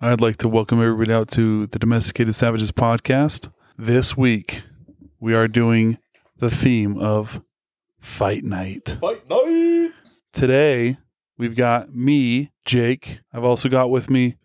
I'd 0.00 0.20
like 0.20 0.36
to 0.36 0.48
welcome 0.48 0.80
everybody 0.80 1.12
out 1.12 1.26
to 1.32 1.66
the 1.66 1.78
Domesticated 1.80 2.32
Savages 2.32 2.70
podcast. 2.70 3.50
This 3.76 4.16
week, 4.16 4.62
we 5.18 5.34
are 5.34 5.48
doing 5.48 5.98
the 6.38 6.52
theme 6.52 6.96
of 6.96 7.42
Fight 7.98 8.44
Night. 8.44 8.96
Fight 9.00 9.28
night. 9.28 9.90
Today, 10.32 10.98
we've 11.36 11.56
got 11.56 11.92
me, 11.92 12.52
Jake. 12.64 13.22
I've 13.32 13.42
also 13.42 13.68
got 13.68 13.90
with 13.90 14.08
me 14.08 14.36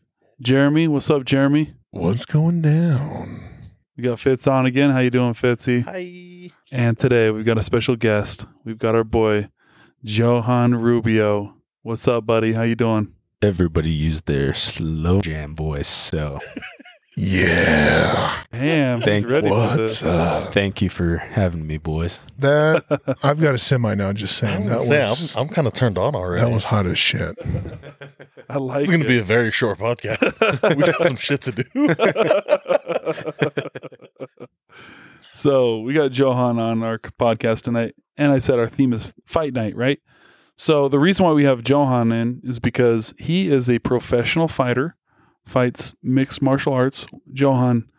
Jeremy. 0.41 0.87
What's 0.87 1.11
up, 1.11 1.23
Jeremy? 1.23 1.75
What's 1.91 2.25
going 2.25 2.63
down? 2.63 3.43
We 3.95 4.05
got 4.05 4.19
Fitz 4.19 4.47
on 4.47 4.65
again. 4.65 4.89
How 4.89 5.01
you 5.01 5.11
doing, 5.11 5.35
Fitzy? 5.35 5.83
Hi. 5.83 6.51
And 6.71 6.97
today, 6.97 7.29
we've 7.29 7.45
got 7.45 7.59
a 7.59 7.63
special 7.63 7.95
guest. 7.95 8.47
We've 8.65 8.79
got 8.79 8.95
our 8.95 9.03
boy, 9.03 9.49
Johann 10.01 10.73
Rubio. 10.73 11.57
What's 11.83 12.07
up, 12.07 12.25
buddy? 12.25 12.53
How 12.53 12.63
you 12.63 12.73
doing? 12.75 13.13
Everybody 13.43 13.89
used 13.91 14.25
their 14.25 14.53
slow 14.53 15.19
jam 15.21 15.53
voice. 15.53 15.87
So 15.89 16.39
Yeah. 17.17 18.41
Damn, 18.53 18.99
he's 18.99 19.05
Thank- 19.05 19.27
ready 19.27 19.49
for 19.49 19.53
What's 19.55 19.99
this. 19.99 20.03
up? 20.03 20.53
thank 20.53 20.81
you 20.81 20.89
for 20.89 21.17
having 21.17 21.67
me, 21.67 21.77
boys. 21.77 22.21
That 22.39 22.85
I've 23.23 23.41
got 23.41 23.53
a 23.53 23.57
semi 23.57 23.95
now. 23.95 24.13
Just 24.13 24.41
I 24.43 24.47
saying 24.47 24.59
was 24.59 24.67
that 24.67 24.81
say, 24.81 24.99
was 25.09 25.35
I'm, 25.35 25.41
I'm 25.43 25.49
kind 25.53 25.67
of 25.67 25.73
turned 25.73 25.97
on 25.97 26.15
already. 26.15 26.41
that 26.41 26.51
was 26.51 26.63
hot 26.63 26.85
as 26.87 26.97
shit. 26.97 27.37
I 28.49 28.57
like 28.57 28.81
it's 28.83 28.89
going 28.89 29.01
to 29.03 29.07
be 29.07 29.19
a 29.19 29.23
very 29.23 29.51
short 29.51 29.77
podcast. 29.77 30.75
we 30.77 30.83
got 30.83 31.03
some 31.03 31.17
shit 31.17 31.41
to 31.41 31.51
do. 31.51 31.63
so 35.33 35.81
we 35.81 35.93
got 35.93 36.17
Johann 36.17 36.59
on 36.59 36.81
our 36.83 36.97
podcast 36.97 37.61
tonight, 37.63 37.95
and 38.17 38.31
I 38.31 38.39
said 38.39 38.57
our 38.57 38.67
theme 38.69 38.93
is 38.93 39.13
fight 39.25 39.53
night, 39.53 39.75
right? 39.75 39.99
So 40.55 40.87
the 40.87 40.99
reason 40.99 41.25
why 41.25 41.31
we 41.33 41.45
have 41.45 41.67
Johann 41.67 42.11
in 42.11 42.41
is 42.43 42.59
because 42.59 43.13
he 43.17 43.49
is 43.49 43.69
a 43.69 43.79
professional 43.79 44.47
fighter, 44.47 44.95
fights 45.45 45.95
mixed 46.03 46.41
martial 46.41 46.73
arts. 46.73 47.07
Johann, 47.31 47.89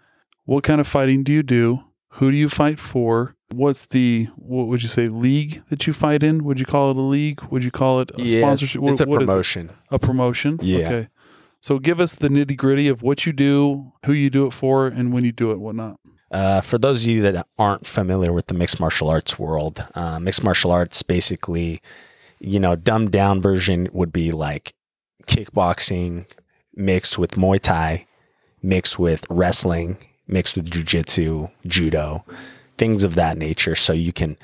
what 0.45 0.65
kind 0.65 0.81
of 0.81 0.87
fighting 0.87 1.25
do 1.25 1.33
you 1.33 1.43
do? 1.43 1.81
Who 2.19 2.31
do 2.31 2.37
you 2.37 2.49
fight 2.49 2.79
for? 2.79 3.35
What's 3.53 3.87
the 3.87 4.29
what 4.37 4.67
would 4.69 4.83
you 4.83 4.89
say 4.89 5.09
league 5.09 5.63
that 5.69 5.87
you 5.87 5.93
fight 5.93 6.23
in? 6.23 6.45
Would 6.45 6.61
you 6.61 6.67
call 6.67 6.91
it 6.91 6.97
a 6.97 7.01
league? 7.01 7.43
Would 7.51 7.65
you 7.65 7.71
call 7.71 8.01
it 8.01 8.11
a 8.17 8.23
Yeah, 8.23 8.25
it's, 8.25 8.33
sponsorship? 8.41 8.83
What- 8.83 8.93
it's 8.93 9.01
a 9.01 9.07
what 9.07 9.23
it? 9.23 9.27
promotion. 9.27 9.71
A 9.91 9.99
promotion? 9.99 10.59
Yeah. 10.63 10.87
Okay. 10.87 11.09
So 11.61 11.79
give 11.79 11.99
us 11.99 12.15
the 12.15 12.29
nitty 12.29 12.57
gritty 12.57 12.89
of 12.89 13.03
what 13.03 13.27
you 13.27 13.33
do, 13.33 13.93
who 14.05 14.13
you 14.13 14.29
do 14.31 14.47
it 14.47 14.53
for, 14.53 14.87
and 14.87 15.13
when 15.13 15.25
you 15.25 15.33
do 15.33 15.51
it, 15.51 15.59
whatnot. 15.59 15.99
Uh, 16.31 16.61
for 16.61 16.79
those 16.79 17.05
of 17.05 17.11
you 17.11 17.23
that 17.23 17.47
aren't 17.59 17.87
familiar 17.87 18.33
with 18.33 18.49
the 18.49 18.55
mixed 18.55 18.79
martial 18.81 19.09
arts 19.09 19.39
world, 19.39 19.87
uh, 19.95 20.19
mixed 20.21 20.43
martial 20.45 20.73
arts 20.73 21.03
basically, 21.03 21.81
you 22.41 22.61
know, 22.61 22.77
dumbed 22.77 23.11
down 23.11 23.41
version 23.41 23.89
would 23.93 24.13
be 24.13 24.33
like 24.33 24.75
kickboxing 25.27 26.27
mixed 26.75 27.19
with 27.19 27.33
Muay 27.33 27.61
Thai, 27.61 28.07
mixed 28.63 28.99
with 28.99 29.27
wrestling, 29.31 29.99
mixed 30.27 30.57
with 30.57 30.71
jujitsu, 30.71 31.51
judo, 31.67 32.25
things 32.79 33.05
of 33.05 33.15
that 33.15 33.39
nature. 33.39 33.75
So 33.75 33.93
you 33.93 34.13
can 34.13 34.37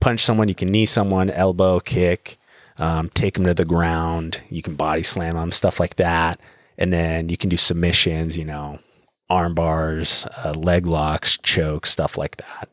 punch 0.00 0.20
someone, 0.20 0.48
you 0.48 0.54
can 0.54 0.68
knee 0.68 0.86
someone, 0.86 1.30
elbow 1.30 1.80
kick, 1.80 2.36
um, 2.78 3.08
take 3.10 3.34
them 3.34 3.44
to 3.44 3.54
the 3.54 3.64
ground, 3.64 4.40
you 4.48 4.62
can 4.62 4.74
body 4.74 5.02
slam 5.02 5.36
them, 5.36 5.52
stuff 5.52 5.80
like 5.80 5.96
that. 5.96 6.40
And 6.78 6.92
then 6.92 7.28
you 7.28 7.36
can 7.36 7.48
do 7.48 7.56
submissions, 7.56 8.36
you 8.36 8.44
know, 8.44 8.80
arm 9.30 9.54
bars, 9.54 10.26
uh, 10.44 10.52
leg 10.52 10.86
locks, 10.86 11.38
chokes, 11.38 11.90
stuff 11.90 12.18
like 12.18 12.36
that. 12.36 12.68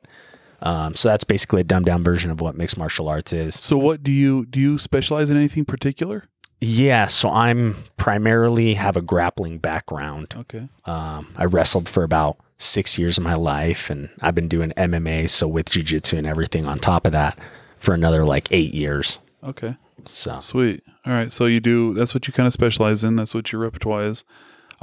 Um, 0.64 0.96
so 0.96 1.10
that's 1.10 1.26
basically 1.26 1.62
a 1.62 1.64
dumbed 1.66 1.86
down 1.86 2.04
version 2.04 2.32
of 2.32 2.42
what 2.42 2.56
mixed 2.56 2.78
martial 2.78 3.10
arts 3.10 3.34
is. 3.34 3.56
So 3.60 3.78
what 3.78 4.02
do 4.02 4.12
you 4.12 4.46
do 4.46 4.60
you 4.60 4.78
specialize 4.78 5.30
in 5.30 5.38
anything 5.38 5.66
particular? 5.66 6.26
Yeah, 6.62 7.08
so 7.08 7.30
I'm 7.30 7.76
primarily 7.98 8.76
have 8.76 8.96
a 8.96 9.02
grappling 9.02 9.58
background. 9.58 10.34
Okay. 10.38 10.70
Um, 10.86 11.34
I 11.36 11.44
wrestled 11.44 11.90
for 11.90 12.04
about 12.04 12.38
six 12.58 12.98
years 12.98 13.18
of 13.18 13.24
my 13.26 13.34
life, 13.34 13.90
and 13.90 14.10
I've 14.22 14.36
been 14.36 14.48
doing 14.48 14.72
MMA, 14.78 15.30
so 15.30 15.46
with 15.46 15.66
jujitsu 15.66 16.18
and 16.18 16.26
everything 16.26 16.66
on 16.66 16.80
top 16.80 17.06
of 17.06 17.12
that, 17.12 17.38
for 17.78 17.94
another 17.94 18.24
like 18.24 18.50
eight 18.52 18.74
years. 18.74 19.20
Okay. 19.44 19.76
So 20.06 20.40
Sweet. 20.40 20.84
All 21.06 21.12
right. 21.12 21.34
So 21.34 21.48
you 21.48 21.60
do 21.60 21.94
that's 21.94 22.14
what 22.14 22.28
you 22.28 22.34
kind 22.34 22.48
of 22.48 22.54
specialize 22.54 23.04
in. 23.04 23.18
That's 23.18 23.36
what 23.36 23.52
your 23.52 23.62
repertoire 23.62 24.06
is. 24.06 24.24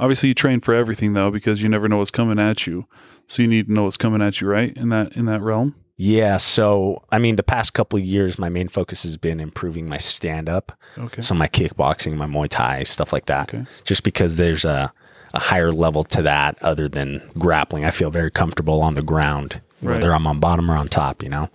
Obviously 0.01 0.27
you 0.29 0.35
train 0.35 0.59
for 0.59 0.73
everything 0.73 1.13
though, 1.13 1.31
because 1.31 1.61
you 1.61 1.69
never 1.69 1.87
know 1.87 1.97
what's 1.97 2.11
coming 2.11 2.39
at 2.39 2.67
you. 2.67 2.85
So 3.27 3.41
you 3.41 3.47
need 3.47 3.67
to 3.67 3.73
know 3.73 3.83
what's 3.85 3.95
coming 3.97 4.21
at 4.21 4.41
you, 4.41 4.47
right? 4.47 4.75
In 4.75 4.89
that 4.89 5.15
in 5.15 5.25
that 5.27 5.41
realm. 5.41 5.75
yeah, 5.95 6.35
so 6.37 7.01
I 7.11 7.19
mean, 7.19 7.35
the 7.37 7.43
past 7.43 7.73
couple 7.73 7.97
of 7.99 8.03
years, 8.03 8.37
my 8.39 8.49
main 8.49 8.67
focus 8.67 9.03
has 9.03 9.15
been 9.15 9.39
improving 9.39 9.87
my 9.87 9.99
stand 9.99 10.49
up. 10.49 10.71
Okay. 10.97 11.21
So 11.21 11.33
my 11.35 11.47
kickboxing, 11.47 12.15
my 12.17 12.25
Muay 12.25 12.49
Thai, 12.49 12.83
stuff 12.83 13.13
like 13.13 13.27
that. 13.27 13.53
Okay. 13.53 13.65
Just 13.85 14.03
because 14.03 14.35
there's 14.37 14.65
a, 14.65 14.91
a 15.33 15.39
higher 15.39 15.71
level 15.71 16.03
to 16.05 16.21
that 16.23 16.61
other 16.63 16.89
than 16.89 17.21
grappling. 17.39 17.85
I 17.85 17.91
feel 17.91 18.09
very 18.09 18.31
comfortable 18.31 18.81
on 18.81 18.95
the 18.95 19.03
ground, 19.03 19.61
Right. 19.83 19.93
whether 19.95 20.11
I'm 20.13 20.25
on 20.27 20.39
bottom 20.39 20.69
or 20.71 20.75
on 20.75 20.87
top, 20.89 21.21
you 21.23 21.29
know? 21.29 21.49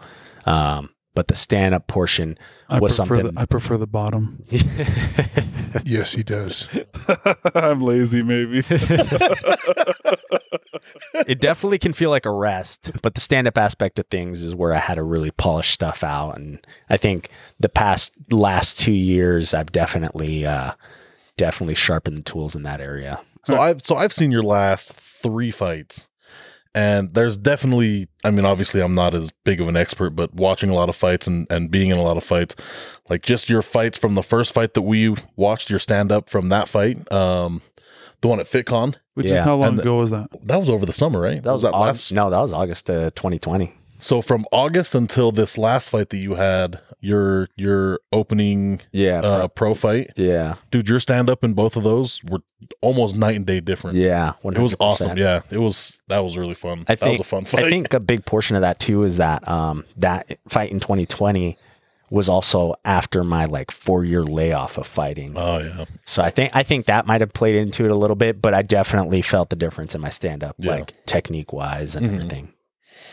Um, 0.46 0.90
but 1.16 1.26
the 1.28 1.34
stand 1.34 1.74
up 1.74 1.88
portion 1.88 2.38
I 2.68 2.78
was 2.78 2.94
something. 2.94 3.34
the, 3.34 3.40
I 3.40 3.46
prefer 3.46 3.76
the 3.76 3.88
bottom. 3.88 4.44
Yes, 5.84 6.12
he 6.12 6.22
does. 6.22 6.68
I'm 7.54 7.82
lazy, 7.82 8.22
maybe. 8.22 8.58
it 11.26 11.38
definitely 11.38 11.78
can 11.78 11.92
feel 11.92 12.08
like 12.10 12.24
a 12.24 12.30
rest, 12.30 12.92
but 13.02 13.14
the 13.14 13.20
stand 13.20 13.46
up 13.46 13.58
aspect 13.58 13.98
of 13.98 14.06
things 14.06 14.42
is 14.42 14.56
where 14.56 14.72
I 14.72 14.78
had 14.78 14.94
to 14.94 15.02
really 15.02 15.30
polish 15.30 15.72
stuff 15.72 16.02
out. 16.02 16.38
And 16.38 16.66
I 16.88 16.96
think 16.96 17.28
the 17.60 17.68
past 17.68 18.14
last 18.32 18.80
two 18.80 18.92
years, 18.92 19.52
I've 19.52 19.70
definitely, 19.70 20.46
uh, 20.46 20.72
definitely 21.36 21.74
sharpened 21.74 22.18
the 22.18 22.22
tools 22.22 22.56
in 22.56 22.62
that 22.62 22.80
area. 22.80 23.20
so 23.44 23.60
I've 23.60 23.84
so 23.84 23.96
I've 23.96 24.12
seen 24.12 24.30
your 24.30 24.42
last 24.42 24.92
three 24.92 25.50
fights, 25.50 26.08
and 26.76 27.12
there's 27.14 27.36
definitely. 27.36 28.06
I 28.22 28.30
mean, 28.30 28.44
obviously, 28.44 28.80
I'm 28.80 28.94
not 28.94 29.14
as 29.14 29.32
big 29.44 29.60
of 29.60 29.66
an 29.66 29.76
expert, 29.76 30.10
but 30.10 30.32
watching 30.34 30.70
a 30.70 30.74
lot 30.74 30.88
of 30.88 30.94
fights 30.94 31.26
and 31.26 31.46
and 31.50 31.70
being 31.70 31.90
in 31.90 31.96
a 31.98 32.02
lot 32.02 32.16
of 32.16 32.22
fights, 32.22 32.54
like 33.10 33.22
just 33.22 33.48
your 33.48 33.62
fights 33.62 33.98
from 33.98 34.14
the 34.14 34.22
first 34.22 34.52
fight 34.54 34.74
that 34.74 34.82
we 34.82 35.14
watched, 35.34 35.70
your 35.70 35.78
stand 35.80 36.12
up 36.12 36.28
from 36.30 36.50
that 36.50 36.68
fight, 36.68 37.10
um, 37.10 37.62
the 38.20 38.28
one 38.28 38.38
at 38.40 38.46
FitCon, 38.46 38.94
Which 39.14 39.26
Yeah. 39.26 39.38
is 39.38 39.44
how 39.44 39.56
long 39.56 39.68
And 39.70 39.80
ago 39.80 39.96
was 39.98 40.10
that? 40.10 40.28
that 40.44 40.58
was 40.60 40.68
over 40.70 40.84
the 40.86 40.92
summer, 40.92 41.20
right? 41.20 41.42
That 41.42 41.52
was, 41.52 41.62
that 41.62 41.72
August, 41.74 42.12
no, 42.12 42.28
that 42.30 42.38
was 42.40 42.52
August 42.52 42.88
uh, 42.90 43.10
2020. 43.16 43.72
So 43.98 44.20
from 44.22 44.46
August 44.52 44.94
until 44.94 45.32
this 45.32 45.56
last 45.58 45.90
fight 45.90 46.10
that 46.10 46.18
you 46.18 46.34
had, 46.34 46.80
your 47.00 47.48
your 47.56 48.00
opening 48.12 48.80
Yeah. 48.92 49.20
uh, 49.20 49.48
pro 49.48 49.74
fight, 49.74 50.10
yeah. 50.16 50.56
dude, 50.70 50.88
your 50.88 51.00
stand 51.00 51.28
up 51.30 51.44
in 51.44 51.52
both 51.54 51.76
of 51.76 51.82
those 51.82 52.22
were 52.24 52.40
almost 52.80 53.16
night 53.16 53.36
and 53.36 53.46
day 53.46 53.60
different. 53.60 53.96
Yeah. 53.96 54.32
It 54.44 54.58
was 54.58 54.74
awesome. 54.80 55.16
Yeah, 55.16 55.42
it 55.50 55.58
was. 55.58 56.00
That 56.08 56.20
was 56.20 56.36
really 56.36 56.54
fun. 56.54 56.80
I 56.88 56.94
that 56.94 57.00
think, 57.00 57.12
was 57.18 57.20
a 57.20 57.24
fun 57.24 57.44
fight. 57.44 57.64
I 57.64 57.70
think 57.70 57.92
a 57.94 58.00
big 58.00 58.24
portion 58.24 58.56
of 58.56 58.62
that 58.62 58.78
too 58.78 59.02
is 59.04 59.18
that 59.18 59.46
um, 59.48 59.84
that 59.96 60.38
fight 60.48 60.72
in 60.72 60.80
2020 60.80 61.56
was 62.08 62.28
also 62.28 62.74
after 62.84 63.24
my 63.24 63.44
like 63.46 63.70
four 63.70 64.04
year 64.04 64.24
layoff 64.24 64.78
of 64.78 64.86
fighting. 64.86 65.34
Oh 65.36 65.58
yeah, 65.58 65.84
So 66.04 66.22
I 66.22 66.30
think 66.30 66.54
I 66.54 66.62
think 66.62 66.86
that 66.86 67.06
might 67.06 67.20
have 67.20 67.32
played 67.32 67.56
into 67.56 67.84
it 67.84 67.90
a 67.90 67.96
little 67.96 68.14
bit, 68.16 68.40
but 68.40 68.54
I 68.54 68.62
definitely 68.62 69.22
felt 69.22 69.50
the 69.50 69.56
difference 69.56 69.94
in 69.94 70.00
my 70.00 70.08
stand 70.10 70.44
up, 70.44 70.54
Yeah. 70.58 70.70
like 70.76 71.04
technique 71.06 71.52
wise 71.52 71.96
and 71.96 72.06
Mhm. 72.08 72.14
everything. 72.14 72.48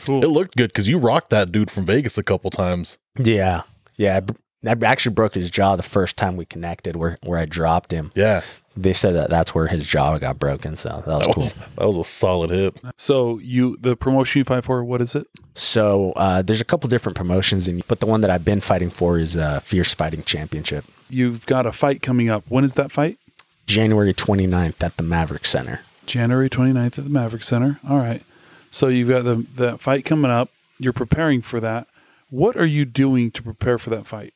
Cool. 0.05 0.23
it 0.23 0.27
looked 0.27 0.55
good 0.55 0.69
because 0.69 0.87
you 0.87 0.97
rocked 0.97 1.29
that 1.31 1.51
dude 1.51 1.71
from 1.71 1.85
Vegas 1.85 2.17
a 2.17 2.23
couple 2.23 2.49
times. 2.51 2.97
Yeah, 3.17 3.61
yeah. 3.97 4.17
I 4.17 4.19
br- 4.21 4.33
I 4.65 4.75
actually 4.85 5.13
broke 5.13 5.33
his 5.33 5.51
jaw 5.51 5.75
the 5.75 5.83
first 5.83 6.15
time 6.15 6.37
we 6.37 6.45
connected, 6.45 6.95
where 6.95 7.17
where 7.23 7.37
I 7.39 7.45
dropped 7.45 7.91
him. 7.91 8.11
Yeah, 8.15 8.41
They 8.77 8.93
said 8.93 9.11
that 9.13 9.29
that's 9.29 9.53
where 9.53 9.67
his 9.67 9.85
jaw 9.85 10.17
got 10.17 10.39
broken, 10.39 10.77
so 10.77 11.03
that 11.05 11.17
was 11.17 11.25
that 11.27 11.33
cool. 11.35 11.43
was 11.43 11.53
that 11.53 11.87
was 11.87 11.97
a 11.97 12.03
solid 12.05 12.49
hit. 12.49 12.77
So 12.97 13.39
you 13.39 13.77
the 13.81 13.95
promotion 13.97 14.39
you 14.39 14.45
fight 14.45 14.63
for, 14.63 14.83
what 14.83 15.01
is 15.01 15.15
it? 15.15 15.27
So 15.53 16.13
uh, 16.13 16.41
there's 16.41 16.61
a 16.61 16.65
couple 16.65 16.87
different 16.87 17.17
promotions, 17.17 17.67
and 17.67 17.85
but 17.87 17.99
the 17.99 18.05
one 18.05 18.21
that 18.21 18.29
I've 18.31 18.45
been 18.45 18.61
fighting 18.61 18.89
for 18.89 19.19
is 19.19 19.35
uh, 19.35 19.59
Fierce 19.59 19.93
Fighting 19.93 20.23
Championship, 20.23 20.85
You've 21.09 21.45
got 21.45 21.65
a 21.65 21.71
fight 21.73 22.01
coming 22.01 22.29
up. 22.29 22.43
When 22.47 22.63
is 22.63 22.73
that 22.73 22.91
fight? 22.91 23.19
January 23.67 24.13
29th 24.13 24.81
at 24.83 24.97
the 24.97 25.03
Maverik 25.03 25.45
Center. 25.45 25.81
January 26.05 26.49
29th 26.49 26.97
at 26.97 27.03
the 27.03 27.09
Maverik 27.09 27.43
Center. 27.43 27.79
All 27.87 27.97
right. 27.97 28.23
So 28.73 28.87
you've 28.87 29.09
got 29.09 29.23
the 29.23 29.45
that 29.55 29.79
fight 29.79 30.03
coming 30.03 30.31
up. 30.31 30.49
You're 30.79 30.93
preparing 30.93 31.41
for 31.41 31.59
that. 31.59 31.87
What 32.29 32.57
are 32.57 32.65
you 32.65 32.83
doing 32.83 33.29
to 33.31 33.43
prepare 33.43 33.77
for 33.77 33.91
that 33.91 34.07
fight? 34.07 34.33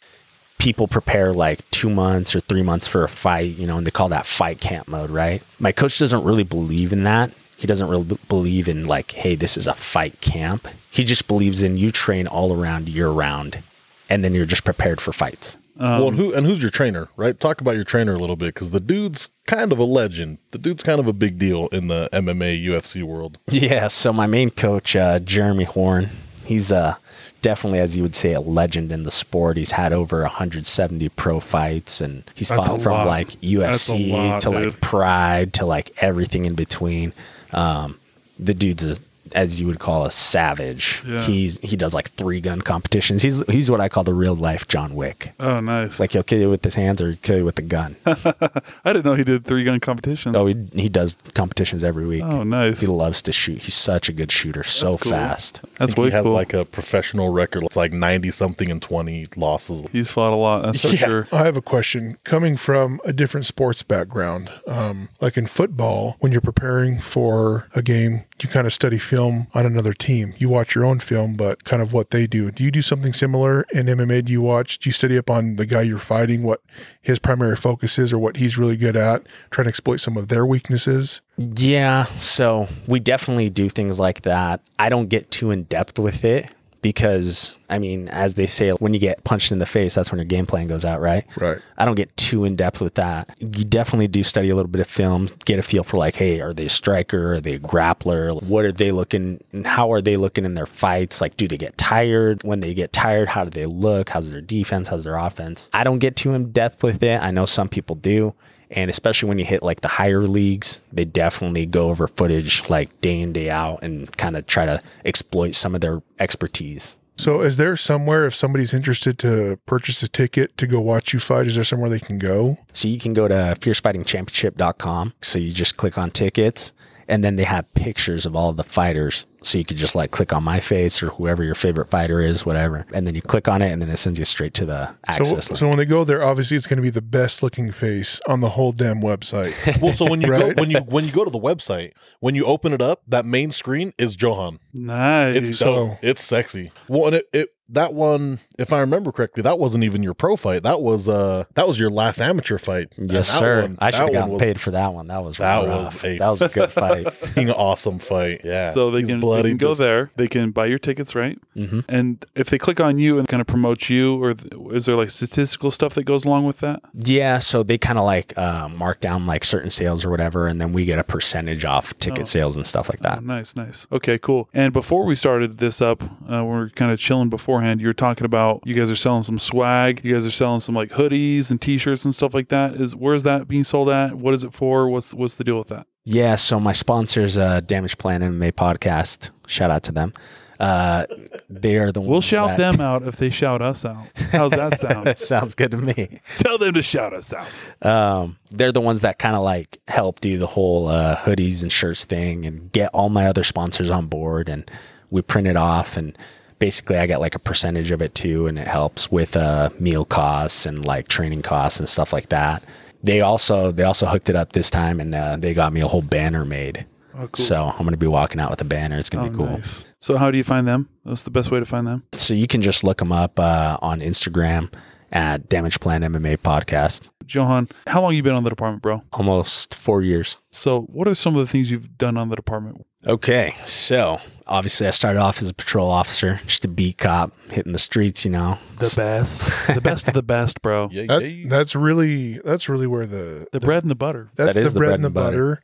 people 0.58 0.88
prepare 0.88 1.34
like 1.34 1.70
two 1.72 1.90
months 1.90 2.36
or 2.36 2.40
three 2.40 2.64
months 2.64 2.88
for 2.88 3.04
a 3.04 3.10
fight, 3.10 3.56
you 3.56 3.68
know, 3.68 3.78
and 3.78 3.86
they 3.86 3.92
call 3.92 4.10
that 4.10 4.26
fight 4.26 4.60
camp 4.60 4.88
mode, 4.88 5.10
right? 5.10 5.42
My 5.60 5.72
coach 5.72 6.00
doesn't 6.00 6.24
really 6.24 6.44
believe 6.44 6.92
in 6.92 7.04
that. 7.04 7.32
He 7.56 7.68
doesn't 7.68 7.88
really 7.88 8.04
b- 8.04 8.20
believe 8.28 8.68
in 8.68 8.86
like, 8.86 9.12
hey, 9.12 9.36
this 9.36 9.58
is 9.58 9.68
a 9.68 9.74
fight 9.74 10.20
camp. 10.22 10.68
He 10.92 11.04
just 11.04 11.28
believes 11.28 11.64
in 11.64 11.78
you 11.78 11.92
train 11.92 12.28
all 12.28 12.54
around 12.54 12.90
year 12.90 13.10
round, 13.10 13.64
and 14.10 14.24
then 14.24 14.34
you're 14.34 14.46
just 14.46 14.64
prepared 14.64 15.02
for 15.02 15.12
fights. 15.12 15.58
Well, 15.80 16.08
and 16.10 16.18
who 16.18 16.34
and 16.34 16.46
who's 16.46 16.62
your 16.62 16.72
trainer? 16.72 17.10
Right, 17.16 17.40
talk 17.40 17.62
about 17.62 17.76
your 17.76 17.84
trainer 17.84 18.14
a 18.14 18.20
little 18.20 18.36
bit 18.36 18.54
because 18.54 18.72
the 18.72 18.80
dude's 18.80 19.30
kind 19.46 19.72
of 19.72 19.80
a 19.80 19.84
legend. 19.84 20.38
The 20.52 20.58
dude's 20.58 20.84
kind 20.84 21.00
of 21.00 21.08
a 21.08 21.14
big 21.14 21.38
deal 21.38 21.68
in 21.68 21.88
the 21.88 22.10
MMA 22.14 22.64
UFC 22.66 23.04
world. 23.04 23.38
Yeah. 23.52 23.88
So 23.88 24.12
my 24.14 24.28
main 24.28 24.50
coach, 24.52 24.96
uh, 24.96 25.20
Jeremy 25.20 25.64
Horn, 25.66 26.10
He's 26.48 26.72
uh, 26.72 26.96
definitely, 27.42 27.80
as 27.80 27.98
you 27.98 28.04
would 28.04 28.16
say, 28.16 28.32
a 28.32 28.40
legend 28.40 28.90
in 28.94 29.04
the 29.04 29.12
sport. 29.12 29.58
He's 29.58 29.72
had 29.72 29.92
over 29.92 30.22
170 30.22 31.10
pro 31.10 31.42
fights, 31.42 32.00
and 32.00 32.24
he's 32.36 32.48
That's 32.48 32.70
fought 32.70 32.82
from 32.82 32.94
lot. 32.94 33.08
like 33.08 33.28
UFC 33.42 34.10
lot, 34.12 34.42
to 34.42 34.52
dude. 34.52 34.66
like 34.74 34.82
Pride 34.82 35.54
to 35.56 35.66
like 35.66 35.92
everything 35.98 36.46
in 36.46 36.56
between. 36.56 37.12
Um, 37.52 38.00
the 38.40 38.54
dude's 38.54 38.86
a 38.86 38.96
as 39.34 39.60
you 39.60 39.68
would 39.68 39.80
call 39.80 40.06
a 40.06 40.12
savage. 40.12 41.02
Yeah. 41.06 41.20
He's 41.22 41.60
he 41.60 41.76
does 41.76 41.94
like 41.94 42.12
three 42.12 42.42
gun 42.42 42.62
competitions. 42.62 43.22
He's 43.22 43.44
he's 43.48 43.70
what 43.72 43.82
I 43.82 43.90
call 43.90 44.04
the 44.04 44.14
real 44.14 44.36
life 44.36 44.68
John 44.68 44.96
Wick. 44.96 45.34
Oh, 45.40 45.60
nice. 45.60 46.00
Like 46.00 46.12
he'll 46.12 46.24
kill 46.24 46.40
you 46.40 46.50
with 46.50 46.64
his 46.64 46.76
hands 46.76 47.02
or 47.02 47.16
kill 47.16 47.38
you 47.38 47.46
with 47.46 47.58
a 47.60 47.64
gun. 47.64 47.96
I 48.06 48.94
didn't 48.94 49.06
know 49.06 49.16
he 49.16 49.24
did 49.24 49.46
three 49.46 49.64
gun 49.64 49.80
competitions. 49.80 50.36
oh, 50.36 50.46
he, 50.48 50.56
he 50.74 50.90
does 50.90 51.16
competitions 51.34 51.84
every 51.84 52.06
week. 52.06 52.24
Oh, 52.24 52.44
nice. 52.44 52.80
He 52.80 52.88
loves 52.88 53.22
to 53.24 53.32
shoot. 53.32 53.62
He's 53.62 53.74
such 53.74 54.10
a 54.10 54.14
good 54.14 54.32
shooter, 54.32 54.64
so 54.64 54.92
That's 54.92 55.04
cool. 55.04 55.12
fast. 55.12 55.62
That's 55.78 55.92
think 55.94 55.98
way 55.98 56.06
he 56.10 56.12
has 56.12 56.24
cool. 56.24 56.34
like 56.34 56.54
a 56.54 56.66
professional 56.66 57.32
record. 57.32 57.64
It's 57.64 57.76
like 57.76 57.92
ninety 57.94 58.32
something 58.32 58.70
and 58.70 58.82
twenty 58.82 59.26
losses. 59.36 59.82
He's 59.92 60.12
fought 60.12 60.34
a 60.34 60.36
lot. 60.36 60.64
That's 60.64 60.82
for 60.82 60.90
Yeah. 60.90 60.96
sure. 60.96 61.28
I 61.32 61.46
have 61.46 61.58
a 61.58 61.62
question. 61.62 62.18
Coming 62.24 62.58
from 62.58 63.00
a 63.06 63.14
different 63.14 63.46
sports 63.46 63.84
background, 63.84 64.50
um, 64.68 65.10
like 65.22 65.38
in 65.38 65.48
football, 65.48 66.16
when 66.20 66.32
you're 66.32 66.42
preparing 66.42 67.00
for 67.00 67.68
a 67.76 67.82
game, 67.82 68.24
you 68.42 68.50
kind 68.50 68.68
of 68.68 68.74
study 68.74 68.98
film 68.98 69.17
on 69.18 69.48
another 69.54 69.94
team. 69.94 70.34
You 70.38 70.50
watch 70.50 70.76
your 70.76 70.86
own 70.86 71.00
film, 71.00 71.34
but 71.36 71.64
kind 71.64 71.82
of 71.82 71.94
what 71.94 72.12
they 72.12 72.28
do. 72.28 72.52
Do 72.52 72.64
you 72.64 72.72
do 72.72 72.82
something 72.82 73.14
similar 73.14 73.66
in 73.72 73.88
MMA? 73.88 74.26
Do 74.26 74.32
you 74.32 74.42
watch? 74.42 74.80
Do 74.80 74.90
you 74.90 74.94
study 74.94 75.18
up 75.18 75.30
on 75.30 75.56
the 75.56 75.66
guy 75.66 75.82
you're 75.82 75.98
fighting, 76.00 76.44
what 76.44 76.62
his 77.02 77.20
primary 77.20 77.56
focus 77.56 77.98
is, 78.00 78.14
or 78.14 78.20
what 78.20 78.38
he's 78.38 78.58
really 78.58 78.78
good 78.78 78.96
at? 78.96 79.26
Trying 79.50 79.66
to 79.66 79.70
exploit 79.70 79.98
some 79.98 80.18
of 80.18 80.28
their 80.28 80.46
weaknesses. 80.46 81.22
Yeah, 81.38 82.06
so 82.18 82.68
we 82.88 83.00
definitely 83.00 83.50
do 83.50 83.70
things 83.70 84.00
like 84.00 84.22
that. 84.22 84.62
I 84.80 84.90
don't 84.90 85.08
get 85.08 85.32
too 85.32 85.52
in 85.52 85.64
depth 85.64 86.00
with 86.00 86.24
it 86.24 86.54
because, 86.82 87.60
I 87.70 87.80
mean, 87.80 88.08
as 88.10 88.36
they 88.36 88.48
say, 88.48 88.72
when 88.72 88.94
you 88.94 89.00
get 89.00 89.24
punched 89.24 89.52
in 89.52 89.60
the 89.60 89.66
face, 89.66 89.96
that's 89.96 90.12
when 90.12 90.20
your 90.20 90.26
game 90.26 90.46
plan 90.46 90.68
goes 90.68 90.86
out, 90.86 91.02
right? 91.02 91.26
Right. 91.38 91.58
I 91.78 91.86
don't 91.86 91.96
get 91.96 92.16
too 92.18 92.46
in 92.46 92.56
depth 92.56 92.82
with 92.82 92.96
that. 92.96 93.30
You 93.40 93.64
definitely 93.64 94.08
do 94.08 94.24
study 94.24 94.50
a 94.50 94.56
little 94.56 94.70
bit 94.70 94.82
of 94.82 94.88
film, 94.88 95.28
get 95.46 95.60
a 95.60 95.64
feel 95.64 95.84
for 95.84 95.98
like, 95.98 96.16
hey, 96.16 96.42
are 96.42 96.54
they 96.54 96.66
a 96.66 96.70
striker? 96.70 97.34
Are 97.34 97.42
they 97.42 97.56
a 97.56 97.60
grappler? 97.60 98.42
What 98.44 98.66
are 98.66 98.72
they 98.72 98.92
looking? 98.92 99.42
How 99.66 99.92
are 99.92 100.02
they 100.02 100.18
looking 100.18 100.46
in 100.46 100.54
their 100.54 100.66
fights? 100.66 101.22
Like, 101.22 101.38
do 101.38 101.48
they 101.48 101.58
get 101.58 101.78
tired? 101.78 102.44
When 102.44 102.60
they 102.60 102.74
get 102.74 102.94
tired, 102.94 103.30
how 103.30 103.44
do 103.44 103.50
they 103.50 103.66
look? 103.66 104.10
How's 104.10 104.32
their 104.32 104.42
defense? 104.42 104.88
How's 104.88 105.04
their 105.04 105.18
offense? 105.18 105.70
I 105.74 105.84
don't 105.84 106.00
get 106.00 106.16
too 106.16 106.34
in 106.34 106.52
depth 106.52 106.84
with 106.84 107.04
it. 107.04 107.22
I 107.22 107.32
know 107.32 107.46
some 107.46 107.70
people 107.70 107.96
do. 107.96 108.34
And 108.72 108.90
especially 108.90 109.30
when 109.30 109.40
you 109.40 109.46
hit 109.46 109.64
like 109.64 109.82
the 109.82 109.88
higher 109.88 110.22
leagues, 110.22 110.82
they 110.92 111.06
definitely 111.06 111.66
go 111.66 111.90
over 111.90 112.08
footage 112.08 112.70
like 112.70 113.00
day 113.02 113.20
in, 113.20 113.34
day 113.34 113.50
out 113.50 113.82
and 113.82 114.16
kind 114.18 114.36
of 114.36 114.46
try 114.46 114.66
to 114.66 114.80
exploit 115.06 115.56
some 115.56 115.74
of 115.74 115.82
their 115.82 116.02
expertise. 116.20 116.98
So, 117.20 117.42
is 117.42 117.58
there 117.58 117.76
somewhere 117.76 118.28
if 118.28 118.36
somebody's 118.36 118.76
interested 118.76 119.18
to 119.20 119.58
purchase 119.66 120.04
a 120.04 120.08
ticket 120.08 120.56
to 120.58 120.68
go 120.68 120.80
watch 120.80 121.14
you 121.14 121.20
fight? 121.20 121.48
Is 121.48 121.56
there 121.56 121.64
somewhere 121.64 121.90
they 121.90 122.00
can 122.00 122.20
go? 122.20 122.60
So 122.74 122.88
you 122.88 123.00
can 123.00 123.14
go 123.14 123.28
to 123.28 123.58
fiercefightingchampionship.com. 123.60 125.14
So 125.22 125.40
you 125.40 125.52
just 125.52 125.78
click 125.78 125.98
on 125.98 126.12
tickets 126.12 126.74
and 127.08 127.24
then 127.24 127.36
they 127.36 127.46
have 127.46 127.74
pictures 127.74 128.26
of 128.26 128.36
all 128.36 128.54
the 128.54 128.64
fighters. 128.64 129.26
So 129.48 129.58
you 129.58 129.66
could 129.66 129.78
just 129.78 129.96
like 129.96 130.12
click 130.12 130.34
on 130.34 130.44
my 130.44 130.60
face 130.60 131.02
or 131.02 131.08
whoever 131.10 131.44
your 131.44 131.56
favorite 131.56 131.90
fighter 131.90 132.20
is, 132.20 132.46
whatever. 132.46 132.86
And 132.94 133.08
then 133.08 133.16
you 133.16 133.22
click 133.22 133.48
on 133.48 133.62
it 133.62 133.72
and 133.72 133.82
then 133.82 133.90
it 133.90 133.98
sends 133.98 134.20
you 134.20 134.26
straight 134.26 134.54
to 134.56 134.66
the 134.66 134.88
So, 134.88 134.96
access 135.08 135.50
link. 135.50 135.58
so 135.60 135.68
when 135.68 135.78
they 135.78 135.86
go 135.86 136.04
there, 136.04 136.24
obviously 136.24 136.58
it's 136.58 136.68
going 136.68 136.78
to 136.78 136.84
be 136.84 136.90
the 136.90 137.02
best 137.02 137.42
looking 137.42 137.72
face 137.72 138.20
on 138.28 138.42
the 138.42 138.50
whole 138.50 138.72
damn 138.72 139.02
website. 139.02 139.54
Well, 139.82 139.94
so 139.94 140.10
when 140.10 140.22
you 140.22 140.28
Right. 140.30 140.56
go 140.56 140.62
when 140.62 140.70
you 140.72 140.80
when 140.80 141.06
you 141.06 141.12
go 141.12 141.24
to 141.24 141.30
the 141.32 141.40
website, 141.40 141.92
when 142.20 142.36
you 142.36 142.46
open 142.46 142.74
it 142.74 142.82
up, 142.82 143.02
that 143.08 143.26
main 143.26 143.52
screen 143.52 143.94
is 143.98 144.22
Johann. 144.22 144.60
Nice. 144.74 145.36
It's 145.36 145.58
So- 145.60 145.98
It's 146.02 146.24
sexy. 146.24 146.72
Well, 146.88 147.08
and 147.08 147.16
it, 147.18 147.26
it 147.34 147.50
that 147.70 147.94
one, 147.94 148.40
if 148.58 148.72
I 148.72 148.80
remember 148.80 149.12
correctly, 149.12 149.44
that 149.44 149.60
wasn't 149.60 149.84
even 149.84 150.02
your 150.02 150.14
pro 150.14 150.38
fight. 150.38 150.64
That 150.64 150.82
was 150.82 151.10
uh 151.10 151.44
that 151.56 151.68
was 151.68 151.78
your 151.78 151.90
last 151.90 152.20
amateur 152.22 152.58
fight. 152.58 152.94
And 152.98 153.12
yes, 153.12 153.30
sir. 153.30 153.64
one- 153.64 153.78
I 153.80 153.90
should 153.92 154.00
that 154.00 154.04
have 154.06 154.14
gotten 154.14 154.30
was 154.36 154.42
paid 154.42 154.62
for 154.62 154.72
that 154.72 154.94
one. 154.94 155.08
That 155.08 155.24
was 155.24 155.38
that 155.38 155.66
rough. 155.66 155.96
was 155.96 156.04
a- 156.06 156.18
that 156.18 156.30
was 156.30 156.42
a 156.42 156.48
good 156.48 156.72
fight. 156.72 157.12
fucking 157.14 157.50
awesome 157.52 158.00
fight. 158.00 158.42
Yeah. 158.46 158.72
so 158.72 158.90
they 158.92 159.00
He's 159.00 159.10
can, 159.10 159.20
they 159.44 159.50
can 159.50 159.58
go 159.58 159.74
there. 159.76 160.10
They 160.16 160.28
can 160.28 160.52
buy 160.52 160.66
your 160.68 160.80
tickets, 160.80 161.16
right? 161.16 161.38
hmm 161.54 161.82
And 161.90 162.26
if 162.36 162.50
they 162.50 162.58
click 162.58 162.80
on 162.80 162.98
you 163.00 163.18
and 163.20 163.28
kind 163.28 163.42
of 163.42 163.48
promote 163.48 163.90
you, 163.90 164.22
or 164.24 164.34
th- 164.34 164.54
is 164.72 164.86
there 164.86 164.96
like 164.96 165.12
statistical 165.12 165.72
stuff 165.72 165.94
that 165.96 166.04
goes 166.04 166.26
along 166.26 166.46
with 166.46 166.60
that? 166.60 166.82
Yeah, 166.94 167.40
so 167.40 167.64
they 167.64 167.78
kind 167.78 167.98
of 168.00 168.06
like 168.06 168.38
uh, 168.38 168.70
mark 168.70 169.00
down 169.02 169.26
like 169.26 169.44
certain 169.46 169.70
sales 169.70 170.06
or 170.06 170.10
whatever, 170.10 170.48
and 170.48 170.60
then 170.62 170.74
we 170.74 170.86
get 170.86 171.00
a 171.00 171.04
percentage 171.04 171.66
off 171.66 171.98
ticket 172.00 172.22
Oh. 172.22 172.24
sales 172.26 172.56
and 172.56 172.66
stuff 172.66 172.90
like 172.90 173.00
that. 173.00 173.20
Oh, 173.20 173.22
nice, 173.22 173.56
nice. 173.56 173.88
Okay, 173.92 174.18
cool. 174.18 174.50
And 174.54 174.74
before 174.74 175.06
we 175.06 175.16
started 175.16 175.58
this 175.60 175.82
up, 175.82 176.04
uh, 176.04 176.44
we 176.44 176.52
are 176.56 176.70
kind 176.70 176.92
of 176.92 177.00
chilling 177.00 177.30
beforehand. 177.30 177.82
You 177.82 177.88
were 177.88 177.94
talking 177.94 178.26
about 178.26 178.62
you 178.66 178.74
guys 178.74 178.90
are 178.90 178.96
selling 178.96 179.24
some 179.24 179.40
swag. 179.40 180.02
You 180.04 180.14
guys 180.14 180.26
are 180.26 180.32
selling 180.32 180.60
some 180.60 180.76
like 180.76 180.92
hoodies 180.92 181.52
and 181.52 181.62
T-shirts 181.62 182.06
and 182.06 182.14
stuff 182.14 182.34
like 182.34 182.50
that. 182.50 182.76
Is 182.76 182.96
where's 182.96 183.24
that 183.24 183.48
being 183.48 183.64
sold 183.64 183.90
at? 183.90 184.16
What 184.16 184.34
is 184.34 184.44
it 184.44 184.54
for? 184.54 184.90
What's 184.90 185.14
what's 185.14 185.36
the 185.36 185.44
deal 185.44 185.58
with 185.58 185.68
that? 185.70 185.88
Yeah, 186.10 186.36
so 186.36 186.58
my 186.58 186.72
sponsors, 186.72 187.38
uh, 187.38 187.60
Damage 187.60 187.98
Plan 187.98 188.22
MMA 188.22 188.54
podcast, 188.54 189.32
shout 189.46 189.70
out 189.70 189.84
to 189.84 189.92
them. 189.92 190.14
Uh, 190.58 191.06
they 191.50 191.76
are 191.76 191.92
the 191.92 192.00
ones. 192.00 192.10
We'll 192.10 192.22
shout 192.22 192.52
that- 192.52 192.58
them 192.58 192.80
out 192.80 193.04
if 193.04 193.18
they 193.18 193.30
shout 193.30 193.62
us 193.62 193.84
out. 193.84 194.08
How's 194.32 194.52
that 194.52 194.80
sound? 194.80 195.20
Sounds 195.20 195.54
good 195.54 195.72
to 195.72 195.78
me. 195.78 196.22
Tell 196.40 196.58
them 196.58 196.76
to 196.76 196.82
shout 196.82 197.14
us 197.14 197.34
out. 197.34 197.86
Um, 197.86 198.38
they're 198.52 198.72
the 198.72 198.80
ones 198.80 199.02
that 199.02 199.20
kind 199.20 199.36
of 199.36 199.44
like 199.44 199.82
help 199.90 200.22
do 200.22 200.38
the 200.38 200.48
whole 200.48 200.88
uh, 200.88 201.18
hoodies 201.18 201.62
and 201.62 201.70
shirts 201.70 202.06
thing 202.06 202.46
and 202.46 202.72
get 202.72 202.90
all 202.94 203.10
my 203.10 203.28
other 203.28 203.44
sponsors 203.44 203.92
on 203.92 204.08
board 204.08 204.48
and 204.48 204.72
we 205.12 205.22
print 205.22 205.46
it 205.50 205.58
off 205.58 205.98
and 205.98 206.18
basically 206.58 206.98
I 206.98 207.06
get 207.06 207.20
like 207.20 207.36
a 207.36 207.40
percentage 207.40 207.92
of 207.92 208.02
it 208.02 208.16
too 208.16 208.48
and 208.48 208.58
it 208.58 208.68
helps 208.68 209.12
with 209.12 209.36
uh, 209.36 209.72
meal 209.78 210.06
costs 210.06 210.66
and 210.66 210.86
like 210.86 211.10
training 211.10 211.42
costs 211.42 211.82
and 211.82 211.90
stuff 211.90 212.14
like 212.14 212.30
that. 212.30 212.64
They 213.04 213.22
also 213.22 213.72
they 213.72 213.84
also 213.84 214.06
hooked 214.08 214.30
it 214.30 214.36
up 214.36 214.54
this 214.54 214.70
time 214.70 215.00
and 215.00 215.14
uh, 215.16 215.36
they 215.38 215.54
got 215.54 215.72
me 215.74 215.82
a 215.82 215.88
whole 215.88 216.02
banner 216.02 216.44
made. 216.46 216.86
Oh, 217.14 217.28
cool. 217.28 217.46
So 217.46 217.74
I'm 217.78 217.84
gonna 217.86 217.98
be 217.98 218.08
walking 218.08 218.40
out 218.40 218.50
with 218.52 218.62
a 218.62 218.66
banner. 218.66 218.98
It's 218.98 219.10
gonna 219.10 219.28
Oh, 219.28 219.30
be 219.32 219.36
cool. 219.38 219.46
nice. 219.48 219.86
So 220.00 220.18
how 220.18 220.30
do 220.32 220.38
you 220.38 220.44
find 220.44 220.68
them? 220.68 220.90
What's 221.04 221.24
the 221.24 221.32
best 221.32 221.50
way 221.52 221.60
to 221.60 221.66
find 221.66 221.88
them? 221.88 222.04
So 222.16 222.34
you 222.34 222.48
can 222.48 222.62
just 222.62 222.84
look 222.84 222.98
them 223.00 223.12
up 223.12 223.40
uh, 223.40 223.78
on 223.82 224.00
Instagram 224.02 224.72
at 225.12 225.48
Damage 225.50 225.80
Plan 225.80 226.02
MMA 226.02 226.38
Podcast. 226.40 227.02
Johann, 227.28 227.68
how 227.88 228.02
long 228.02 228.14
you 228.14 228.24
been 228.24 228.36
on 228.36 228.44
the 228.44 228.50
department, 228.50 228.82
bro? 228.82 229.04
Almost 229.14 229.74
four 229.76 230.02
years. 230.02 230.38
So 230.52 230.82
what 230.82 231.08
are 231.08 231.16
some 231.16 231.36
of 231.36 231.46
the 231.46 231.52
things 231.52 231.70
you've 231.72 231.98
done 231.98 232.18
on 232.18 232.30
the 232.30 232.36
department? 232.36 232.86
Okay, 233.06 233.56
so 233.64 234.20
obviously 234.48 234.88
I 234.88 234.92
started 234.92 235.20
off 235.20 235.42
as 235.42 235.50
a 235.50 235.54
patrol 235.54 235.90
officer, 235.90 236.40
just 236.48 236.66
a 236.66 236.68
beat 236.68 236.98
cop, 236.98 237.32
hitting 237.52 237.74
the 237.74 237.80
streets. 237.80 238.26
You 238.26 238.32
know, 238.32 238.58
The 238.78 238.94
best. 238.96 239.42
the 239.74 239.82
best 239.82 240.08
of 240.08 240.14
the 240.14 240.24
best, 240.24 240.62
bro. 240.62 240.90
Yeah, 240.92 241.06
That, 241.08 241.22
yeah. 241.30 241.46
that's 241.48 241.76
really 241.76 242.40
that's 242.40 242.68
really 242.68 242.88
where 242.88 243.06
the, 243.06 243.48
The 243.52 243.60
bread 243.60 243.84
and 243.84 243.92
the 243.92 243.96
butter. 243.96 244.30
that's 244.36 244.56
That 244.56 244.62
the 244.62 244.68
is 244.68 244.74
bread, 244.74 244.96
and 244.96 245.04
the 245.04 245.10
butter. 245.10 245.62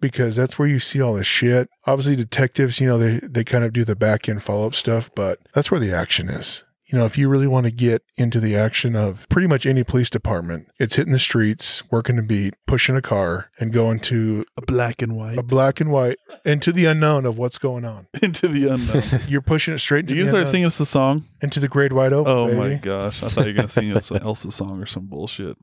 because 0.00 0.36
that's 0.36 0.58
where 0.58 0.68
you 0.68 0.78
see 0.78 1.00
all 1.00 1.14
the 1.14 1.24
shit. 1.24 1.68
Obviously, 1.86 2.14
detectives, 2.16 2.80
you 2.80 2.86
know, 2.86 2.98
they 2.98 3.18
they 3.26 3.42
kind 3.44 3.64
of 3.64 3.72
do 3.72 3.84
the 3.84 3.96
back 3.96 4.28
end 4.28 4.42
follow 4.44 4.66
up 4.66 4.74
stuff, 4.74 5.10
but 5.16 5.40
that's 5.54 5.70
where 5.70 5.80
the 5.80 5.92
action 5.92 6.28
is. 6.28 6.62
You 6.92 6.96
know, 6.98 7.04
if 7.04 7.18
you 7.18 7.28
really 7.28 7.48
want 7.48 7.66
to 7.66 7.72
get 7.72 8.02
into 8.16 8.38
the 8.38 8.54
action 8.56 8.94
of 8.94 9.28
pretty 9.28 9.48
much 9.48 9.66
any 9.66 9.82
police 9.82 10.08
department, 10.08 10.68
it's 10.78 10.94
hitting 10.94 11.12
the 11.12 11.18
streets, 11.18 11.82
working 11.90 12.16
a 12.16 12.22
beat, 12.22 12.54
pushing 12.66 12.94
a 12.94 13.02
car, 13.02 13.50
and 13.58 13.72
going 13.72 13.98
to 14.00 14.44
A 14.56 14.62
black 14.62 15.02
and 15.02 15.16
white 15.16 15.36
a 15.36 15.42
black 15.42 15.80
and 15.80 15.90
white 15.90 16.18
into 16.44 16.70
the 16.70 16.84
unknown 16.84 17.26
of 17.26 17.38
what's 17.38 17.58
going 17.58 17.84
on. 17.84 18.06
into 18.22 18.46
the 18.46 18.68
unknown. 18.68 19.22
You're 19.28 19.42
pushing 19.42 19.74
it 19.74 19.78
straight 19.78 20.06
Do 20.06 20.14
you 20.14 20.22
the 20.24 20.28
start 20.28 20.40
unknown, 20.42 20.50
singing 20.52 20.66
us 20.66 20.78
the 20.78 20.86
song? 20.86 21.24
into 21.42 21.58
the 21.58 21.68
great 21.68 21.92
wide 21.92 22.12
open. 22.12 22.32
Oh 22.32 22.46
baby. 22.46 22.58
my 22.58 22.74
gosh! 22.74 23.20
I 23.22 23.28
thought 23.30 23.46
you 23.46 23.52
were 23.52 23.56
gonna 23.56 23.68
sing 23.68 23.96
us 23.96 24.10
an 24.12 24.22
Elsa 24.22 24.52
song 24.52 24.80
or 24.80 24.86
some 24.86 25.06
bullshit. 25.06 25.56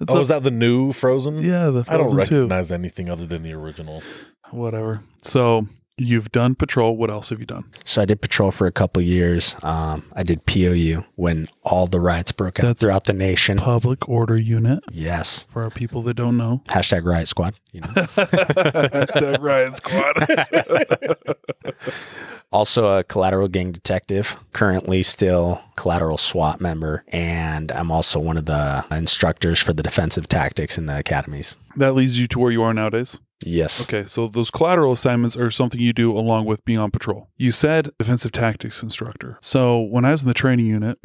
It's 0.00 0.10
Oh, 0.10 0.16
up- 0.16 0.22
is 0.22 0.28
that 0.28 0.42
the 0.42 0.50
new 0.50 0.92
Frozen? 0.92 1.42
yeah, 1.42 1.66
the 1.66 1.84
Frozen 1.84 1.92
I 1.92 1.96
don't 1.98 2.12
Frozen 2.12 2.28
too. 2.30 2.36
recognize 2.44 2.72
anything 2.72 3.10
other 3.10 3.26
than 3.26 3.42
the 3.42 3.52
original. 3.52 4.02
Whatever. 4.50 5.02
So 5.22 5.66
you've 6.02 6.30
done 6.32 6.54
patrol. 6.54 6.96
What 6.96 7.10
else 7.10 7.30
have 7.30 7.38
you 7.40 7.46
done? 7.46 7.64
so 7.84 8.02
I 8.02 8.04
did 8.04 8.20
patrol 8.20 8.50
for 8.50 8.66
a 8.66 8.72
couple 8.72 9.00
years. 9.02 9.56
Um, 9.62 10.04
I 10.14 10.22
did 10.22 10.44
POU 10.46 11.04
when 11.16 11.48
all 11.62 11.86
the 11.86 12.00
riots 12.00 12.32
broke 12.32 12.58
out 12.60 12.62
That's- 12.62 12.80
throughout 12.80 13.04
the 13.04 13.12
nation. 13.14 13.58
Public 13.58 14.08
Order 14.08 14.36
Unit 14.36 14.80
Yes, 14.90 15.46
for 15.50 15.62
our 15.62 15.70
people 15.70 16.02
that 16.02 16.14
don't 16.14 16.36
know. 16.36 16.62
hashtag 16.68 17.04
Riot 17.04 17.28
Squad. 17.28 17.54
You 17.72 17.80
know. 17.80 17.86
Hashtag 17.94 19.40
Riot 19.40 19.76
Squad. 19.78 21.36
also 22.52 22.98
a 22.98 23.04
collateral 23.04 23.48
gang 23.48 23.72
detective. 23.72 24.36
Currently, 24.52 25.02
still 25.02 25.62
collateral 25.76 26.18
SWAT 26.18 26.60
member, 26.60 27.04
and 27.08 27.72
I'm 27.72 27.90
also 27.90 28.20
one 28.20 28.36
of 28.36 28.44
the 28.46 28.84
instructors 28.90 29.58
for 29.60 29.72
the 29.72 29.82
defensive 29.82 30.28
tactics 30.28 30.76
in 30.78 30.86
the 30.86 30.98
academies. 30.98 31.56
that 31.76 31.94
leads 31.94 32.18
you 32.18 32.26
to 32.28 32.38
where 32.38 32.50
you 32.52 32.62
are 32.62 32.74
nowadays. 32.74 33.18
Yes. 33.46 33.82
Okay, 33.82 34.06
so 34.06 34.28
those 34.28 34.50
collateral 34.50 34.92
assignments 34.92 35.36
are 35.36 35.50
something 35.50 35.80
you 35.80 35.92
do 35.92 36.16
along 36.16 36.46
with 36.46 36.64
being 36.64 36.78
on 36.78 36.90
patrol. 36.90 37.28
You 37.36 37.52
said 37.52 37.90
defensive 37.98 38.32
tactics 38.32 38.82
instructor. 38.82 39.38
So 39.40 39.80
when 39.80 40.04
I 40.04 40.10
was 40.10 40.22
in 40.22 40.28
the 40.28 40.34
training 40.34 40.66
unit, 40.66 40.98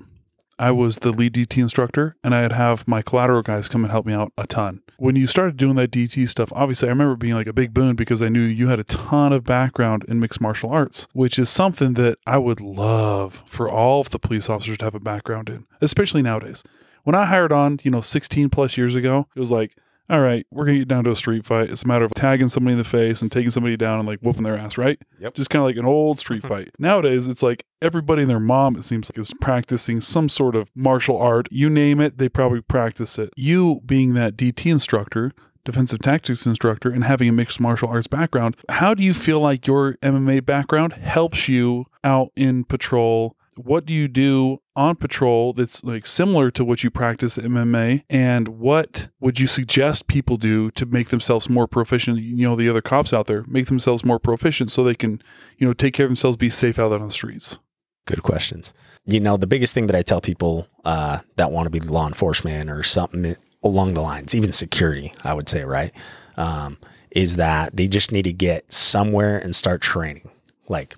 I 0.60 0.72
was 0.72 1.00
the 1.00 1.12
lead 1.12 1.34
DT 1.34 1.62
instructor 1.62 2.16
and 2.24 2.34
I'd 2.34 2.52
have 2.52 2.88
my 2.88 3.02
collateral 3.02 3.44
guys 3.44 3.68
come 3.68 3.84
and 3.84 3.92
help 3.92 4.06
me 4.06 4.14
out 4.14 4.32
a 4.38 4.48
ton. 4.48 4.82
When 4.98 5.16
you 5.16 5.28
started 5.28 5.58
doing 5.58 5.76
that 5.76 5.92
DT 5.92 6.28
stuff, 6.28 6.52
obviously 6.56 6.88
I 6.88 6.92
remember 6.92 7.16
being 7.16 7.36
like 7.36 7.46
a 7.46 7.54
big 7.54 7.74
boon 7.74 7.96
because 7.96 8.24
I 8.24 8.30
knew 8.30 8.42
you 8.42 8.68
had 8.68 8.80
a 8.80 8.84
ton 8.84 9.34
of 9.34 9.44
background 9.44 10.04
in 10.08 10.20
mixed 10.20 10.42
martial 10.42 10.72
arts, 10.72 11.08
which 11.14 11.38
is 11.38 11.52
something 11.52 11.94
that 11.94 12.18
I 12.26 12.40
would 12.40 12.60
love 12.60 13.44
for 13.46 13.70
all 13.70 14.02
of 14.02 14.10
the 14.10 14.18
police 14.18 14.50
officers 14.50 14.80
to 14.80 14.86
have 14.86 14.96
a 14.96 15.00
background 15.00 15.50
in, 15.50 15.68
especially 15.80 16.24
nowadays. 16.24 16.64
When 17.04 17.16
I 17.16 17.26
hired 17.26 17.52
on, 17.52 17.78
you 17.84 17.92
know, 17.92 18.02
16 18.02 18.50
plus 18.50 18.78
years 18.78 18.96
ago, 18.96 19.28
it 19.36 19.40
was 19.40 19.52
like, 19.52 19.78
all 20.10 20.22
right, 20.22 20.46
we're 20.52 20.66
gonna 20.66 20.80
get 20.80 20.88
down 20.88 21.04
to 21.04 21.12
a 21.12 21.16
street 21.16 21.46
fight. 21.46 21.70
It's 21.70 21.84
a 21.84 21.88
matter 21.88 22.06
of 22.06 22.14
tagging 22.14 22.48
somebody 22.50 22.74
in 22.74 22.78
the 22.78 22.86
face 22.86 23.22
and 23.22 23.32
taking 23.32 23.52
somebody 23.52 23.76
down 23.76 24.00
and 24.00 24.08
like 24.08 24.20
whooping 24.22 24.44
their 24.44 24.58
ass, 24.58 24.78
right? 24.78 25.02
Yep. 25.20 25.36
Just 25.36 25.50
kind 25.50 25.62
of 25.62 25.66
like 25.66 25.76
an 25.76 25.86
old 25.86 26.20
street 26.20 26.44
mm-hmm. 26.44 26.54
fight. 26.54 26.72
Nowadays, 26.80 27.28
it's 27.28 27.44
like 27.44 27.66
everybody 27.82 28.22
and 28.22 28.32
their 28.32 28.40
mom, 28.40 28.78
it 28.78 28.86
seems 28.86 29.10
like, 29.10 29.18
is 29.18 29.34
practicing 29.42 30.00
some 30.00 30.30
sort 30.30 30.56
of 30.56 30.72
martial 30.74 31.18
art. 31.18 31.50
You 31.52 31.70
name 31.70 32.00
it, 32.00 32.18
they 32.18 32.30
probably 32.30 32.62
practice 32.62 33.20
it. 33.20 33.32
You 33.36 33.82
being 33.86 34.14
that 34.14 34.38
DT 34.38 34.72
instructor, 34.72 35.34
defensive 35.66 36.00
tactics 36.00 36.46
instructor, 36.46 36.90
and 36.90 37.04
having 37.04 37.28
a 37.28 37.34
mixed 37.34 37.60
martial 37.60 37.90
arts 37.90 38.08
background, 38.08 38.56
how 38.70 38.94
do 38.94 39.04
you 39.04 39.14
feel 39.14 39.42
like 39.42 39.68
your 39.68 39.96
MMA 39.96 40.46
background 40.46 40.94
helps 40.94 41.50
you 41.50 41.86
out 42.06 42.32
in 42.38 42.64
patrol? 42.64 43.36
What 43.58 43.86
do 43.86 43.94
you 43.94 44.08
do 44.08 44.62
on 44.76 44.96
patrol 44.96 45.54
that's 45.54 45.84
like 45.84 46.06
similar 46.06 46.52
to 46.52 46.64
what 46.64 46.84
you 46.84 46.92
practice 46.92 47.38
at 47.38 47.44
MMA? 47.46 48.04
And 48.10 48.48
what 48.48 49.10
would 49.20 49.40
you 49.40 49.48
suggest 49.48 50.08
people 50.08 50.38
do 50.38 50.72
to 50.72 50.86
make 50.86 51.10
themselves 51.10 51.50
more 51.50 51.68
proficient? 51.68 52.20
You 52.20 52.48
know, 52.48 52.56
the 52.56 52.70
other 52.70 52.82
cops 52.82 53.14
out 53.14 53.28
there 53.28 53.44
make 53.48 53.68
themselves 53.68 54.06
more 54.06 54.20
proficient 54.20 54.72
so 54.72 54.84
they 54.84 54.96
can, 54.96 55.22
you 55.58 55.68
know, 55.68 55.74
take 55.74 55.94
care 55.94 56.06
of 56.06 56.10
themselves, 56.10 56.38
be 56.38 56.50
safe 56.50 56.80
out 56.80 56.92
on 56.92 57.06
the 57.06 57.12
streets. 57.12 57.60
Good 58.06 58.24
questions. 58.24 58.74
You 59.06 59.20
know, 59.20 59.36
the 59.36 59.48
biggest 59.48 59.74
thing 59.74 59.88
that 59.88 59.96
I 59.96 60.02
tell 60.02 60.22
people 60.22 60.68
uh, 60.86 61.20
that 61.36 61.52
want 61.52 61.66
to 61.66 61.70
be 61.70 61.80
law 61.80 62.08
enforcement 62.08 62.70
or 62.70 62.84
something 62.84 63.36
along 63.64 63.94
the 63.94 64.02
lines, 64.02 64.34
even 64.34 64.54
security, 64.54 65.14
I 65.24 65.34
would 65.34 65.50
say, 65.50 65.64
right, 65.64 65.92
um, 66.38 66.78
is 67.12 67.36
that 67.36 67.76
they 67.76 67.88
just 67.88 68.12
need 68.12 68.24
to 68.24 68.34
get 68.34 68.72
somewhere 68.72 69.38
and 69.38 69.56
start 69.56 69.82
training. 69.82 70.30
Like, 70.70 70.96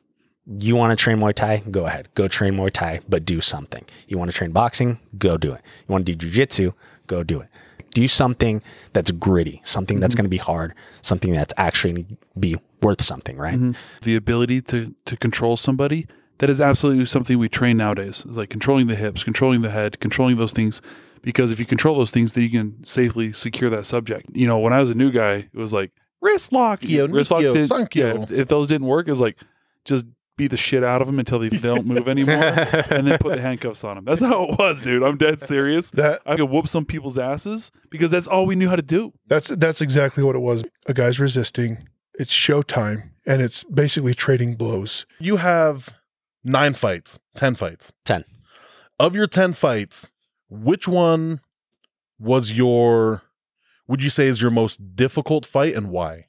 you 0.60 0.76
want 0.76 0.98
to 0.98 1.02
train 1.02 1.20
Muay 1.20 1.34
Thai? 1.34 1.64
Go 1.70 1.86
ahead. 1.86 2.10
Go 2.16 2.28
train 2.28 2.56
Muay 2.56 2.72
Thai, 2.72 3.02
but 3.08 3.26
do 3.26 3.42
something. 3.42 3.86
You 4.08 4.18
want 4.18 4.32
to 4.32 4.38
train 4.38 4.52
boxing? 4.52 5.00
Go 5.18 5.38
do 5.38 5.54
it. 5.54 5.62
You 5.88 5.94
want 5.94 6.06
to 6.06 6.16
do 6.16 6.28
jujitsu? 6.28 6.74
Go 7.08 7.24
do 7.24 7.42
it. 7.42 7.50
Do 7.92 8.08
something 8.08 8.62
that's 8.94 9.12
gritty, 9.12 9.62
something 9.64 10.00
that's 10.00 10.14
mm-hmm. 10.14 10.20
going 10.20 10.26
to 10.26 10.30
be 10.30 10.38
hard, 10.38 10.74
something 11.02 11.34
that's 11.34 11.54
actually 11.58 12.06
be 12.40 12.58
worth 12.82 13.02
something, 13.02 13.38
right? 13.38 13.56
Mm-hmm. 13.56 13.72
The 14.04 14.16
ability 14.16 14.62
to 14.62 14.96
to 15.06 15.18
control 15.18 15.58
somebody 15.58 16.08
that 16.40 16.50
is 16.50 16.62
absolutely 16.62 17.06
something 17.06 17.38
we 17.38 17.50
train 17.50 17.78
nowadays. 17.78 18.24
It's 18.28 18.38
like 18.38 18.50
controlling 18.50 18.88
the 18.88 18.96
hips, 18.96 19.24
controlling 19.24 19.62
the 19.62 19.70
head, 19.70 20.00
controlling 20.00 20.38
those 20.38 20.54
things. 20.54 20.82
Because 21.22 21.52
if 21.52 21.60
you 21.60 21.66
control 21.66 21.98
those 21.98 22.12
things, 22.12 22.34
then 22.34 22.46
you 22.46 22.50
can 22.50 22.84
safely 22.86 23.34
secure 23.34 23.70
that 23.70 23.86
subject. 23.86 24.28
You 24.34 24.48
know, 24.48 24.58
when 24.58 24.72
I 24.72 24.80
was 24.80 24.90
a 24.90 24.96
new 24.96 25.12
guy, 25.12 25.50
it 25.52 25.56
was 25.56 25.74
like 25.74 25.92
wrist 26.22 26.54
lock, 26.54 26.82
Yo, 26.82 27.08
wrist 27.08 27.32
locks. 27.32 27.44
Nikyo, 27.44 27.54
Did, 27.54 27.68
thank 27.68 27.96
yeah, 27.96 28.26
if 28.30 28.48
those 28.48 28.68
didn't 28.68 28.88
work, 28.88 29.10
it's 29.10 29.20
like 29.20 29.38
just 29.84 30.06
beat 30.40 30.52
the 30.52 30.58
shit 30.58 30.84
out 30.84 31.02
of 31.02 31.08
them 31.08 31.20
until 31.20 31.38
they 31.38 31.50
don't 31.50 31.86
move 31.86 32.08
anymore, 32.16 32.36
and 32.36 33.06
then 33.06 33.18
put 33.20 33.36
the 33.36 33.42
handcuffs 33.42 33.84
on 33.84 33.96
them. 33.96 34.06
That's 34.06 34.22
how 34.22 34.46
it 34.46 34.58
was, 34.58 34.82
dude. 34.82 35.04
I'm 35.04 35.18
dead 35.18 35.42
serious. 35.44 35.92
That 35.92 36.22
I 36.26 36.38
could 36.38 36.50
whoop 36.50 36.68
some 36.68 36.86
people's 36.86 37.18
asses 37.18 37.72
because 37.92 38.10
that's 38.10 38.26
all 38.26 38.46
we 38.46 38.56
knew 38.56 38.70
how 38.70 38.78
to 38.78 38.82
do. 38.82 39.14
that's 39.28 39.50
that's 39.50 39.82
exactly 39.82 40.24
what 40.24 40.36
it 40.36 40.40
was. 40.40 40.64
A 40.88 40.94
guy's 40.94 41.20
resisting. 41.20 41.88
It's 42.16 42.34
showtime, 42.34 43.10
and 43.26 43.42
it's 43.42 43.64
basically 43.66 44.14
trading 44.16 44.56
blows. 44.56 45.06
You 45.20 45.36
have 45.36 45.90
nine 46.44 46.74
fights, 46.74 47.20
10 47.36 47.56
fights. 47.56 47.94
10. 48.06 48.24
Of 49.00 49.16
your 49.16 49.28
10 49.28 49.54
fights, 49.54 50.12
which 50.50 50.88
one 50.88 51.42
was 52.20 52.52
your, 52.52 53.22
would 53.88 54.04
you 54.04 54.10
say 54.10 54.28
is 54.28 54.42
your 54.42 54.52
most 54.52 54.96
difficult 54.96 55.46
fight 55.46 55.74
and 55.74 55.90
why? 55.90 56.28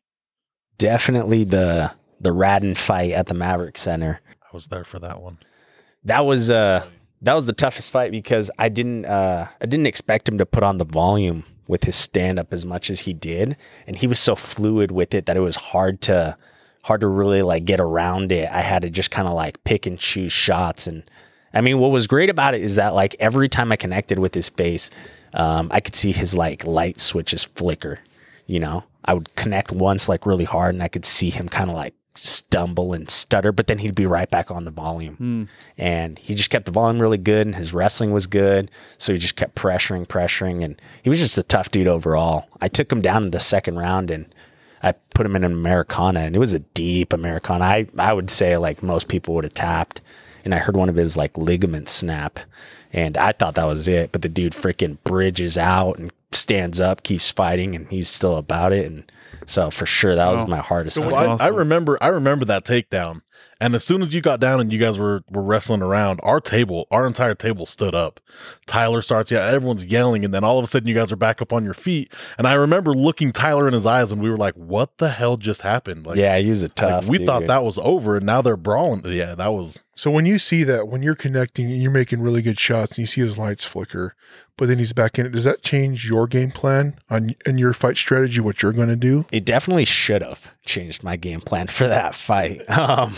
Definitely 0.78 1.44
the 1.44 1.92
the 2.20 2.30
Radden 2.30 2.76
fight 2.76 3.12
at 3.12 3.28
the 3.28 3.34
Maverik 3.34 3.78
Center. 3.78 4.20
I 4.42 4.48
was 4.52 4.66
there 4.66 4.84
for 4.84 4.98
that 4.98 5.22
one. 5.22 5.38
That 6.04 6.24
was 6.24 6.50
uh 6.50 6.86
that 7.22 7.34
was 7.34 7.46
the 7.46 7.52
toughest 7.52 7.90
fight 7.90 8.10
because 8.10 8.50
I 8.58 8.68
didn't 8.68 9.06
uh 9.06 9.46
I 9.60 9.66
didn't 9.66 9.86
expect 9.86 10.28
him 10.28 10.38
to 10.38 10.46
put 10.46 10.62
on 10.62 10.78
the 10.78 10.84
volume 10.84 11.44
with 11.66 11.84
his 11.84 11.96
stand 11.96 12.38
up 12.38 12.52
as 12.52 12.66
much 12.66 12.90
as 12.90 13.00
he 13.00 13.14
did 13.14 13.56
and 13.86 13.96
he 13.96 14.06
was 14.06 14.18
so 14.18 14.34
fluid 14.34 14.90
with 14.90 15.14
it 15.14 15.26
that 15.26 15.36
it 15.36 15.40
was 15.40 15.56
hard 15.56 16.00
to 16.02 16.36
hard 16.82 17.02
to 17.02 17.06
really 17.06 17.42
like 17.42 17.64
get 17.64 17.80
around 17.80 18.32
it. 18.32 18.48
I 18.50 18.62
had 18.62 18.82
to 18.82 18.90
just 18.90 19.10
kind 19.10 19.28
of 19.28 19.34
like 19.34 19.62
pick 19.64 19.86
and 19.86 19.98
choose 19.98 20.32
shots 20.32 20.86
and 20.86 21.02
I 21.52 21.60
mean 21.60 21.78
what 21.78 21.90
was 21.90 22.06
great 22.06 22.30
about 22.30 22.54
it 22.54 22.62
is 22.62 22.76
that 22.76 22.94
like 22.94 23.16
every 23.20 23.48
time 23.48 23.72
I 23.72 23.76
connected 23.76 24.18
with 24.18 24.34
his 24.34 24.48
face 24.48 24.90
um 25.34 25.68
I 25.70 25.80
could 25.80 25.94
see 25.94 26.12
his 26.12 26.34
like 26.34 26.64
light 26.64 27.00
switches 27.00 27.44
flicker, 27.44 28.00
you 28.46 28.60
know. 28.60 28.84
I 29.02 29.14
would 29.14 29.34
connect 29.34 29.72
once 29.72 30.08
like 30.10 30.26
really 30.26 30.44
hard 30.44 30.74
and 30.74 30.82
I 30.82 30.88
could 30.88 31.06
see 31.06 31.30
him 31.30 31.48
kind 31.48 31.70
of 31.70 31.76
like 31.76 31.94
stumble 32.20 32.92
and 32.92 33.10
stutter 33.10 33.52
but 33.52 33.66
then 33.66 33.78
he'd 33.78 33.94
be 33.94 34.06
right 34.06 34.30
back 34.30 34.50
on 34.50 34.64
the 34.64 34.70
volume. 34.70 35.16
Hmm. 35.16 35.44
And 35.78 36.18
he 36.18 36.34
just 36.34 36.50
kept 36.50 36.66
the 36.66 36.72
volume 36.72 37.00
really 37.00 37.18
good 37.18 37.46
and 37.46 37.56
his 37.56 37.72
wrestling 37.72 38.12
was 38.12 38.26
good. 38.26 38.70
So 38.98 39.12
he 39.12 39.18
just 39.18 39.36
kept 39.36 39.54
pressuring 39.54 40.06
pressuring 40.06 40.62
and 40.62 40.80
he 41.02 41.08
was 41.08 41.18
just 41.18 41.38
a 41.38 41.42
tough 41.42 41.70
dude 41.70 41.86
overall. 41.86 42.48
I 42.60 42.68
took 42.68 42.92
him 42.92 43.00
down 43.00 43.24
in 43.24 43.30
the 43.30 43.40
second 43.40 43.76
round 43.76 44.10
and 44.10 44.26
i 44.82 44.92
put 45.14 45.26
him 45.26 45.36
in 45.36 45.44
an 45.44 45.52
americana 45.52 46.20
and 46.20 46.34
it 46.34 46.38
was 46.38 46.52
a 46.52 46.60
deep 46.60 47.12
americana. 47.12 47.64
I, 47.64 47.86
I 47.98 48.12
would 48.12 48.30
say 48.30 48.56
like 48.56 48.82
most 48.82 49.08
people 49.08 49.34
would 49.34 49.44
have 49.44 49.54
tapped. 49.54 50.00
And 50.44 50.54
i 50.54 50.58
heard 50.58 50.76
one 50.76 50.88
of 50.88 50.96
his 50.96 51.16
like 51.16 51.36
ligaments 51.38 51.92
snap 51.92 52.40
and 52.92 53.16
i 53.16 53.32
thought 53.32 53.54
that 53.54 53.64
was 53.64 53.88
it. 53.88 54.12
But 54.12 54.22
the 54.22 54.28
dude 54.28 54.52
freaking 54.52 54.98
bridges 55.04 55.56
out 55.56 55.98
and 55.98 56.12
stands 56.32 56.80
up 56.80 57.02
keeps 57.02 57.30
fighting 57.30 57.74
and 57.74 57.88
he's 57.90 58.08
still 58.08 58.36
about 58.36 58.72
it. 58.72 58.86
And 58.86 59.10
so 59.46 59.70
for 59.70 59.86
sure 59.86 60.14
that 60.14 60.30
was 60.30 60.42
Wow. 60.42 60.46
my 60.48 60.58
hardest 60.58 60.96
So 60.96 61.02
fight. 61.02 61.28
what's 61.28 61.42
I, 61.42 61.46
I 61.46 61.48
remember 61.48 61.98
I 62.00 62.08
remember 62.08 62.44
that 62.46 62.64
takedown. 62.64 63.22
And 63.62 63.74
as 63.74 63.84
soon 63.84 64.00
as 64.00 64.14
you 64.14 64.22
got 64.22 64.40
down 64.40 64.58
and 64.60 64.72
you 64.72 64.78
guys 64.78 64.98
were, 64.98 65.22
were 65.30 65.42
wrestling 65.42 65.82
around, 65.82 66.18
our 66.22 66.40
table, 66.40 66.86
our 66.90 67.06
entire 67.06 67.34
table 67.34 67.66
stood 67.66 67.94
up. 67.94 68.18
Tyler 68.66 69.02
starts, 69.02 69.30
yeah, 69.30 69.44
everyone's 69.44 69.84
yelling, 69.84 70.24
and 70.24 70.32
then 70.32 70.44
all 70.44 70.58
of 70.58 70.64
a 70.64 70.66
sudden 70.66 70.88
you 70.88 70.94
guys 70.94 71.12
are 71.12 71.16
back 71.16 71.42
up 71.42 71.52
on 71.52 71.62
your 71.62 71.74
feet. 71.74 72.10
And 72.38 72.46
I 72.46 72.54
remember 72.54 72.94
looking 72.94 73.32
Tyler 73.32 73.68
in 73.68 73.74
his 73.74 73.84
eyes, 73.84 74.12
and 74.12 74.22
we 74.22 74.30
were 74.30 74.38
like, 74.38 74.54
"What 74.54 74.96
the 74.96 75.10
hell 75.10 75.36
just 75.36 75.60
happened?" 75.60 76.06
Like, 76.06 76.16
yeah 76.16 76.38
he's 76.38 76.48
was 76.48 76.62
a 76.62 76.66
like, 76.66 76.74
tough 76.74 77.06
we 77.06 77.26
thought 77.26 77.46
that 77.48 77.62
was 77.62 77.76
over, 77.78 78.16
and 78.16 78.24
now 78.24 78.40
they're 78.40 78.56
brawling. 78.56 79.02
Yeah, 79.04 79.34
that 79.34 79.52
was 79.52 79.78
So 80.00 80.10
when 80.10 80.24
you 80.24 80.38
see 80.38 80.64
that, 80.64 80.88
when 80.88 81.02
you're 81.02 81.14
connecting 81.14 81.70
and 81.70 81.82
you're 81.82 81.90
making 81.90 82.22
really 82.22 82.40
good 82.40 82.58
shots, 82.58 82.92
and 82.92 83.00
you 83.00 83.06
see 83.06 83.20
his 83.20 83.36
lights 83.36 83.66
flicker, 83.66 84.14
but 84.56 84.66
then 84.66 84.78
he's 84.78 84.94
back 84.94 85.18
in 85.18 85.26
it, 85.26 85.32
does 85.32 85.44
that 85.44 85.60
change 85.60 86.08
your 86.08 86.26
game 86.26 86.52
plan 86.52 86.98
on 87.10 87.34
and 87.44 87.60
your 87.60 87.74
fight 87.74 87.98
strategy? 87.98 88.40
What 88.40 88.62
you're 88.62 88.72
going 88.72 88.88
to 88.88 88.96
do? 88.96 89.26
it 89.30 89.44
definitely 89.44 89.84
should 89.84 90.22
have 90.22 90.56
changed 90.64 91.02
my 91.02 91.16
game 91.16 91.42
plan 91.42 91.66
for 91.66 91.86
that 91.86 92.14
fight. 92.14 92.62
Um, 92.70 93.14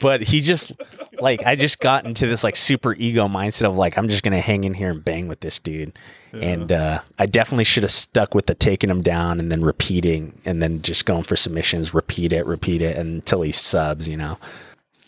but 0.00 0.22
he 0.22 0.40
just 0.40 0.72
like 1.20 1.44
I 1.44 1.54
just 1.54 1.80
got 1.80 2.06
into 2.06 2.26
this 2.26 2.42
like 2.42 2.56
super 2.56 2.94
ego 2.94 3.28
mindset 3.28 3.66
of 3.66 3.76
like 3.76 3.98
I'm 3.98 4.08
just 4.08 4.22
gonna 4.22 4.40
hang 4.40 4.64
in 4.64 4.72
here 4.72 4.90
and 4.90 5.04
bang 5.04 5.28
with 5.28 5.40
this 5.40 5.58
dude. 5.58 5.98
And 6.32 6.72
uh, 6.72 7.00
I 7.18 7.26
definitely 7.26 7.64
should 7.64 7.82
have 7.82 7.90
stuck 7.90 8.34
with 8.34 8.46
the 8.46 8.54
taking 8.54 8.88
him 8.88 9.02
down 9.02 9.38
and 9.38 9.52
then 9.52 9.62
repeating 9.62 10.40
and 10.46 10.62
then 10.62 10.80
just 10.80 11.04
going 11.04 11.24
for 11.24 11.36
submissions, 11.36 11.92
repeat 11.92 12.32
it, 12.32 12.46
repeat 12.46 12.80
it 12.80 12.96
until 12.96 13.42
he 13.42 13.52
subs, 13.52 14.08
you 14.08 14.16
know. 14.16 14.38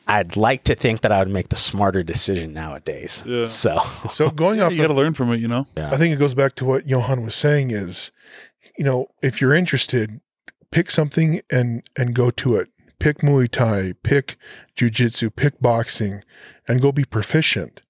I'd 0.08 0.36
like 0.36 0.64
to 0.64 0.74
think 0.74 1.00
that 1.02 1.12
I 1.12 1.18
would 1.20 1.28
make 1.30 1.48
the 1.48 1.56
smarter 1.56 2.02
decision 2.02 2.52
nowadays. 2.52 3.22
Yeah. 3.26 3.44
So 3.44 3.80
So 4.10 4.30
going 4.30 4.60
off, 4.60 4.72
You 4.72 4.78
got 4.82 4.88
to 4.88 4.94
learn 4.94 5.14
from 5.14 5.32
it, 5.32 5.40
you 5.40 5.48
know. 5.48 5.66
I 5.92 5.96
think 5.96 6.14
it 6.14 6.18
goes 6.18 6.34
back 6.34 6.54
to 6.56 6.64
what 6.64 6.86
Johann 6.88 7.24
was 7.24 7.34
saying 7.34 7.70
is, 7.70 8.10
you 8.76 8.84
know, 8.84 9.08
if 9.22 9.40
you're 9.40 9.54
interested, 9.54 10.20
pick 10.70 10.90
something 10.90 11.40
and 11.50 11.82
and 11.96 12.14
go 12.14 12.30
to 12.30 12.56
it. 12.56 12.68
Pick 12.98 13.18
Muay 13.18 13.50
Thai, 13.50 13.94
pick 14.04 14.36
Jiu-Jitsu, 14.76 15.30
pick 15.30 15.60
boxing, 15.60 16.22
and 16.68 16.80
go 16.80 16.92
be 16.92 17.04
proficient. 17.04 17.82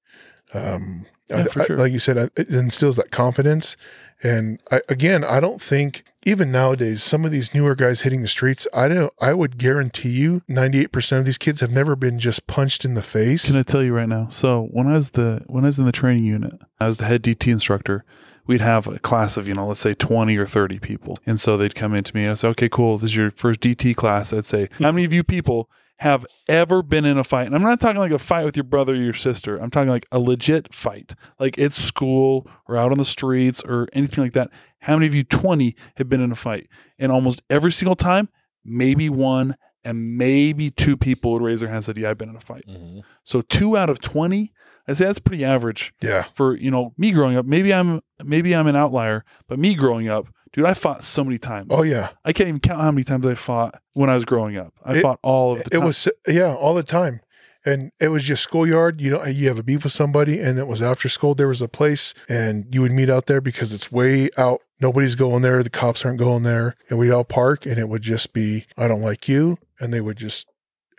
Um, 0.54 1.04
Yeah, 1.32 1.44
I- 1.44 1.48
for 1.66 1.72
I- 1.72 1.76
like 1.76 1.92
you 1.92 1.98
said, 1.98 2.16
it 2.36 2.48
instills 2.48 2.96
that 2.96 3.10
confidence. 3.10 3.76
And 4.24 4.60
I, 4.70 4.82
again, 4.88 5.24
I 5.24 5.40
don't 5.40 5.60
think 5.60 6.04
even 6.24 6.52
nowadays 6.52 7.02
some 7.02 7.24
of 7.24 7.32
these 7.32 7.52
newer 7.52 7.74
guys 7.74 8.02
hitting 8.02 8.22
the 8.22 8.28
streets. 8.28 8.68
I 8.72 8.86
don't. 8.86 9.12
I 9.20 9.34
would 9.34 9.58
guarantee 9.58 10.10
you, 10.10 10.42
ninety 10.46 10.78
eight 10.80 10.92
percent 10.92 11.18
of 11.20 11.26
these 11.26 11.38
kids 11.38 11.60
have 11.60 11.72
never 11.72 11.96
been 11.96 12.20
just 12.20 12.46
punched 12.46 12.84
in 12.84 12.94
the 12.94 13.02
face. 13.02 13.46
Can 13.50 13.56
I 13.58 13.62
tell 13.64 13.82
you 13.82 13.92
right 13.92 14.08
now? 14.08 14.28
So 14.28 14.68
when 14.70 14.86
I 14.86 14.94
was 14.94 15.10
the 15.10 15.42
when 15.48 15.64
I 15.64 15.68
was 15.68 15.78
in 15.80 15.86
the 15.86 15.92
training 15.92 16.24
unit, 16.24 16.52
I 16.80 16.86
was 16.86 16.98
the 16.98 17.06
head 17.06 17.22
DT 17.22 17.50
instructor. 17.50 18.04
We'd 18.46 18.60
have 18.60 18.86
a 18.86 18.98
class 19.00 19.36
of 19.36 19.48
you 19.48 19.54
know, 19.54 19.66
let's 19.66 19.80
say 19.80 19.94
twenty 19.94 20.36
or 20.36 20.46
thirty 20.46 20.78
people, 20.78 21.16
and 21.26 21.40
so 21.40 21.56
they'd 21.56 21.74
come 21.74 21.92
into 21.94 22.14
me 22.14 22.22
and 22.22 22.30
I 22.30 22.34
say, 22.34 22.48
"Okay, 22.48 22.68
cool. 22.68 22.98
This 22.98 23.10
is 23.10 23.16
your 23.16 23.30
first 23.32 23.60
DT 23.60 23.96
class." 23.96 24.32
I'd 24.32 24.44
say, 24.44 24.68
"How 24.78 24.92
many 24.92 25.04
of 25.04 25.12
you 25.12 25.24
people 25.24 25.68
have 26.02 26.26
ever 26.48 26.82
been 26.82 27.04
in 27.04 27.18
a 27.18 27.24
fight?" 27.24 27.46
And 27.46 27.54
I'm 27.54 27.62
not 27.62 27.80
talking 27.80 27.98
like 28.00 28.12
a 28.12 28.18
fight 28.18 28.44
with 28.44 28.56
your 28.56 28.64
brother 28.64 28.92
or 28.92 28.96
your 28.96 29.14
sister. 29.14 29.56
I'm 29.56 29.70
talking 29.70 29.88
like 29.88 30.06
a 30.12 30.18
legit 30.18 30.72
fight, 30.74 31.14
like 31.38 31.58
it's 31.58 31.76
school 31.82 32.46
or 32.68 32.76
out 32.76 32.92
on 32.92 32.98
the 32.98 33.04
streets 33.04 33.62
or 33.64 33.88
anything 33.92 34.22
like 34.24 34.32
that. 34.34 34.50
How 34.80 34.94
many 34.94 35.06
of 35.06 35.14
you 35.14 35.24
twenty 35.24 35.74
have 35.96 36.08
been 36.08 36.20
in 36.20 36.32
a 36.32 36.36
fight? 36.36 36.68
And 36.98 37.10
almost 37.10 37.42
every 37.50 37.72
single 37.72 37.96
time, 37.96 38.28
maybe 38.64 39.08
one 39.08 39.56
and 39.84 40.16
maybe 40.16 40.70
two 40.70 40.96
people 40.96 41.32
would 41.32 41.42
raise 41.42 41.60
their 41.60 41.68
hands 41.68 41.88
and 41.88 41.96
said, 41.96 42.02
"Yeah, 42.02 42.10
I've 42.10 42.18
been 42.18 42.28
in 42.30 42.36
a 42.36 42.40
fight." 42.40 42.64
Mm-hmm. 42.68 43.00
So 43.24 43.40
two 43.40 43.76
out 43.76 43.90
of 43.90 44.00
20 44.00 44.52
I 44.88 44.94
say 44.94 45.04
that's 45.04 45.20
pretty 45.20 45.44
average 45.44 45.94
Yeah. 46.02 46.24
for 46.34 46.56
you 46.56 46.70
know 46.70 46.92
me 46.98 47.12
growing 47.12 47.36
up. 47.36 47.46
Maybe 47.46 47.72
I'm 47.72 48.00
maybe 48.24 48.54
I'm 48.54 48.66
an 48.66 48.74
outlier, 48.76 49.24
but 49.46 49.58
me 49.58 49.74
growing 49.76 50.08
up, 50.08 50.26
dude, 50.52 50.64
I 50.66 50.74
fought 50.74 51.04
so 51.04 51.24
many 51.24 51.38
times. 51.38 51.68
Oh 51.70 51.82
yeah. 51.82 52.10
I 52.24 52.32
can't 52.32 52.48
even 52.48 52.60
count 52.60 52.80
how 52.80 52.90
many 52.90 53.04
times 53.04 53.26
I 53.26 53.34
fought 53.34 53.80
when 53.94 54.10
I 54.10 54.14
was 54.14 54.24
growing 54.24 54.56
up. 54.56 54.72
I 54.84 54.94
It- 54.96 55.02
fought 55.02 55.18
all 55.22 55.52
of 55.52 55.58
the 55.58 55.64
It 55.66 55.70
time. 55.78 55.84
was 55.84 56.08
yeah, 56.26 56.54
all 56.54 56.74
the 56.74 56.82
time. 56.82 57.20
And 57.64 57.92
it 58.00 58.08
was 58.08 58.24
just 58.24 58.42
schoolyard. 58.42 59.00
You 59.00 59.12
know, 59.12 59.24
you 59.24 59.46
have 59.46 59.56
a 59.58 59.62
beef 59.62 59.84
with 59.84 59.92
somebody, 59.92 60.40
and 60.40 60.58
it 60.58 60.66
was 60.66 60.82
after 60.82 61.08
school. 61.08 61.36
There 61.36 61.46
was 61.46 61.62
a 61.62 61.68
place, 61.68 62.12
and 62.28 62.66
you 62.74 62.80
would 62.82 62.90
meet 62.90 63.08
out 63.08 63.26
there 63.26 63.40
because 63.40 63.72
it's 63.72 63.92
way 63.92 64.30
out. 64.36 64.62
Nobody's 64.80 65.14
going 65.14 65.42
there. 65.42 65.62
The 65.62 65.70
cops 65.70 66.04
aren't 66.04 66.18
going 66.18 66.42
there, 66.42 66.74
and 66.90 66.98
we'd 66.98 67.12
all 67.12 67.22
park, 67.22 67.64
and 67.64 67.78
it 67.78 67.88
would 67.88 68.02
just 68.02 68.32
be, 68.32 68.66
"I 68.76 68.88
don't 68.88 69.00
like 69.00 69.28
you," 69.28 69.58
and 69.78 69.92
they 69.94 70.00
would 70.00 70.16
just. 70.16 70.48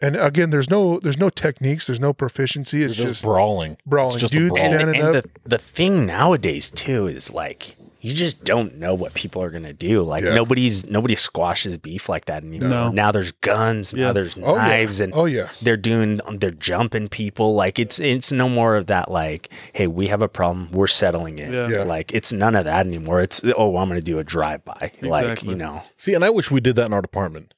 And 0.02 0.16
again, 0.16 0.52
there's 0.52 0.70
no 0.70 1.00
there's 1.02 1.18
no 1.18 1.30
techniques, 1.30 1.88
there's 1.88 2.00
no 2.00 2.14
proficiency. 2.14 2.82
It's 2.82 2.94
It's 2.94 3.02
just 3.04 3.24
brawling. 3.24 3.76
brawling. 3.86 4.14
It's 4.16 4.22
just 4.22 4.34
a 4.34 4.38
Dudes 4.38 4.58
brawl. 4.58 4.74
and, 4.74 4.96
and 4.96 5.04
up. 5.18 5.24
the 5.24 5.30
the 5.46 5.58
thing 5.58 6.06
nowadays 6.06 6.70
too 6.70 7.08
is 7.08 7.30
like 7.30 7.76
you 8.04 8.14
just 8.14 8.44
don't 8.44 8.76
know 8.78 8.94
what 8.94 9.14
people 9.14 9.42
are 9.42 9.50
gonna 9.50 9.72
do. 9.74 10.02
Like 10.02 10.24
Yeah. 10.24 10.34
nobody's 10.36 10.86
nobody 10.90 11.16
squashes 11.16 11.78
beef 11.78 12.10
like 12.10 12.26
that 12.26 12.44
anymore. 12.44 12.70
No. 12.70 12.90
Now 12.92 13.12
there's 13.12 13.32
guns, 13.32 13.94
now 13.94 14.12
there's 14.12 14.38
Oh 14.38 14.56
yeah. 14.56 14.68
knives, 14.68 15.00
and 15.00 15.14
oh 15.16 15.26
yeah. 15.26 15.48
they're 15.62 15.78
doing 15.78 16.20
they're 16.38 16.52
jumping 16.52 17.08
people. 17.08 17.56
Like 17.56 17.80
it's 17.80 18.00
it's 18.00 18.32
no 18.32 18.50
more 18.50 18.76
of 18.76 18.88
that. 18.88 19.10
Like 19.10 19.50
hey, 19.72 19.88
we 19.88 20.08
have 20.08 20.22
a 20.22 20.28
problem, 20.28 20.70
we're 20.72 20.88
settling 20.88 21.40
it. 21.40 21.54
Yeah. 21.54 21.70
Yeah. 21.70 21.84
Like 21.84 22.14
it's 22.14 22.34
none 22.34 22.56
of 22.56 22.66
that 22.66 22.86
anymore. 22.86 23.22
It's 23.22 23.42
oh, 23.58 23.78
I'm 23.78 23.88
gonna 23.88 24.02
do 24.02 24.20
a 24.20 24.24
drive 24.24 24.66
by. 24.66 24.92
Like 25.02 25.44
you 25.44 25.56
know, 25.56 25.84
See, 25.98 26.14
and 26.14 26.24
I 26.26 26.30
wish 26.30 26.52
we 26.52 26.60
did 26.60 26.76
that 26.76 26.86
in 26.88 26.94
our 26.94 27.02
department. 27.02 27.54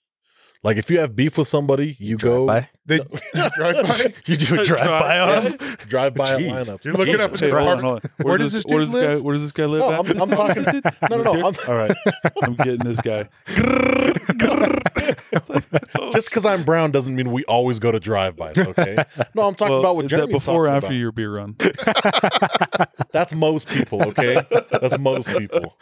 Like 0.65 0.77
if 0.77 0.89
you 0.89 0.99
have 0.99 1.15
beef 1.15 1.37
with 1.37 1.47
somebody, 1.47 1.95
you 1.99 2.17
go 2.17 2.47
drive 2.47 2.63
by. 2.63 2.69
They 2.87 2.97
drive 3.55 3.87
by. 3.87 4.13
you 4.25 4.35
do 4.35 4.59
a 4.59 4.63
drive 4.63 4.79
by 4.99 5.19
on 5.19 5.43
them. 5.43 5.57
Drive 5.87 6.15
by 6.15 6.25
Jeez. 6.41 6.49
lineups. 6.49 6.85
You're 6.85 6.95
looking 6.95 7.21
up 7.21 7.33
at 7.33 7.39
Hey, 7.39 7.51
the 7.51 7.59
hold 7.59 7.69
on, 7.69 7.79
hold 7.83 7.93
on. 8.03 8.25
Where 8.25 8.37
does 8.39 8.51
does 8.51 8.63
this 8.63 8.65
where 8.71 8.79
does 8.79 8.91
this 8.91 9.01
guy 9.03 9.07
live? 9.13 9.21
where 9.21 9.33
does 9.35 9.41
this 9.43 9.51
guy 9.51 9.65
live? 9.65 9.79
No, 9.79 9.91
at? 9.91 10.05
I'm- 10.07 10.21
I'm 10.21 10.29
talking- 10.31 10.81
no, 11.11 11.17
no, 11.17 11.33
no, 11.33 11.45
I'm- 11.45 11.55
All 11.67 11.75
right, 11.75 11.91
I'm 12.41 12.55
getting 12.55 12.79
this 12.79 12.99
guy. 12.99 13.29
Just 16.13 16.29
because 16.29 16.45
I'm 16.45 16.63
brown 16.63 16.91
doesn't 16.91 17.15
mean 17.15 17.31
we 17.31 17.43
always 17.45 17.77
go 17.79 17.91
to 17.91 17.99
drive 17.99 18.35
bys. 18.35 18.57
Okay. 18.57 18.95
No, 19.35 19.43
I'm 19.43 19.55
talking 19.55 19.73
Well, 19.73 19.79
about 19.81 19.95
what 19.97 20.05
is 20.05 20.11
that 20.11 20.17
Jeremy's 20.17 20.35
before 20.37 20.65
or 20.65 20.67
after 20.69 20.87
about. 20.87 20.95
your 20.95 21.11
beer 21.11 21.35
run? 21.35 21.55
That's 23.11 23.33
most 23.35 23.67
people, 23.67 24.01
okay? 24.09 24.45
That's 24.71 24.97
most 24.97 25.29
people. 25.37 25.77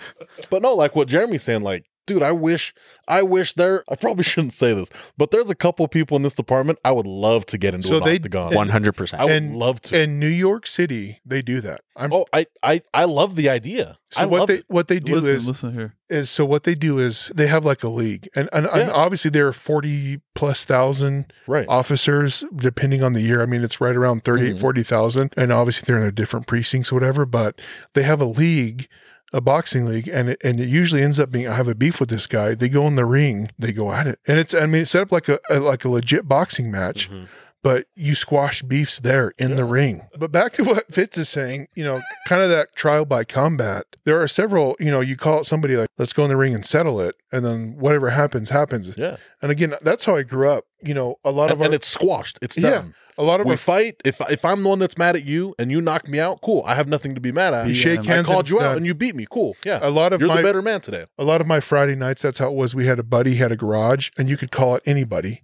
But 0.49 0.61
no, 0.61 0.73
like 0.75 0.95
what 0.95 1.07
Jeremy's 1.07 1.43
saying, 1.43 1.63
like, 1.63 1.85
dude, 2.05 2.21
I 2.23 2.31
wish, 2.31 2.73
I 3.07 3.21
wish 3.23 3.53
there. 3.53 3.83
I 3.89 3.95
probably 3.95 4.23
shouldn't 4.31 4.53
say 4.53 4.73
this, 4.73 4.89
but 5.17 5.31
there's 5.31 5.49
a 5.49 5.55
couple 5.55 5.87
people 5.87 6.17
in 6.17 6.23
this 6.23 6.33
department 6.33 6.79
I 6.83 6.91
would 6.91 7.07
love 7.07 7.45
to 7.47 7.57
get 7.57 7.73
into 7.73 7.87
So 7.87 7.97
an 7.97 8.03
they- 8.03 8.15
octagon. 8.15 8.53
One 8.55 8.69
hundred 8.69 8.93
percent. 8.95 9.21
I 9.21 9.25
would 9.25 9.33
and- 9.33 9.55
love 9.55 9.81
to. 9.83 9.99
In 10.01 10.19
New 10.19 10.27
York 10.27 10.67
City, 10.67 11.19
they 11.25 11.41
do 11.41 11.61
that. 11.61 11.81
I'm 11.95 12.11
oh, 12.11 12.25
I, 12.33 12.47
I, 12.63 12.81
I 12.93 13.05
love 13.05 13.35
the 13.35 13.49
idea. 13.49 13.99
so 14.09 14.21
I 14.21 14.25
what 14.25 14.39
love 14.39 14.47
they 14.47 14.55
it. 14.55 14.65
what 14.67 14.87
they 14.87 14.99
do 14.99 15.13
listen, 15.15 15.35
is 15.35 15.47
listen 15.47 15.73
here. 15.73 15.93
is 16.09 16.27
so 16.29 16.43
what 16.43 16.63
they 16.63 16.73
do 16.73 16.97
is 16.97 17.31
they 17.35 17.45
have 17.45 17.65
like 17.65 17.83
a 17.83 17.87
league 17.87 18.27
and 18.35 18.49
and, 18.51 18.65
and 18.65 18.89
obviously 18.89 19.29
there 19.29 19.47
are 19.47 19.53
40 19.53 20.19
plus 20.33 20.65
thousand 20.65 21.31
Right. 21.45 21.67
officers 21.69 22.43
depending 22.55 23.03
on 23.03 23.13
the 23.13 23.21
year 23.21 23.43
i 23.43 23.45
mean 23.45 23.63
it's 23.63 23.79
right 23.79 23.95
around 23.95 24.23
38 24.23 24.55
Mhm. 24.55 24.59
40,000 24.59 25.33
and 25.37 25.51
obviously 25.51 25.85
they're 25.85 25.97
in 25.97 26.01
their 26.01 26.11
different 26.11 26.47
precincts 26.47 26.91
or 26.91 26.95
whatever 26.95 27.27
but 27.27 27.61
they 27.93 28.01
have 28.01 28.21
a 28.21 28.25
league 28.25 28.87
a 29.33 29.41
boxing 29.41 29.85
league 29.85 30.07
and 30.07 30.29
it, 30.29 30.39
and 30.43 30.59
it 30.59 30.69
usually 30.69 31.01
ends 31.01 31.19
up 31.19 31.31
being 31.31 31.47
I 31.47 31.55
have 31.55 31.67
a 31.67 31.75
beef 31.75 31.99
with 31.99 32.09
this 32.09 32.27
guy 32.27 32.53
they 32.55 32.69
go 32.69 32.85
in 32.87 32.95
the 32.95 33.05
ring 33.05 33.49
they 33.57 33.71
go 33.71 33.91
at 33.91 34.05
it 34.07 34.19
and 34.27 34.37
it's 34.39 34.53
I 34.53 34.65
mean 34.67 34.83
it's 34.83 34.91
set 34.91 35.01
up 35.01 35.11
like 35.11 35.27
a, 35.27 35.39
a 35.49 35.59
like 35.59 35.83
a 35.83 35.89
legit 35.89 36.27
boxing 36.27 36.69
match 36.71 37.09
Mhm. 37.09 37.27
but 37.63 37.87
you 37.95 38.13
squash 38.13 38.61
beefs 38.61 38.99
there 38.99 39.33
in 39.39 39.55
the 39.55 39.63
ring. 39.65 40.01
But 40.19 40.31
back 40.33 40.51
to 40.53 40.63
what 40.69 40.93
Fitz 40.93 41.17
is 41.17 41.29
saying, 41.29 41.67
you 41.75 41.83
know, 41.85 42.01
kind 42.27 42.41
of 42.43 42.49
that 42.49 42.75
trial 42.75 43.05
by 43.05 43.23
combat. 43.23 43.85
There 44.03 44.21
are 44.21 44.27
several, 44.27 44.75
you 44.81 44.91
know, 44.91 44.99
you 44.99 45.15
call 45.15 45.39
it 45.39 45.45
somebody 45.45 45.77
like, 45.77 45.87
let's 45.97 46.11
go 46.11 46.23
in 46.25 46.29
the 46.29 46.35
ring 46.35 46.53
and 46.53 46.65
settle 46.65 46.99
it. 46.99 47.15
And 47.31 47.45
then 47.45 47.77
whatever 47.79 48.09
happens, 48.09 48.49
happens. 48.49 48.97
Yeah. 48.97 49.15
And 49.41 49.49
again, 49.49 49.75
that's 49.81 50.03
how 50.03 50.17
I 50.17 50.23
grew 50.23 50.49
up. 50.49 50.65
You 50.83 50.93
know, 50.93 51.15
a 51.23 51.31
lot 51.31 51.45
And, 51.45 51.51
of 51.53 51.59
our, 51.61 51.65
and 51.67 51.73
it's 51.73 51.87
squashed. 51.87 52.37
It's 52.41 52.57
Yeah. 52.57 52.83
Done. 53.15 53.25
a 53.25 53.27
lot 53.27 53.39
of 53.39 53.45
we 53.45 53.51
our, 53.51 53.57
fight. 53.57 54.01
If 54.05 54.21
if 54.29 54.45
I'm 54.45 54.63
the 54.63 54.69
one 54.69 54.79
that's 54.79 54.97
mad 54.97 55.15
at 55.15 55.25
you 55.25 55.53
and 55.59 55.71
you 55.71 55.81
knock 55.81 56.07
me 56.07 56.19
out, 56.19 56.41
cool. 56.41 56.63
I 56.65 56.75
have 56.75 56.87
nothing 56.87 57.15
to 57.15 57.21
be 57.21 57.31
mad 57.31 57.53
at. 57.53 57.67
you 57.67 57.73
shake 57.73 57.99
and 57.99 58.11
I 58.11 58.23
called 58.23 58.49
you 58.49 58.59
out 58.59 58.69
done. 58.69 58.77
and 58.77 58.85
you 58.85 58.93
beat 58.93 59.15
me. 59.15 59.25
Cool. 59.29 59.55
Yeah. 59.65 59.79
a 59.81 59.89
lot 59.89 60.13
of 60.13 60.19
You're 60.21 60.29
my, 60.29 60.37
the 60.37 60.43
better 60.43 60.61
man 60.61 60.81
today. 60.81 61.05
a 61.17 61.23
lot 61.23 61.41
of 61.41 61.47
my 61.47 61.59
Friday 61.59 61.95
nights, 61.95 62.21
that's 62.21 62.39
how 62.39 62.47
it 62.49 62.55
was. 62.55 62.75
We 62.75 62.85
had 62.85 62.99
a 62.99 63.03
buddy, 63.03 63.35
had 63.35 63.51
a 63.51 63.55
garage, 63.57 64.09
and 64.17 64.29
you 64.29 64.37
could 64.37 64.51
call 64.51 64.75
it 64.75 64.83
anybody. 64.85 65.41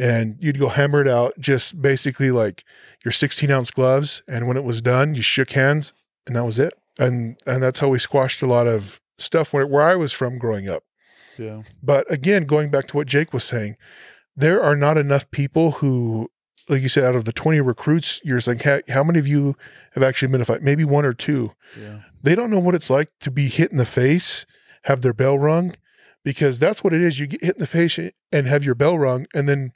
And 0.00 0.36
you'd 0.38 0.60
go 0.60 0.68
hammer 0.68 1.00
it 1.00 1.08
out, 1.08 1.34
just 1.40 1.82
basically 1.82 2.30
like 2.30 2.62
your 3.04 3.10
16 3.10 3.50
ounce 3.50 3.72
gloves. 3.72 4.22
And 4.28 4.46
when 4.46 4.56
it 4.56 4.62
was 4.62 4.80
done, 4.80 5.16
you 5.16 5.22
shook 5.22 5.50
hands, 5.50 5.92
and 6.26 6.36
that 6.36 6.44
was 6.44 6.58
it. 6.58 6.72
And 7.00 7.36
and 7.46 7.62
that's 7.62 7.80
how 7.80 7.88
we 7.88 7.98
squashed 7.98 8.40
a 8.42 8.46
lot 8.46 8.68
of 8.68 9.00
stuff 9.16 9.52
where, 9.52 9.66
where 9.66 9.82
I 9.82 9.96
was 9.96 10.12
from 10.12 10.38
growing 10.38 10.68
up. 10.68 10.84
Yeah, 11.36 11.62
But 11.82 12.10
again, 12.12 12.44
going 12.44 12.70
back 12.70 12.86
to 12.88 12.96
what 12.96 13.06
Jake 13.06 13.32
was 13.32 13.44
saying, 13.44 13.76
there 14.36 14.60
are 14.62 14.74
not 14.76 14.96
enough 14.98 15.30
people 15.30 15.72
who, 15.72 16.30
like 16.68 16.82
you 16.82 16.88
said, 16.88 17.04
out 17.04 17.14
of 17.14 17.24
the 17.24 17.32
20 17.32 17.60
recruits, 17.60 18.20
you're 18.24 18.38
just 18.38 18.48
like, 18.48 18.62
how, 18.62 18.80
how 18.88 19.02
many 19.02 19.18
of 19.18 19.26
you 19.26 19.56
have 19.94 20.02
actually 20.02 20.28
been 20.28 20.36
in 20.36 20.42
a 20.42 20.44
fight? 20.44 20.62
Maybe 20.62 20.84
one 20.84 21.04
or 21.04 21.14
two 21.14 21.52
yeah. 21.80 22.00
they 22.22 22.34
don't 22.34 22.50
know 22.50 22.58
what 22.58 22.74
it's 22.74 22.90
like 22.90 23.10
to 23.20 23.30
be 23.30 23.48
hit 23.48 23.70
in 23.70 23.78
the 23.78 23.86
face, 23.86 24.46
have 24.84 25.02
their 25.02 25.12
bell 25.12 25.38
rung, 25.38 25.74
because 26.24 26.58
that's 26.58 26.84
what 26.84 26.92
it 26.92 27.00
is. 27.00 27.18
You 27.18 27.26
get 27.26 27.42
hit 27.42 27.56
in 27.56 27.60
the 27.60 27.66
face 27.66 27.98
and 28.32 28.46
have 28.46 28.64
your 28.64 28.74
bell 28.74 28.98
rung, 28.98 29.26
and 29.34 29.48
then 29.48 29.72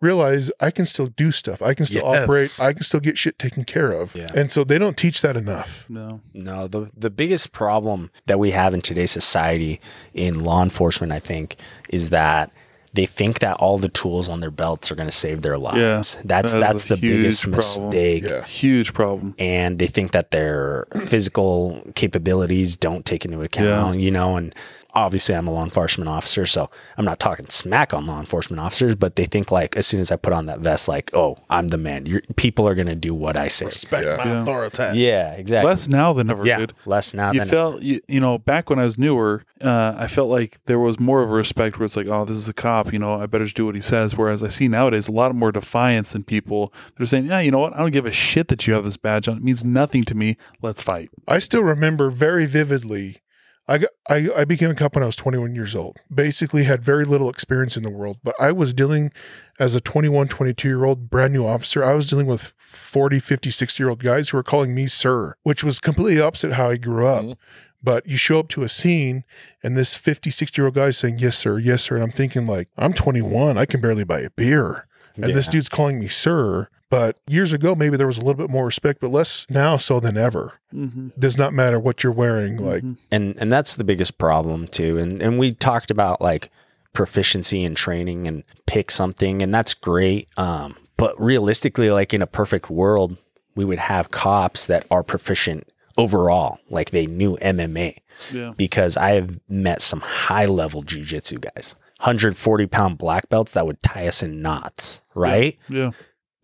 realize 0.00 0.50
I 0.60 0.70
can 0.70 0.84
still 0.84 1.06
do 1.06 1.32
stuff. 1.32 1.62
I 1.62 1.72
can 1.72 1.86
still 1.86 2.04
Yes. 2.04 2.24
operate. 2.24 2.58
I 2.60 2.72
can 2.72 2.82
still 2.82 3.00
get 3.00 3.16
shit 3.16 3.38
taken 3.38 3.64
care 3.64 3.90
of. 3.90 4.14
Yeah. 4.14 4.28
And 4.34 4.52
so 4.52 4.62
they 4.64 4.78
don't 4.78 4.96
teach 4.96 5.22
that 5.22 5.36
enough. 5.36 5.86
No, 5.88 6.20
No, 6.34 6.68
the 6.68 6.90
the 6.96 7.10
biggest 7.10 7.52
problem 7.52 8.10
that 8.26 8.38
we 8.38 8.50
have 8.50 8.74
in 8.74 8.82
today's 8.82 9.12
society 9.12 9.80
in 10.12 10.44
law 10.44 10.62
enforcement, 10.62 11.12
I 11.12 11.20
think, 11.20 11.56
is 11.88 12.10
that 12.10 12.50
they 12.94 13.06
think 13.06 13.40
that 13.40 13.56
all 13.56 13.76
the 13.76 13.88
tools 13.88 14.28
on 14.28 14.40
their 14.40 14.52
belts 14.52 14.90
are 14.90 14.94
going 14.94 15.08
to 15.08 15.14
save 15.14 15.42
their 15.42 15.58
lives. 15.58 16.16
Yeah, 16.16 16.22
that's 16.24 16.24
that 16.24 16.44
is 16.44 16.52
that's 16.52 16.84
the 16.84 16.96
biggest 16.96 17.42
problem. 17.42 17.56
mistake. 17.56 18.22
Yeah. 18.22 18.44
huge 18.44 18.94
problem. 18.94 19.34
And 19.38 19.78
they 19.78 19.88
think 19.88 20.12
that 20.12 20.30
their 20.30 20.86
physical 21.06 21.82
capabilities 21.94 22.76
don't 22.76 23.04
take 23.04 23.24
into 23.24 23.42
account, 23.42 23.98
you 23.98 24.10
know, 24.10 24.36
and 24.36 24.54
obviously 24.94 25.34
I'm 25.34 25.46
a 25.48 25.50
law 25.52 25.64
enforcement 25.64 26.08
officer, 26.08 26.46
so 26.46 26.70
I'm 26.96 27.04
not 27.04 27.18
talking 27.18 27.46
smack 27.48 27.92
on 27.92 28.06
law 28.06 28.20
enforcement 28.20 28.60
officers, 28.60 28.94
but 28.94 29.16
they 29.16 29.24
think 29.24 29.50
like 29.50 29.76
as 29.76 29.86
soon 29.86 30.00
as 30.00 30.10
I 30.12 30.16
put 30.16 30.32
on 30.32 30.46
that 30.46 30.60
vest, 30.60 30.88
like, 30.88 31.10
oh, 31.14 31.38
I'm 31.50 31.68
the 31.68 31.78
man. 31.78 32.06
You're, 32.06 32.22
people 32.36 32.66
are 32.68 32.74
gonna 32.74 32.94
do 32.94 33.14
what 33.14 33.36
I 33.36 33.48
say. 33.48 33.66
Respect 33.66 34.04
Yeah. 34.06 34.16
my 34.16 34.24
Yeah. 34.32 34.42
authority. 34.42 34.98
Yeah, 34.98 35.32
exactly. 35.32 35.68
Less 35.70 35.88
now 35.88 36.12
than 36.12 36.30
ever, 36.30 36.46
yeah, 36.46 36.58
dude. 36.58 36.72
less 36.86 37.12
now 37.14 37.32
you 37.32 37.40
than 37.40 37.48
felt 37.48 37.82
you, 37.82 38.00
you 38.08 38.20
know 38.20 38.38
back 38.38 38.70
when 38.70 38.78
I 38.78 38.84
was 38.84 38.98
newer, 38.98 39.44
uh, 39.60 39.94
I 39.96 40.06
felt 40.06 40.28
like 40.30 40.58
there 40.66 40.78
was 40.78 40.98
more 41.00 41.22
of 41.22 41.30
a 41.30 41.32
respect 41.34 41.78
where 41.78 41.84
it's 41.86 41.96
like, 41.96 42.06
oh, 42.06 42.24
this 42.24 42.36
is 42.36 42.48
a 42.48 42.52
cop, 42.54 42.92
you 42.92 42.98
know, 42.98 43.14
I 43.14 43.26
better 43.26 43.44
just 43.44 43.56
do 43.56 43.66
what 43.66 43.74
he 43.74 43.80
says. 43.80 44.16
Whereas 44.16 44.42
I 44.42 44.48
see 44.48 44.68
nowadays 44.68 45.08
a 45.08 45.12
lot 45.12 45.34
more 45.34 45.52
defiance 45.52 46.14
in 46.14 46.24
people. 46.24 46.72
They're 46.96 47.06
saying, 47.06 47.26
yeah, 47.26 47.40
you 47.40 47.50
know 47.50 47.58
what, 47.58 47.74
I 47.74 47.78
don't 47.78 47.90
give 47.90 48.06
a 48.06 48.12
shit 48.12 48.48
that 48.48 48.66
you 48.66 48.74
have 48.74 48.84
this 48.84 48.96
badge 48.96 49.28
on. 49.28 49.38
It 49.38 49.42
means 49.42 49.64
nothing 49.64 50.04
to 50.04 50.14
me. 50.14 50.36
Let's 50.62 50.82
fight. 50.82 51.10
I 51.26 51.38
still 51.38 51.62
remember 51.62 52.10
very 52.10 52.46
vividly. 52.46 53.18
I, 53.66 53.78
got, 53.78 53.90
I 54.10 54.28
I 54.36 54.44
became 54.44 54.70
a 54.70 54.74
cop 54.74 54.94
when 54.94 55.02
I 55.02 55.06
was 55.06 55.16
21 55.16 55.54
years 55.54 55.74
old. 55.74 55.96
Basically, 56.14 56.64
had 56.64 56.84
very 56.84 57.04
little 57.04 57.30
experience 57.30 57.76
in 57.76 57.82
the 57.82 57.90
world, 57.90 58.18
but 58.22 58.34
I 58.38 58.52
was 58.52 58.74
dealing 58.74 59.10
as 59.58 59.74
a 59.74 59.80
21, 59.80 60.28
22 60.28 60.68
year 60.68 60.84
old 60.84 61.08
brand 61.08 61.32
new 61.32 61.46
officer. 61.46 61.82
I 61.82 61.94
was 61.94 62.08
dealing 62.08 62.26
with 62.26 62.52
40, 62.58 63.18
50, 63.20 63.50
60 63.50 63.82
year 63.82 63.88
old 63.90 64.02
guys 64.02 64.28
who 64.28 64.36
were 64.36 64.42
calling 64.42 64.74
me 64.74 64.86
sir, 64.86 65.34
which 65.44 65.64
was 65.64 65.80
completely 65.80 66.20
opposite 66.20 66.52
how 66.52 66.70
I 66.70 66.76
grew 66.76 67.06
up. 67.06 67.24
Mhm. 67.24 67.36
But 67.82 68.06
you 68.06 68.16
show 68.16 68.38
up 68.38 68.48
to 68.48 68.62
a 68.62 68.68
scene 68.68 69.24
and 69.62 69.76
this 69.76 69.96
50, 69.96 70.30
60 70.30 70.60
year 70.60 70.66
old 70.66 70.74
guy 70.74 70.86
is 70.86 70.98
saying, 70.98 71.18
Yes, 71.18 71.36
sir, 71.36 71.58
yes, 71.58 71.82
sir. 71.82 71.94
And 71.96 72.04
I'm 72.04 72.10
thinking, 72.12 72.46
like, 72.46 72.68
I'm 72.78 72.92
21. 72.94 73.58
I 73.58 73.66
can 73.66 73.80
barely 73.80 74.04
buy 74.04 74.20
a 74.20 74.30
beer. 74.30 74.86
And 75.16 75.26
this 75.34 75.48
dude's 75.48 75.68
calling 75.68 76.00
me 76.00 76.08
sir. 76.08 76.68
But 76.94 77.18
years 77.26 77.52
ago, 77.52 77.74
maybe 77.74 77.96
there 77.96 78.06
was 78.06 78.18
a 78.18 78.20
little 78.20 78.34
bit 78.34 78.50
more 78.50 78.64
respect, 78.64 79.00
but 79.00 79.10
less 79.10 79.46
now 79.50 79.76
so 79.76 79.98
than 80.00 80.16
ever. 80.16 80.54
Mm-hmm. 80.72 81.08
Does 81.18 81.36
not 81.36 81.52
matter 81.52 81.80
what 81.80 82.02
you're 82.02 82.12
wearing. 82.12 82.56
Like, 82.56 82.84
and 83.10 83.36
and 83.36 83.50
that's 83.50 83.74
the 83.74 83.84
biggest 83.84 84.18
problem 84.18 84.68
too 84.68 84.98
and 84.98 85.22
and 85.22 85.38
we 85.38 85.52
talked 85.52 85.90
about 85.90 86.20
like 86.20 86.50
proficiency 86.92 87.64
and 87.64 87.76
training 87.76 88.26
and 88.26 88.44
pick 88.66 88.90
something 88.90 89.42
and 89.42 89.52
that's 89.54 89.74
great 89.74 90.28
um 90.36 90.76
but 90.96 91.18
realistically 91.20 91.90
like 91.90 92.14
in 92.14 92.22
a 92.22 92.26
perfect 92.26 92.70
world 92.70 93.16
we 93.54 93.64
would 93.64 93.78
have 93.78 94.10
cops 94.10 94.66
that 94.66 94.86
are 94.90 95.02
proficient 95.02 95.68
overall 95.96 96.58
like 96.70 96.90
they 96.90 97.06
knew 97.06 97.36
MMA 97.38 97.98
yeah, 98.32 98.52
because 98.56 98.96
I 98.96 99.10
have 99.10 99.40
met 99.48 99.82
some 99.82 100.00
high 100.00 100.46
level 100.46 100.82
jujitsu 100.82 101.40
guys 101.40 101.74
140 101.98 102.66
pound 102.66 102.98
black 102.98 103.28
belts 103.28 103.52
that 103.52 103.66
would 103.66 103.82
tie 103.82 104.06
us 104.06 104.22
in 104.22 104.42
knots 104.42 105.00
right 105.14 105.58
yeah, 105.68 105.90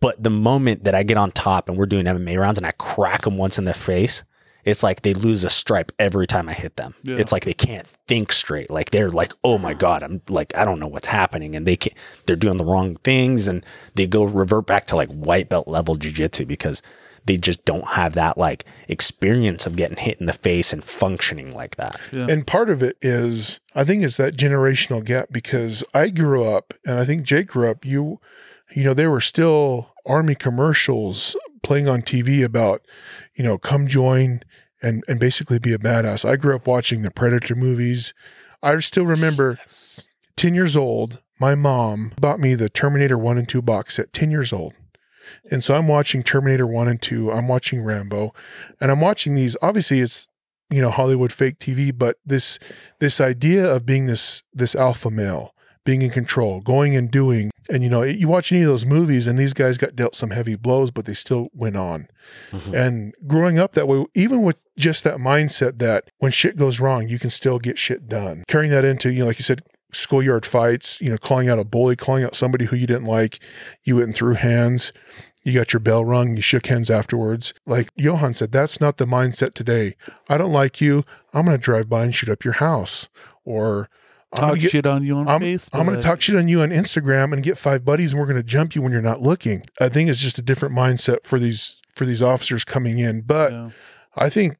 but 0.01 0.21
the 0.21 0.29
moment 0.29 0.83
that 0.83 0.95
I 0.95 1.03
get 1.03 1.15
on 1.15 1.31
top 1.31 1.69
and 1.69 1.77
we're 1.77 1.85
doing 1.85 2.05
MMA 2.05 2.37
rounds 2.39 2.57
and 2.59 2.67
I 2.67 2.71
crack 2.71 3.21
them 3.21 3.37
once 3.37 3.57
in 3.57 3.65
the 3.65 3.73
face, 3.73 4.23
it's 4.65 4.83
like 4.83 5.01
they 5.01 5.13
lose 5.13 5.43
a 5.43 5.49
stripe 5.49 5.91
every 5.97 6.27
time 6.27 6.49
I 6.49 6.53
hit 6.53 6.75
them. 6.75 6.93
Yeah. 7.03 7.15
It's 7.17 7.31
like 7.31 7.45
they 7.45 7.53
can't 7.53 7.87
think 7.87 8.31
straight. 8.31 8.69
Like 8.69 8.91
they're 8.91 9.09
like, 9.09 9.33
"Oh 9.43 9.57
my 9.57 9.73
god, 9.73 10.03
I'm 10.03 10.21
like 10.27 10.55
I 10.55 10.65
don't 10.65 10.79
know 10.79 10.87
what's 10.87 11.07
happening," 11.07 11.55
and 11.55 11.65
they 11.65 11.75
can't. 11.75 11.95
they're 12.25 12.35
doing 12.35 12.57
the 12.57 12.65
wrong 12.65 12.97
things, 12.97 13.47
and 13.47 13.65
they 13.95 14.05
go 14.07 14.23
revert 14.23 14.67
back 14.67 14.85
to 14.87 14.95
like 14.95 15.09
white 15.09 15.49
belt 15.49 15.67
level 15.67 15.97
jujitsu 15.97 16.47
because 16.47 16.81
they 17.25 17.37
just 17.37 17.63
don't 17.65 17.87
have 17.89 18.13
that 18.13 18.37
like 18.37 18.65
experience 18.87 19.65
of 19.65 19.75
getting 19.75 19.97
hit 19.97 20.19
in 20.19 20.25
the 20.25 20.33
face 20.33 20.73
and 20.73 20.83
functioning 20.83 21.53
like 21.53 21.75
that. 21.75 21.95
Yeah. 22.11 22.27
And 22.29 22.45
part 22.45 22.69
of 22.69 22.81
it 22.81 22.97
is, 23.01 23.59
I 23.75 23.83
think 23.83 24.03
it's 24.03 24.17
that 24.17 24.35
generational 24.35 25.03
gap 25.03 25.27
because 25.31 25.83
I 25.93 26.09
grew 26.09 26.43
up, 26.43 26.73
and 26.85 26.99
I 26.99 27.05
think 27.05 27.23
Jake 27.23 27.47
grew 27.47 27.69
up. 27.69 27.85
You, 27.85 28.19
you 28.73 28.83
know, 28.83 28.93
there 28.93 29.11
were 29.11 29.21
still 29.21 29.93
army 30.05 30.35
commercials 30.35 31.35
playing 31.63 31.87
on 31.87 32.01
TV 32.01 32.43
about, 32.43 32.81
you 33.35 33.43
know, 33.43 33.57
come 33.57 33.87
join 33.87 34.41
and 34.81 35.03
and 35.07 35.19
basically 35.19 35.59
be 35.59 35.73
a 35.73 35.77
badass. 35.77 36.27
I 36.27 36.35
grew 36.35 36.55
up 36.55 36.67
watching 36.67 37.01
the 37.01 37.11
Predator 37.11 37.55
movies. 37.55 38.13
I 38.63 38.77
still 38.79 39.05
remember, 39.05 39.59
ten 40.35 40.55
years 40.55 40.75
old, 40.75 41.21
my 41.39 41.55
mom 41.55 42.13
bought 42.19 42.39
me 42.39 42.55
the 42.55 42.69
Terminator 42.69 43.17
One 43.17 43.37
and 43.37 43.47
Two 43.47 43.61
box 43.61 43.95
set. 43.95 44.13
Ten 44.13 44.31
years 44.31 44.51
old. 44.53 44.73
And 45.49 45.63
so 45.63 45.75
I'm 45.75 45.87
watching 45.87 46.23
Terminator 46.23 46.67
1 46.67 46.87
and 46.87 47.01
2. 47.01 47.31
I'm 47.31 47.47
watching 47.47 47.83
Rambo. 47.83 48.33
And 48.79 48.91
I'm 48.91 48.99
watching 48.99 49.33
these. 49.35 49.55
Obviously, 49.61 49.99
it's 49.99 50.27
you 50.69 50.81
know 50.81 50.89
Hollywood 50.89 51.31
fake 51.31 51.59
TV, 51.59 51.95
but 51.95 52.17
this 52.25 52.57
this 52.99 53.19
idea 53.21 53.65
of 53.65 53.85
being 53.85 54.05
this 54.05 54.43
this 54.53 54.75
alpha 54.75 55.09
male, 55.09 55.53
being 55.85 56.01
in 56.01 56.09
control, 56.09 56.61
going 56.61 56.95
and 56.95 57.11
doing, 57.11 57.50
and 57.69 57.83
you 57.83 57.89
know 57.89 58.03
you 58.03 58.27
watch 58.27 58.51
any 58.51 58.61
of 58.61 58.67
those 58.67 58.85
movies, 58.85 59.27
and 59.27 59.37
these 59.37 59.53
guys 59.53 59.77
got 59.77 59.95
dealt 59.95 60.15
some 60.15 60.31
heavy 60.31 60.55
blows, 60.55 60.91
but 60.91 61.05
they 61.05 61.13
still 61.13 61.49
went 61.53 61.77
on. 61.77 62.07
Mhm. 62.51 62.73
And 62.73 63.15
growing 63.27 63.59
up 63.59 63.73
that 63.73 63.87
way, 63.87 64.05
even 64.15 64.41
with 64.41 64.57
just 64.77 65.03
that 65.03 65.17
mindset 65.17 65.79
that 65.79 66.05
when 66.19 66.31
shit 66.31 66.57
goes 66.57 66.79
wrong, 66.79 67.07
you 67.07 67.19
can 67.19 67.29
still 67.29 67.59
get 67.59 67.77
shit 67.77 68.07
done. 68.07 68.43
Carrying 68.47 68.71
that 68.71 68.85
into 68.85 69.11
you 69.11 69.19
know, 69.19 69.25
like 69.27 69.39
you 69.39 69.43
said, 69.43 69.61
schoolyard 69.93 70.45
fights, 70.45 71.01
you 71.01 71.09
know, 71.09 71.17
calling 71.17 71.49
out 71.49 71.59
a 71.59 71.63
bully, 71.63 71.95
calling 71.95 72.23
out 72.23 72.35
somebody 72.35 72.65
who 72.65 72.75
you 72.75 72.87
didn't 72.87 73.03
like, 73.05 73.39
you 73.83 73.95
went 73.97 74.07
and 74.07 74.15
threw 74.15 74.33
hands. 74.33 74.93
You 75.43 75.53
got 75.53 75.73
your 75.73 75.79
bell 75.79 76.05
rung, 76.05 76.35
you 76.35 76.41
shook 76.43 76.67
hands 76.67 76.91
afterwards. 76.91 77.53
Like 77.65 77.89
Johann 77.95 78.35
said, 78.35 78.51
that's 78.51 78.79
not 78.79 78.97
the 78.97 79.05
mindset 79.07 79.53
today. 79.55 79.95
I 80.29 80.37
don't 80.37 80.53
like 80.53 80.79
you. 80.79 81.03
I'm 81.33 81.45
going 81.45 81.57
to 81.57 81.61
drive 81.61 81.89
by 81.89 82.03
and 82.03 82.13
shoot 82.13 82.29
up 82.29 82.43
your 82.43 82.53
house. 82.53 83.09
Or 83.43 83.89
Talk 84.35 84.49
going 84.49 84.61
get, 84.61 84.71
shit 84.71 84.85
on 84.87 85.03
you 85.03 85.15
on 85.17 85.27
I'm, 85.27 85.41
Facebook. 85.41 85.69
I'm 85.79 85.85
going 85.85 85.97
to 85.99 86.03
talk 86.03 86.21
shit 86.21 86.35
on 86.35 86.47
you 86.47 86.61
on 86.61 86.69
Instagram 86.69 87.33
and 87.33 87.43
get 87.43 87.57
five 87.57 87.83
buddies 87.83 88.13
and 88.13 88.19
we're 88.19 88.27
going 88.27 88.37
to 88.37 88.43
jump 88.43 88.75
you 88.75 88.81
when 88.81 88.91
you're 88.91 89.01
not 89.01 89.21
looking. 89.21 89.63
I 89.79 89.89
think 89.89 90.09
it's 90.09 90.19
just 90.19 90.37
a 90.39 90.41
different 90.41 90.73
mindset 90.75 91.25
for 91.25 91.37
these, 91.39 91.81
for 91.95 92.05
these 92.05 92.21
officers 92.21 92.63
coming 92.63 92.99
in. 92.99 93.21
But 93.21 93.51
Yeah. 93.51 93.69
I 94.15 94.29
think 94.29 94.57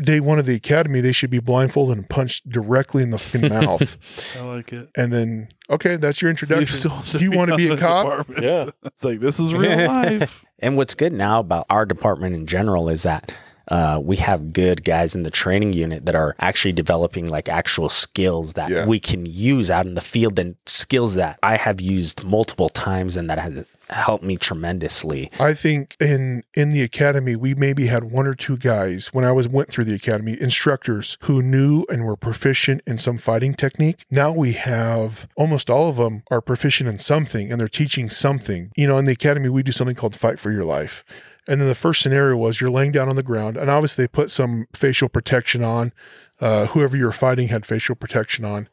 day 0.00 0.18
one 0.20 0.38
of 0.38 0.46
the 0.46 0.54
academy, 0.54 1.00
they 1.02 1.12
should 1.12 1.28
be 1.30 1.40
blindfolded 1.40 1.96
and 1.98 2.08
punched 2.08 2.48
directly 2.48 3.02
in 3.02 3.10
the 3.10 3.18
fucking 3.18 3.48
mouth. 3.50 3.98
I 4.38 4.42
like 4.44 4.72
it. 4.72 4.88
And 4.96 5.12
then, 5.12 5.48
okay, 5.70 5.96
that's 5.96 6.20
your 6.22 6.34
So 6.36 6.54
you're 6.54 6.62
introduction. 6.62 7.02
still 7.02 7.18
Do 7.18 7.24
you 7.24 7.30
want 7.32 7.50
to 7.50 7.56
be 7.56 7.68
a 7.68 7.76
cop? 7.76 8.06
department. 8.06 8.42
Yeah. 8.42 8.70
It's 8.84 9.04
like 9.04 9.20
this 9.20 9.38
is 9.40 9.52
real 9.54 9.86
life. 9.86 10.44
And 10.60 10.76
what's 10.76 10.94
good 10.94 11.12
now 11.12 11.40
about 11.40 11.66
our 11.70 11.84
department 11.86 12.34
in 12.34 12.46
general 12.46 12.88
is 12.88 13.02
that 13.02 13.32
uh, 13.68 13.98
we 14.02 14.16
have 14.16 14.52
good 14.52 14.84
guys 14.84 15.14
in 15.14 15.22
the 15.22 15.30
training 15.30 15.72
unit 15.72 16.04
that 16.06 16.14
are 16.14 16.34
actually 16.40 16.72
developing 16.72 17.28
like 17.28 17.48
actual 17.48 17.88
skills 17.88 18.52
that 18.54 18.68
Yeah. 18.70 18.86
we 18.86 18.98
can 19.00 19.26
use 19.26 19.70
out 19.70 19.86
in 19.86 19.94
the 19.94 20.00
field 20.00 20.38
and 20.38 20.56
skills 20.66 21.14
that 21.14 21.38
I 21.42 21.56
have 21.56 21.80
used 21.80 22.24
multiple 22.24 22.68
times 22.68 23.16
and 23.16 23.28
that 23.30 23.38
has 23.38 23.64
helped 23.90 24.24
me 24.24 24.36
tremendously. 24.36 25.30
I 25.38 25.52
think 25.54 25.94
in 26.00 26.42
in 26.54 26.70
the 26.70 26.82
academy 26.82 27.36
we 27.36 27.54
maybe 27.54 27.86
had 27.86 28.04
one 28.04 28.26
or 28.26 28.34
two 28.34 28.56
guys 28.56 29.08
when 29.12 29.24
I 29.26 29.32
was 29.32 29.46
went 29.46 29.68
through 29.70 29.84
the 29.84 29.94
academy 29.94 30.36
instructors 30.40 31.18
who 31.22 31.42
knew 31.42 31.84
and 31.90 32.04
were 32.04 32.16
proficient 32.16 32.80
in 32.86 32.96
some 32.98 33.18
fighting 33.18 33.54
technique. 33.54 34.04
Now 34.10 34.32
we 34.32 34.52
have 34.52 35.28
almost 35.36 35.68
all 35.68 35.88
of 35.90 35.96
them 35.96 36.22
are 36.30 36.40
proficient 36.40 36.88
in 36.88 36.98
something 36.98 37.50
and 37.52 37.60
they're 37.60 37.68
teaching 37.68 38.08
something. 38.08 38.72
You 38.74 38.86
know, 38.88 38.96
in 38.98 39.04
the 39.04 39.12
academy 39.12 39.48
we 39.50 39.62
do 39.62 39.72
something 39.72 39.96
called 39.96 40.16
fight 40.16 40.38
for 40.38 40.50
your 40.50 40.64
life. 40.64 41.04
And 41.46 41.60
then 41.60 41.68
the 41.68 41.74
first 41.74 42.00
scenario 42.00 42.36
was 42.36 42.60
you're 42.60 42.70
laying 42.70 42.92
down 42.92 43.08
on 43.08 43.16
the 43.16 43.22
ground 43.22 43.56
and 43.56 43.68
obviously 43.70 44.04
they 44.04 44.08
put 44.08 44.30
some 44.30 44.66
facial 44.74 45.08
protection 45.08 45.62
on. 45.62 45.92
Uh, 46.40 46.66
whoever 46.66 46.96
you're 46.96 47.12
fighting 47.12 47.48
had 47.48 47.64
facial 47.66 47.94
protection 47.94 48.44
on. 48.44 48.68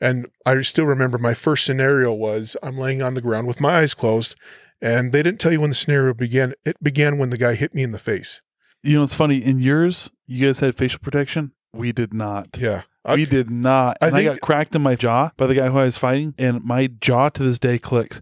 And 0.00 0.26
I 0.44 0.60
still 0.62 0.86
remember 0.86 1.18
my 1.18 1.34
first 1.34 1.64
scenario 1.64 2.12
was 2.12 2.56
I'm 2.62 2.76
laying 2.78 3.02
on 3.02 3.14
the 3.14 3.20
ground 3.20 3.46
with 3.46 3.60
my 3.60 3.78
eyes 3.78 3.94
closed 3.94 4.34
and 4.82 5.12
they 5.12 5.22
didn't 5.22 5.40
tell 5.40 5.52
you 5.52 5.60
when 5.60 5.70
the 5.70 5.76
scenario 5.76 6.12
began. 6.14 6.54
It 6.64 6.82
began 6.82 7.18
when 7.18 7.30
the 7.30 7.38
guy 7.38 7.54
hit 7.54 7.74
me 7.74 7.82
in 7.82 7.92
the 7.92 7.98
face. 7.98 8.42
You 8.82 8.98
know, 8.98 9.02
it's 9.04 9.14
funny. 9.14 9.38
In 9.38 9.60
yours, 9.60 10.10
you 10.26 10.44
guys 10.46 10.60
had 10.60 10.76
facial 10.76 11.00
protection. 11.00 11.52
We 11.72 11.92
did 11.92 12.12
not. 12.12 12.48
Yeah. 12.58 12.82
I, 13.04 13.14
we 13.14 13.24
did 13.24 13.50
not. 13.50 13.96
I 14.00 14.06
And 14.08 14.16
I, 14.16 14.18
think- 14.18 14.30
got 14.32 14.40
cracked 14.40 14.74
in 14.74 14.82
my 14.82 14.94
jaw 14.94 15.30
by 15.36 15.46
the 15.46 15.54
guy 15.54 15.68
who 15.68 15.78
I 15.78 15.84
was 15.84 15.96
fighting, 15.98 16.34
and 16.38 16.62
my 16.64 16.86
jaw 16.88 17.28
to 17.30 17.42
this 17.42 17.58
day 17.58 17.78
clicked. 17.78 18.20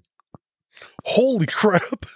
Holy 1.05 1.47
crap. 1.49 2.07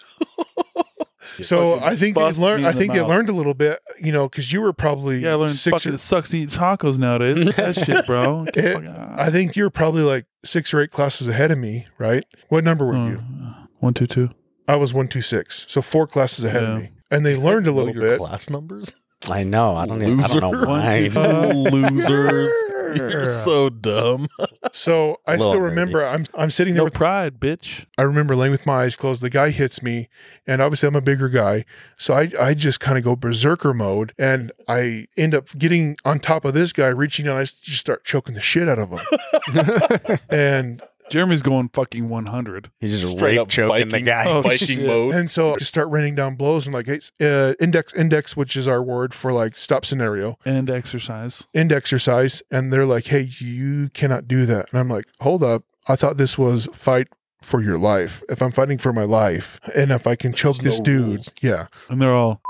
So 1.43 1.75
I 1.81 1.97
think 1.97 2.15
they 2.17 2.21
busted 2.23 2.43
learned. 2.43 2.67
I 2.67 2.71
in 2.71 2.75
the 2.75 2.81
think 2.81 2.93
they 2.93 3.01
mouth. 3.01 3.09
learned 3.09 3.29
a 3.29 3.33
little 3.33 3.55
bit, 3.55 3.79
you 4.01 4.13
know, 4.13 4.29
because 4.29 4.53
you 4.53 4.61
were 4.61 4.73
probably 4.73 5.19
Yeah, 5.21 5.33
I 5.33 5.35
learned 5.35 5.53
six. 5.53 5.83
fucking 5.83 5.93
Or, 5.93 5.95
it 5.97 5.99
sucks 5.99 6.31
to 6.31 6.39
eat 6.39 6.51
tacos 6.51 6.99
nowadays. 6.99 7.45
That 7.57 7.75
shit, 7.77 8.07
bro. 8.07 8.47
It- 8.55 8.87
I 9.19 9.31
think 9.31 9.57
you're 9.57 9.71
probably 9.71 10.03
like 10.03 10.27
six 10.45 10.73
or 10.75 10.81
eight 10.83 10.91
classes 10.91 11.29
ahead 11.29 11.51
of 11.51 11.59
me, 11.59 11.87
right? 11.99 12.25
What 12.49 12.65
number 12.65 12.87
were 12.87 12.95
you? 13.11 13.19
Uh, 13.45 13.67
one, 13.79 13.95
two, 13.95 14.07
two. 14.07 14.31
I 14.69 14.77
was 14.77 14.93
one 14.93 15.09
two 15.09 15.21
six, 15.23 15.65
so 15.69 15.81
four 15.83 16.07
classes 16.07 16.45
ahead 16.45 16.63
Yeah. 16.63 16.73
of 16.77 16.83
me, 16.83 16.91
and 17.11 17.25
they 17.25 17.37
learned 17.37 17.67
a 17.67 17.71
Know 17.71 17.77
little 17.77 17.95
your 17.95 18.03
bit. 18.11 18.19
class 18.19 18.51
numbers. 18.51 18.95
I 19.31 19.43
know. 19.45 19.75
I 19.77 19.87
don't 19.87 20.03
even, 20.03 20.21
I 20.23 20.27
don't 20.29 20.41
know 20.41 20.67
why. 20.69 21.11
Uh, 21.17 21.53
Losers. 21.53 22.53
You're 22.97 23.31
so 23.31 23.69
dumb. 23.69 24.29
So 24.73 25.21
I 25.27 25.33
Little 25.37 25.47
still 25.47 25.61
nerdy. 25.61 25.65
remember 25.65 26.05
I'm 26.07 26.25
I'm 26.35 26.51
sitting 26.51 26.75
there 26.75 26.81
No 26.81 26.85
with 26.85 26.95
pride, 26.95 27.39
bitch. 27.41 27.87
I 27.97 28.03
remember 28.03 28.37
laying 28.37 28.51
with 28.53 28.67
my 28.67 28.83
eyes 28.83 28.97
closed. 28.97 29.23
The 29.23 29.31
guy 29.31 29.51
hits 29.51 29.83
me, 29.83 30.09
and 30.47 30.61
obviously 30.61 30.89
I'm 30.89 30.97
a 30.97 31.01
bigger 31.01 31.29
guy, 31.29 31.65
so 31.97 32.13
I 32.15 32.31
I 32.39 32.53
just 32.55 32.79
kind 32.81 32.99
of 32.99 33.05
go 33.05 33.17
berserker 33.17 33.73
mode, 33.73 34.13
and 34.19 34.53
I 34.69 35.07
end 35.17 35.35
up 35.35 35.49
getting 35.57 35.97
on 36.05 36.19
top 36.21 36.45
of 36.45 36.53
this 36.53 36.73
guy, 36.73 36.89
reaching 36.89 37.27
out, 37.29 37.37
I 37.39 37.43
just 37.45 37.77
start 37.77 38.05
choking 38.05 38.35
the 38.35 38.41
shit 38.41 38.69
out 38.69 38.79
of 38.79 38.91
him, 38.91 40.19
and 40.31 40.83
Jeremy's 41.11 41.43
going 41.43 41.69
fucking 41.73 42.09
100. 42.09 42.71
He's 42.81 43.01
just 43.01 43.13
Straight 43.17 43.33
rape 43.33 43.41
up 43.41 43.49
choking 43.49 43.89
the 43.91 44.01
guy. 44.01 44.25
Oh, 44.29 44.43
Viking 44.43 44.67
shit. 44.79 44.87
mode. 44.87 45.15
and 45.15 45.31
so 45.31 45.53
I 45.53 45.57
just 45.57 45.69
start 45.71 45.89
raining 45.91 46.15
down 46.15 46.35
blows. 46.35 46.67
and 46.67 46.75
like, 46.75 46.87
hey, 46.87 46.99
uh, 47.21 47.55
index 47.61 47.93
index, 47.95 48.37
which 48.37 48.57
is 48.57 48.67
our 48.67 48.83
word 48.83 49.15
for 49.15 49.33
like 49.33 49.57
stop 49.57 49.85
scenario, 49.85 50.39
And 50.45 50.69
exercise. 50.69 51.47
end 51.55 51.73
exercise, 51.73 52.43
and 52.51 52.73
they're 52.73 52.87
like, 52.87 53.07
hey, 53.07 53.29
you 53.39 53.89
cannot 53.91 54.27
do 54.27 54.47
that, 54.47 54.71
and 54.73 54.81
I'm 54.81 54.89
like, 54.89 55.07
hold 55.21 55.43
up, 55.43 55.63
I 55.89 55.97
thought 55.97 56.17
this 56.17 56.37
was 56.37 56.67
fight. 56.73 57.09
For 57.43 57.61
your 57.63 57.79
life. 57.79 58.25
If 58.29 58.43
I'm 58.43 58.51
fighting 58.51 58.79
for 58.79 58.93
my 58.93 59.05
life 59.05 59.61
and 59.73 59.93
if 59.93 60.07
I 60.09 60.17
can 60.17 60.33
choke 60.33 60.57
There's 60.57 60.79
this 60.79 60.79
no 60.81 60.85
dude, 60.85 61.07
rules. 61.07 61.35
yeah, 61.43 61.67
And 61.89 62.03
they're 62.03 62.15
all, 62.15 62.41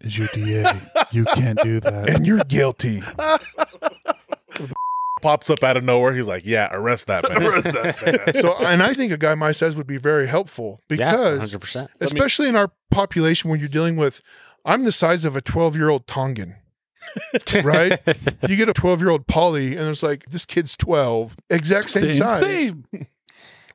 is 0.00 0.16
your 0.16 0.28
DA. 0.32 0.64
You 1.10 1.26
can't 1.26 1.60
do 1.62 1.78
that. 1.80 2.08
and 2.08 2.26
you're 2.26 2.42
guilty. 2.44 3.02
Pops 5.20 5.50
up 5.50 5.62
out 5.62 5.76
of 5.76 5.84
nowhere. 5.84 6.14
He's 6.14 6.26
like, 6.26 6.44
"Yeah, 6.44 6.68
arrest 6.72 7.06
that 7.08 7.28
man." 7.28 7.42
Arrest 7.46 7.72
that 7.72 8.24
man. 8.34 8.34
so 8.42 8.56
and 8.58 8.82
I 8.82 8.92
think 8.94 9.12
a 9.12 9.16
guy 9.18 9.34
my 9.34 9.52
size 9.52 9.76
would 9.76 9.86
be 9.86 9.98
very 9.98 10.26
helpful 10.26 10.80
Yeah, 10.88 11.10
because 11.12 11.54
100%. 11.54 11.74
Let 11.76 11.84
me- 11.84 11.88
especially 12.00 12.48
in 12.48 12.56
our 12.56 12.70
population 12.90 13.50
when 13.50 13.60
you're 13.60 13.68
dealing 13.68 13.96
with 13.96 14.22
I'm 14.64 14.84
the 14.84 14.92
size 14.92 15.24
of 15.24 15.36
a 15.36 15.40
12 15.40 15.76
year 15.76 15.88
old 15.88 16.06
Tongan. 16.06 16.56
Right? 17.64 17.98
You 18.46 18.56
get 18.56 18.68
a 18.68 18.72
12 18.74 19.00
year 19.00 19.10
old 19.10 19.26
Polly 19.26 19.74
and 19.76 19.88
it's 19.88 20.02
like 20.02 20.26
this 20.26 20.44
kid's 20.46 20.76
12, 20.76 21.36
exact 21.48 21.90
same, 21.90 22.12
size. 22.12 22.38
Same. 22.38 22.84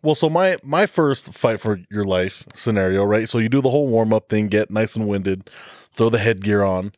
Well, 0.01 0.15
so 0.15 0.29
my 0.29 0.58
my 0.63 0.86
first 0.86 1.34
fight 1.34 1.60
for 1.60 1.79
your 1.89 2.03
life 2.03 2.45
scenario, 2.53 3.03
right? 3.03 3.27
So 3.27 3.39
you 3.39 3.49
do 3.49 3.62
the 3.62 3.71
whole 3.71 3.88
warm 3.88 4.13
up 4.13 4.29
thing, 4.29 4.47
get 4.47 4.69
nice 4.69 4.95
and 4.95 5.08
winded, 5.08 5.49
throw 5.91 6.10
the 6.10 6.19
headgear 6.19 6.63
on, 6.63 6.91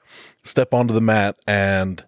step 0.43 0.73
onto 0.73 0.93
the 0.93 0.99
mat, 1.01 1.37
and 1.47 2.03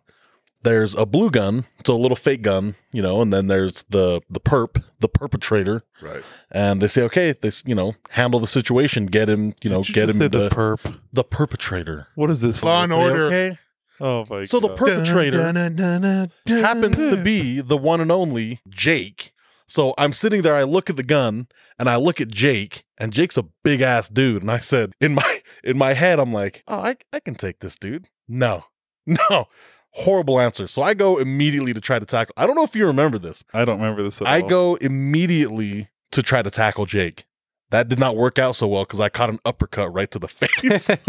there's 0.63 0.93
a 0.95 1.05
blue 1.05 1.29
gun. 1.29 1.65
It's 1.79 1.89
a 1.89 1.93
little 1.93 2.15
fake 2.17 2.41
gun, 2.41 2.75
you 2.91 3.01
know, 3.01 3.21
and 3.21 3.31
then 3.33 3.47
there's 3.47 3.83
the 3.89 4.21
the 4.29 4.39
perp, 4.39 4.83
the 4.99 5.07
perpetrator, 5.09 5.83
Right. 6.01 6.21
and 6.51 6.81
they 6.81 6.87
say, 6.87 7.01
okay, 7.03 7.31
this, 7.33 7.63
you 7.65 7.75
know, 7.75 7.95
handle 8.11 8.39
the 8.39 8.47
situation, 8.47 9.05
get 9.05 9.29
him, 9.29 9.53
you 9.63 9.69
know, 9.69 9.83
Did 9.83 9.95
get 9.95 10.09
him 10.09 10.15
say 10.15 10.25
into 10.25 10.37
the 10.39 10.49
the, 10.49 10.55
perp. 10.55 10.99
The 11.13 11.23
perpetrator. 11.23 12.07
What 12.15 12.29
is 12.29 12.41
this? 12.41 12.61
Law 12.63 12.83
and 12.83 12.93
order. 12.93 13.25
Okay. 13.25 13.57
Oh 14.01 14.25
my 14.29 14.37
god. 14.39 14.47
So 14.47 14.59
the 14.59 14.69
perpetrator 14.75 15.39
Dun-dun-dun-dun-dun. 15.39 16.59
happens 16.61 16.95
to 16.97 17.17
be 17.17 17.59
the 17.61 17.77
one 17.77 17.99
and 18.01 18.11
only 18.11 18.61
Jake. 18.69 19.33
So 19.67 19.93
I'm 19.97 20.13
sitting 20.13 20.41
there, 20.41 20.55
I 20.55 20.63
look 20.63 20.89
at 20.89 20.95
the 20.95 21.03
gun 21.03 21.47
and 21.77 21.89
I 21.89 21.95
look 21.97 22.19
at 22.19 22.29
Jake, 22.29 22.83
and 22.97 23.13
Jake's 23.13 23.37
a 23.37 23.43
big 23.63 23.81
ass 23.81 24.09
dude. 24.09 24.41
And 24.41 24.49
I 24.49 24.59
said, 24.59 24.93
in 24.99 25.13
my 25.13 25.41
in 25.63 25.77
my 25.77 25.93
head, 25.93 26.17
I'm 26.19 26.33
like, 26.33 26.63
oh, 26.67 26.79
I, 26.79 26.95
I 27.13 27.19
can 27.19 27.35
take 27.35 27.59
this 27.59 27.75
dude. 27.75 28.07
No, 28.27 28.65
no. 29.05 29.45
Horrible 29.93 30.39
answer. 30.39 30.67
So 30.67 30.81
I 30.83 30.93
go 30.93 31.17
immediately 31.17 31.73
to 31.73 31.81
try 31.81 31.97
to 31.99 32.05
tackle. 32.05 32.33
I 32.37 32.45
don't 32.47 32.55
know 32.55 32.63
if 32.63 32.75
you 32.75 32.85
remember 32.85 33.17
this. 33.19 33.43
I 33.53 33.65
don't 33.65 33.79
remember 33.79 34.03
this 34.03 34.21
at 34.21 34.27
I 34.27 34.41
all. 34.41 34.47
go 34.49 34.75
immediately 34.75 35.89
to 36.11 36.21
try 36.23 36.41
to 36.41 36.51
tackle 36.51 36.85
Jake. 36.85 37.25
That 37.71 37.87
did 37.89 37.99
not 37.99 38.15
work 38.15 38.39
out 38.39 38.55
so 38.55 38.67
well 38.67 38.83
because 38.83 38.99
I 38.99 39.09
caught 39.09 39.29
an 39.29 39.39
uppercut 39.45 39.93
right 39.93 40.09
to 40.11 40.19
the 40.19 40.27
face. 40.27 40.89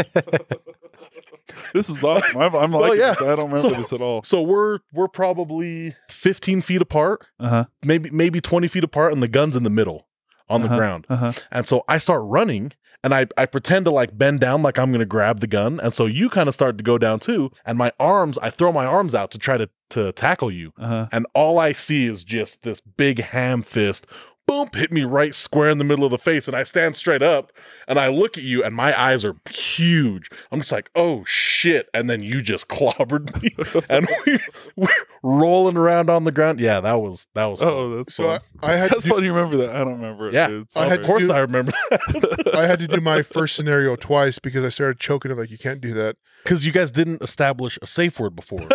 This 1.74 1.90
is 1.90 2.02
awesome. 2.04 2.36
I'm, 2.36 2.54
I'm 2.54 2.70
Well, 2.72 2.94
yeah. 2.94 3.10
this. 3.10 3.22
I 3.22 3.34
don't 3.34 3.50
remember 3.50 3.58
So- 3.58 3.70
this 3.70 3.92
at 3.92 4.00
all. 4.00 4.22
so 4.22 4.40
we're 4.42 4.78
we're 4.92 5.08
probably 5.08 5.96
15 6.08 6.62
feet 6.62 6.80
apart, 6.80 7.26
Uh 7.40 7.48
huh. 7.48 7.64
maybe 7.82 8.08
maybe 8.10 8.40
20 8.40 8.68
feet 8.68 8.84
apart, 8.84 9.12
and 9.12 9.22
the 9.22 9.28
gun's 9.28 9.56
in 9.56 9.64
the 9.64 9.70
middle 9.70 10.06
on 10.48 10.62
the 10.62 10.68
ground. 10.68 11.06
Uh 11.08 11.16
huh. 11.16 11.32
And 11.50 11.66
so 11.66 11.84
I 11.88 11.98
start 11.98 12.22
running 12.24 12.72
and 13.02 13.14
I, 13.14 13.26
I 13.36 13.46
pretend 13.46 13.86
to 13.86 13.90
like 13.90 14.16
bend 14.16 14.40
down 14.40 14.62
like 14.62 14.78
I'm 14.78 14.92
gonna 14.92 15.04
grab 15.04 15.40
the 15.40 15.46
gun. 15.46 15.80
And 15.80 15.94
so 15.94 16.06
you 16.06 16.28
kind 16.28 16.48
of 16.48 16.54
start 16.54 16.76
to 16.78 16.84
go 16.84 16.98
down 16.98 17.20
too. 17.20 17.50
And 17.64 17.78
my 17.78 17.92
arms, 17.98 18.38
I 18.38 18.50
throw 18.50 18.72
my 18.72 18.84
arms 18.84 19.14
out 19.14 19.30
to 19.32 19.38
try 19.38 19.56
to 19.58 19.68
to 19.90 20.12
tackle 20.12 20.50
you. 20.50 20.72
Uh-huh. 20.78 21.08
And 21.10 21.26
all 21.34 21.58
I 21.58 21.72
see 21.72 22.06
is 22.06 22.22
just 22.24 22.62
this 22.62 22.80
big 22.80 23.20
ham 23.20 23.62
fist 23.62 24.06
boom, 24.50 24.68
hit 24.74 24.90
me 24.92 25.04
right 25.04 25.34
square 25.34 25.70
in 25.70 25.78
the 25.78 25.84
middle 25.84 26.04
of 26.04 26.10
the 26.10 26.18
face. 26.18 26.48
And 26.48 26.56
I 26.56 26.64
stand 26.64 26.96
straight 26.96 27.22
up 27.22 27.52
and 27.86 27.98
I 28.00 28.08
look 28.08 28.36
at 28.36 28.42
you 28.42 28.64
and 28.64 28.74
my 28.74 28.98
eyes 29.00 29.24
are 29.24 29.36
huge. 29.48 30.28
I'm 30.50 30.58
just 30.60 30.72
like, 30.72 30.90
oh 30.96 31.22
shit. 31.24 31.88
And 31.94 32.10
then 32.10 32.20
you 32.22 32.42
just 32.42 32.66
clobbered 32.68 33.40
me 33.42 33.50
and 33.88 34.08
we, 34.26 34.38
we're 34.76 34.88
rolling 35.22 35.76
around 35.76 36.10
on 36.10 36.24
the 36.24 36.32
ground. 36.32 36.58
Yeah, 36.60 36.80
that 36.80 37.00
was, 37.00 37.28
that 37.34 37.46
was. 37.46 37.62
Oh, 37.62 37.96
that's 37.98 38.14
So 38.14 38.30
I, 38.30 38.38
fun. 38.58 38.70
I 38.70 38.76
had 38.76 38.90
That's 38.90 39.04
to 39.04 39.10
funny. 39.10 39.26
You 39.26 39.32
remember 39.32 39.56
that? 39.58 39.70
I 39.76 39.78
don't 39.78 40.00
remember 40.00 40.28
it. 40.28 40.34
Yeah. 40.34 40.48
dude. 40.48 40.68
I 40.74 40.86
had 40.88 41.00
of 41.00 41.06
course 41.06 41.22
do- 41.22 41.32
I 41.32 41.38
remember 41.38 41.72
that. 41.90 42.50
I 42.54 42.66
had 42.66 42.80
to 42.80 42.88
do 42.88 43.00
my 43.00 43.22
first 43.22 43.54
scenario 43.54 43.94
twice 43.94 44.38
because 44.40 44.64
I 44.64 44.68
started 44.68 44.98
choking 44.98 45.30
it 45.30 45.38
like 45.38 45.50
you 45.50 45.58
can't 45.58 45.80
do 45.80 45.94
that. 45.94 46.16
Because 46.42 46.64
you 46.66 46.72
guys 46.72 46.90
didn't 46.90 47.22
establish 47.22 47.78
a 47.82 47.86
safe 47.86 48.18
word 48.18 48.34
before. 48.34 48.66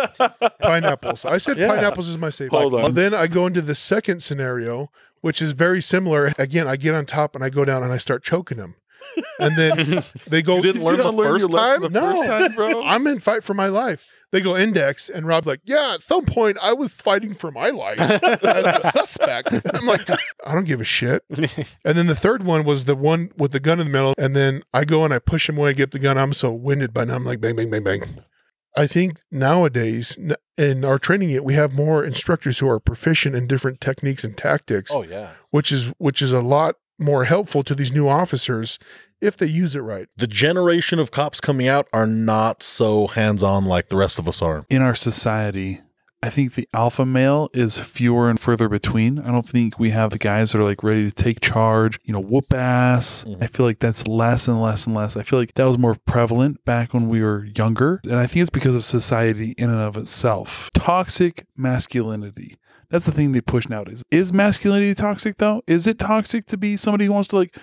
Pineapples. 0.62 1.24
I 1.24 1.38
said 1.38 1.58
Yeah. 1.58 1.68
pineapples 1.68 2.08
is 2.08 2.16
my 2.18 2.30
safe. 2.30 2.50
Hold 2.50 2.72
word. 2.72 2.84
on. 2.84 2.94
Then 2.94 3.12
I 3.14 3.26
go 3.26 3.46
into 3.46 3.60
the 3.60 3.74
second 3.74 4.20
scenario, 4.22 4.90
which 5.26 5.42
is 5.42 5.50
very 5.52 5.82
similar. 5.82 6.32
Again, 6.38 6.68
I 6.68 6.76
get 6.76 6.94
on 6.94 7.04
top 7.04 7.34
and 7.34 7.42
I 7.44 7.50
go 7.50 7.64
down 7.64 7.82
and 7.82 7.92
I 7.92 7.98
start 7.98 8.22
choking 8.22 8.58
them. 8.58 8.76
And 9.40 9.56
then 9.58 10.04
they 10.28 10.40
go. 10.40 10.56
You 10.56 10.62
didn't 10.62 10.84
learn 10.84 10.98
You 10.98 11.02
the 11.02 11.12
learn 11.12 11.40
first 11.40 11.50
time? 11.50 11.80
the 11.82 11.88
No. 11.90 12.16
first 12.22 12.28
time, 12.28 12.54
bro. 12.54 12.82
I'm 12.84 13.06
in 13.06 13.18
fight 13.18 13.42
for 13.44 13.54
my 13.54 13.66
life. 13.66 14.06
They 14.32 14.40
go 14.40 14.56
index, 14.56 15.08
and 15.08 15.26
Rob's 15.26 15.46
like, 15.46 15.60
"Yeah, 15.64 15.94
at 15.94 16.02
some 16.02 16.24
point 16.26 16.58
I 16.60 16.72
was 16.72 16.92
fighting 16.92 17.32
for 17.32 17.50
my 17.52 17.70
life 17.70 18.00
as 18.00 18.40
a 18.42 18.90
suspect." 18.92 19.52
And 19.52 19.62
I'm 19.74 19.86
like, 19.86 20.08
"I 20.44 20.52
don't 20.52 20.64
give 20.66 20.80
a 20.80 20.84
shit." 20.84 21.22
And 21.30 21.96
then 21.96 22.06
the 22.08 22.16
third 22.16 22.42
one 22.42 22.64
was 22.64 22.86
the 22.86 22.96
one 22.96 23.30
with 23.38 23.52
the 23.52 23.60
gun 23.60 23.78
in 23.78 23.86
the 23.86 23.92
middle, 23.92 24.14
and 24.18 24.34
then 24.34 24.62
I 24.74 24.84
go 24.84 25.04
and 25.04 25.14
I 25.14 25.20
push 25.20 25.48
him 25.48 25.56
away, 25.58 25.74
get 25.74 25.92
the 25.92 26.00
gun. 26.00 26.18
I'm 26.18 26.32
so 26.32 26.52
winded 26.52 26.92
by 26.92 27.04
now. 27.04 27.14
I'm 27.14 27.24
like, 27.24 27.40
bang, 27.40 27.54
bang, 27.54 27.70
bang, 27.70 27.84
bang. 27.84 28.02
I 28.76 28.86
think 28.86 29.20
nowadays 29.30 30.18
in 30.58 30.84
our 30.84 30.98
training 30.98 31.30
it, 31.30 31.44
we 31.44 31.54
have 31.54 31.72
more 31.72 32.04
instructors 32.04 32.58
who 32.58 32.68
are 32.68 32.78
proficient 32.78 33.34
in 33.34 33.46
different 33.46 33.80
techniques 33.80 34.22
and 34.22 34.36
tactics, 34.36 34.92
oh, 34.94 35.02
yeah. 35.02 35.30
which 35.50 35.72
is 35.72 35.92
which 35.98 36.20
is 36.20 36.32
a 36.32 36.40
lot 36.40 36.76
more 36.98 37.24
helpful 37.24 37.62
to 37.62 37.74
these 37.74 37.92
new 37.92 38.08
officers 38.08 38.78
if 39.20 39.36
they 39.36 39.46
use 39.46 39.74
it 39.74 39.80
right. 39.80 40.08
The 40.16 40.26
generation 40.26 40.98
of 40.98 41.10
cops 41.10 41.40
coming 41.40 41.68
out 41.68 41.88
are 41.92 42.06
not 42.06 42.62
so 42.62 43.06
hands 43.06 43.42
on 43.42 43.64
like 43.64 43.88
the 43.88 43.96
rest 43.96 44.18
of 44.18 44.28
us 44.28 44.42
are. 44.42 44.64
in 44.68 44.82
our 44.82 44.94
society, 44.94 45.80
I 46.22 46.30
think 46.30 46.54
the 46.54 46.68
alpha 46.72 47.04
male 47.04 47.50
is 47.52 47.78
fewer 47.78 48.30
and 48.30 48.40
further 48.40 48.68
between. 48.68 49.18
I 49.18 49.30
don't 49.30 49.48
think 49.48 49.78
we 49.78 49.90
have 49.90 50.10
the 50.10 50.18
guys 50.18 50.52
that 50.52 50.60
are 50.60 50.64
like 50.64 50.82
ready 50.82 51.04
to 51.04 51.14
take 51.14 51.40
charge, 51.40 52.00
you 52.04 52.12
know, 52.12 52.20
whoop 52.20 52.52
ass. 52.52 53.24
Mhm. 53.28 53.42
I 53.42 53.46
feel 53.46 53.66
like 53.66 53.78
that's 53.78 54.08
less 54.08 54.48
and 54.48 54.60
less 54.60 54.86
and 54.86 54.96
less. 54.96 55.16
I 55.16 55.22
feel 55.22 55.38
like 55.38 55.54
that 55.54 55.64
was 55.66 55.78
more 55.78 55.94
prevalent 56.06 56.64
back 56.64 56.94
when 56.94 57.08
we 57.08 57.20
were 57.22 57.46
younger. 57.56 58.00
And 58.04 58.16
I 58.16 58.26
think 58.26 58.40
it's 58.40 58.50
because 58.50 58.74
of 58.74 58.82
society 58.82 59.54
in 59.58 59.70
and 59.70 59.80
of 59.80 59.96
itself. 59.96 60.70
Toxic 60.74 61.46
masculinity. 61.56 62.56
That's 62.90 63.04
the 63.06 63.12
thing 63.12 63.32
they 63.32 63.40
push 63.40 63.68
nowadays. 63.68 64.02
Is 64.10 64.32
masculinity 64.32 64.94
toxic 64.94 65.36
though? 65.38 65.62
Is 65.66 65.86
it 65.86 65.98
toxic 65.98 66.46
to 66.46 66.56
be 66.56 66.76
somebody 66.76 67.04
who 67.06 67.12
wants 67.12 67.28
to 67.28 67.36
like, 67.36 67.56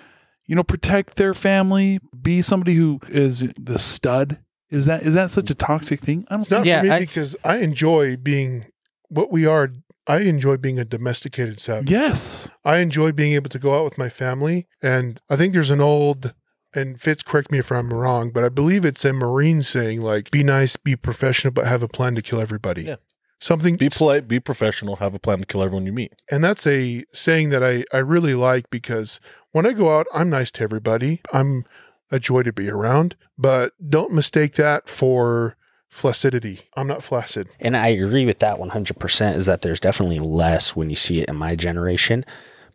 you 0.46 0.54
know, 0.54 0.62
protect 0.62 1.16
their 1.16 1.34
family, 1.34 1.98
be 2.22 2.40
somebody 2.40 2.74
who 2.74 3.00
is 3.08 3.48
the 3.60 3.78
stud? 3.78 4.38
Is 4.74 4.86
that 4.86 5.02
is 5.04 5.14
that 5.14 5.30
such 5.30 5.50
a 5.50 5.54
toxic 5.54 6.00
thing? 6.00 6.26
I 6.28 6.34
don't 6.34 6.40
It's 6.40 6.50
not 6.50 6.64
Yeah, 6.66 6.80
for 6.80 6.86
me 6.86 6.90
I- 6.92 7.00
because 7.00 7.36
I 7.44 7.58
enjoy 7.58 8.16
being 8.16 8.66
what 9.08 9.30
we 9.30 9.46
are. 9.46 9.70
I 10.06 10.18
enjoy 10.18 10.58
being 10.58 10.78
a 10.78 10.84
domesticated 10.84 11.58
savage. 11.60 11.90
Yes. 11.90 12.50
I 12.64 12.78
enjoy 12.78 13.12
being 13.12 13.32
able 13.32 13.48
to 13.48 13.58
go 13.58 13.74
out 13.78 13.84
with 13.84 13.96
my 13.96 14.10
family. 14.10 14.66
And 14.82 15.18
I 15.30 15.36
think 15.36 15.54
there's 15.54 15.70
an 15.70 15.80
old, 15.80 16.34
and 16.74 17.00
Fitz, 17.00 17.22
correct 17.22 17.50
me 17.50 17.58
if 17.58 17.72
I'm 17.72 17.90
wrong, 17.90 18.30
but 18.30 18.44
I 18.44 18.50
believe 18.50 18.84
it's 18.84 19.02
a 19.06 19.14
Marine 19.14 19.62
saying, 19.62 20.02
like, 20.02 20.30
be 20.30 20.42
nice, 20.42 20.76
be 20.76 20.94
professional, 20.94 21.52
but 21.54 21.66
have 21.66 21.82
a 21.82 21.88
plan 21.88 22.14
to 22.16 22.22
kill 22.22 22.38
everybody. 22.38 22.82
Yeah. 22.82 22.96
Something, 23.40 23.76
Be 23.76 23.88
polite, 23.88 24.28
be 24.28 24.40
professional, 24.40 24.96
have 24.96 25.14
a 25.14 25.18
plan 25.18 25.38
to 25.38 25.46
kill 25.46 25.62
everyone 25.62 25.86
you 25.86 25.92
meet. 25.94 26.12
and 26.30 26.42
that's 26.44 26.66
a 26.66 27.04
saying 27.12 27.48
that 27.50 27.62
I, 27.64 27.84
I 27.92 27.98
really 28.00 28.34
like 28.34 28.68
because 28.70 29.20
when 29.52 29.64
I 29.66 29.72
go 29.72 29.98
out, 29.98 30.06
I'm 30.14 30.28
nice 30.30 30.50
to 30.52 30.62
everybody. 30.62 31.20
I'm 31.32 31.64
a 32.14 32.20
joy 32.20 32.42
to 32.42 32.52
be 32.52 32.68
around, 32.70 33.16
but 33.36 33.72
don't 33.90 34.12
mistake 34.12 34.54
that 34.54 34.88
for 34.88 35.56
flaccidity. 35.88 36.60
I'm 36.76 36.86
not 36.86 37.02
flaccid. 37.02 37.48
And 37.60 37.76
I 37.76 37.88
agree 37.88 38.24
with 38.26 38.38
that 38.40 38.58
100% 38.58 39.34
is 39.34 39.46
that 39.46 39.62
there's 39.62 39.80
definitely 39.80 40.18
less 40.20 40.74
when 40.76 40.90
you 40.90 40.96
see 40.96 41.20
it 41.20 41.28
in 41.28 41.36
my 41.36 41.54
generation. 41.56 42.24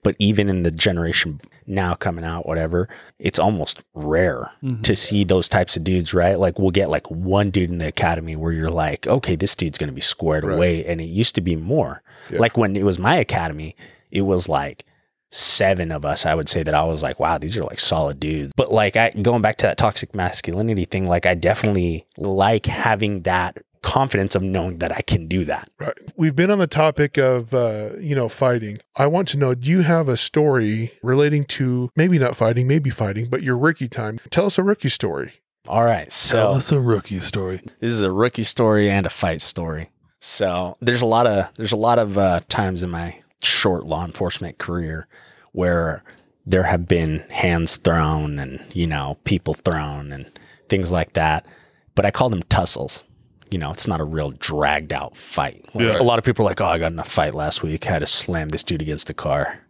But 0.04 0.15
even 0.19 0.47
in 0.49 0.63
the 0.63 0.71
generation 0.71 1.41
now 1.67 1.93
coming 1.93 2.23
out, 2.23 2.47
whatever, 2.47 2.88
it's 3.19 3.38
almost 3.38 3.84
rare 3.93 4.52
Mhm. 4.63 4.82
to 4.84 4.95
see 4.95 5.25
those 5.25 5.49
types 5.49 5.75
of 5.75 5.84
dudes, 5.84 6.13
right? 6.13 6.39
Like 6.39 6.58
we'll 6.58 6.71
get 6.71 6.89
like 6.89 7.10
one 7.12 7.49
dude 7.52 7.69
in 7.69 7.80
the 7.80 7.88
academy 7.88 8.38
where 8.38 8.54
you're 8.54 8.69
like, 8.71 9.06
okay, 9.08 9.36
this 9.36 9.56
dude's 9.56 9.78
going 9.78 9.89
to 9.89 9.93
be 9.93 9.99
squared 10.02 10.45
Right. 10.45 10.56
away. 10.56 10.86
And 10.86 11.02
it 11.02 11.10
used 11.10 11.36
to 11.36 11.41
be 11.41 11.58
more. 11.58 12.02
Yeah. 12.32 12.39
Like 12.39 12.56
when 12.58 12.78
it 12.78 12.84
was 12.86 12.97
my 12.97 13.15
academy, 13.17 13.75
it 14.12 14.21
was 14.21 14.47
like 14.47 14.86
seven 15.32 15.92
of 15.92 16.06
us. 16.06 16.26
I 16.26 16.34
would 16.36 16.50
say 16.50 16.63
that 16.63 16.74
I 16.74 16.84
was 16.84 17.04
like, 17.04 17.20
wow, 17.20 17.38
these 17.38 17.58
are 17.58 17.63
like 17.63 17.80
solid 17.80 18.20
dudes. 18.20 18.54
But 18.56 18.72
like 18.72 18.98
I 18.98 19.10
going 19.12 19.42
back 19.42 19.58
to 19.58 19.65
that 19.68 19.78
toxic 19.78 20.15
masculinity 20.15 20.86
thing, 20.86 21.08
like 21.08 21.26
I 21.26 21.36
definitely 21.36 22.06
like 22.18 22.65
having 22.65 23.22
that 23.24 23.58
confidence 23.82 24.36
of 24.36 24.42
knowing 24.42 24.80
that 24.80 24.92
I 24.92 25.00
can 25.02 25.28
do 25.28 25.46
that. 25.46 25.70
Right. 25.80 25.94
We've 26.18 26.36
been 26.36 26.52
on 26.52 26.58
the 26.60 26.68
topic 26.68 27.18
of, 27.18 27.54
uh, 27.54 27.92
you 27.98 28.13
know, 28.13 28.28
fighting. 28.28 28.80
I 28.98 29.08
want 29.08 29.30
to 29.30 29.38
know 29.38 29.56
do 29.56 29.70
you 29.70 29.82
have 29.82 30.10
a 30.10 30.18
story 30.18 30.92
relating 31.02 31.46
to 31.46 31.89
maybe 31.96 32.20
not 32.20 32.36
fighting, 32.36 32.68
maybe 32.68 32.89
fighting, 32.89 33.30
but 33.30 33.42
your 33.42 33.58
rookie 33.58 33.88
time? 33.88 34.20
Tell 34.32 34.46
us 34.48 34.58
a 34.58 34.63
rookie 34.63 34.89
story. 34.89 35.32
All 35.68 35.86
right. 35.86 36.10
Tell 36.10 36.52
So 36.54 36.58
us 36.58 36.72
a 36.74 36.80
rookie 36.80 37.20
story. 37.22 37.62
this 37.80 37.92
is 37.94 38.02
a 38.02 38.12
rookie 38.12 38.44
story 38.44 38.89
and 38.89 39.06
a 39.06 39.10
fight 39.10 39.42
story. 39.42 39.89
So 40.20 40.76
there's 40.82 41.02
a 41.02 41.06
lot 41.06 41.26
of 41.28 41.50
there's 41.56 41.72
a 41.72 41.78
lot 41.78 42.00
of 42.00 42.18
uh, 42.18 42.42
times 42.50 42.84
in 42.84 42.89
my 42.89 43.20
short 43.43 43.86
law 43.86 44.06
enforcement 44.06 44.58
career 44.58 45.08
where 45.52 46.04
there 46.45 46.63
have 46.63 46.88
been 46.88 47.19
hands 47.30 47.78
thrown 47.78 48.39
and 48.39 48.63
you 48.73 48.88
know 48.88 49.17
people 49.23 49.54
thrown 49.54 50.12
and 50.12 50.30
things 50.67 50.91
like 50.91 51.13
that. 51.13 51.47
But 51.95 52.06
I 52.06 52.12
call 52.12 52.30
them 52.30 52.43
tussles. 52.43 53.04
You 53.52 53.58
know, 53.58 53.71
it's 53.71 53.88
not 53.88 53.99
a 53.99 54.04
real 54.06 54.30
dragged 54.32 54.93
out 54.93 55.17
fight. 55.17 55.65
Like, 55.73 55.93
Yeah. 55.93 56.02
A 56.02 56.04
lot 56.04 56.19
of 56.19 56.25
people 56.25 56.45
are 56.45 56.49
like, 56.49 56.62
"Oh, 56.62 56.67
I 56.67 56.78
got 56.78 56.91
in 56.91 56.99
a 56.99 57.04
fight 57.04 57.34
last 57.34 57.63
week. 57.63 57.88
I 57.88 57.91
had 57.93 57.99
to 57.99 58.06
slam 58.08 58.49
this 58.49 58.63
dude 58.63 58.82
against 58.82 59.10
a 59.10 59.13
car." 59.13 59.62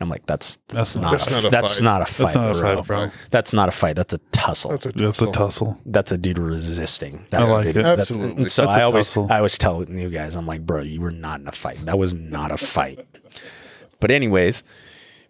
And 0.00 0.06
I'm 0.06 0.08
like, 0.10 0.26
"That's 0.26 0.58
That's 0.68 0.94
not. 0.94 1.02
not, 1.02 1.10
That's 1.12 1.26
a, 1.26 1.30
not 1.32 1.44
a 1.44 1.50
that's 1.50 1.74
fight. 1.78 1.84
not 1.84 2.02
a 2.02 2.04
fight. 2.06 2.18
That's 2.18 2.34
not 2.36 2.50
a 2.50 2.60
bro. 2.60 2.74
fight, 2.76 2.86
bro. 2.86 3.08
That's 3.32 3.52
not 3.52 3.68
a 3.68 3.72
fight. 3.72 3.96
That's 3.96 4.14
a 4.14 4.18
tussle. 4.30 4.70
That's 4.70 4.86
a 4.86 4.88
That's 4.92 5.20
a 5.20 5.26
tussle. 5.26 5.32
tussle. 5.32 5.78
that's 5.86 6.12
a 6.12 6.18
dude 6.18 6.38
resisting. 6.38 7.16
I 7.18 7.26
That's 7.30 7.48
a 7.48 7.52
like 7.52 7.64
dude- 7.64 7.76
it. 7.78 7.82
that's- 7.82 8.10
Absolutely. 8.10 8.48
so 8.48 8.64
That's 8.66 8.76
a 8.76 8.80
I 8.80 8.82
always, 8.84 9.06
tussle. 9.08 9.26
I 9.30 9.36
always 9.38 9.58
tell 9.58 9.80
new 9.80 10.08
guys, 10.10 10.36
I'm 10.36 10.46
like, 10.46 10.64
bro, 10.64 10.82
you 10.82 11.00
were 11.00 11.10
not 11.10 11.40
in 11.40 11.48
a 11.48 11.52
fight. 11.52 11.78
That 11.86 11.98
was 11.98 12.14
not 12.14 12.52
a 12.52 12.56
fight. 12.56 13.04
But 14.00 14.10
anyways, 14.12 14.62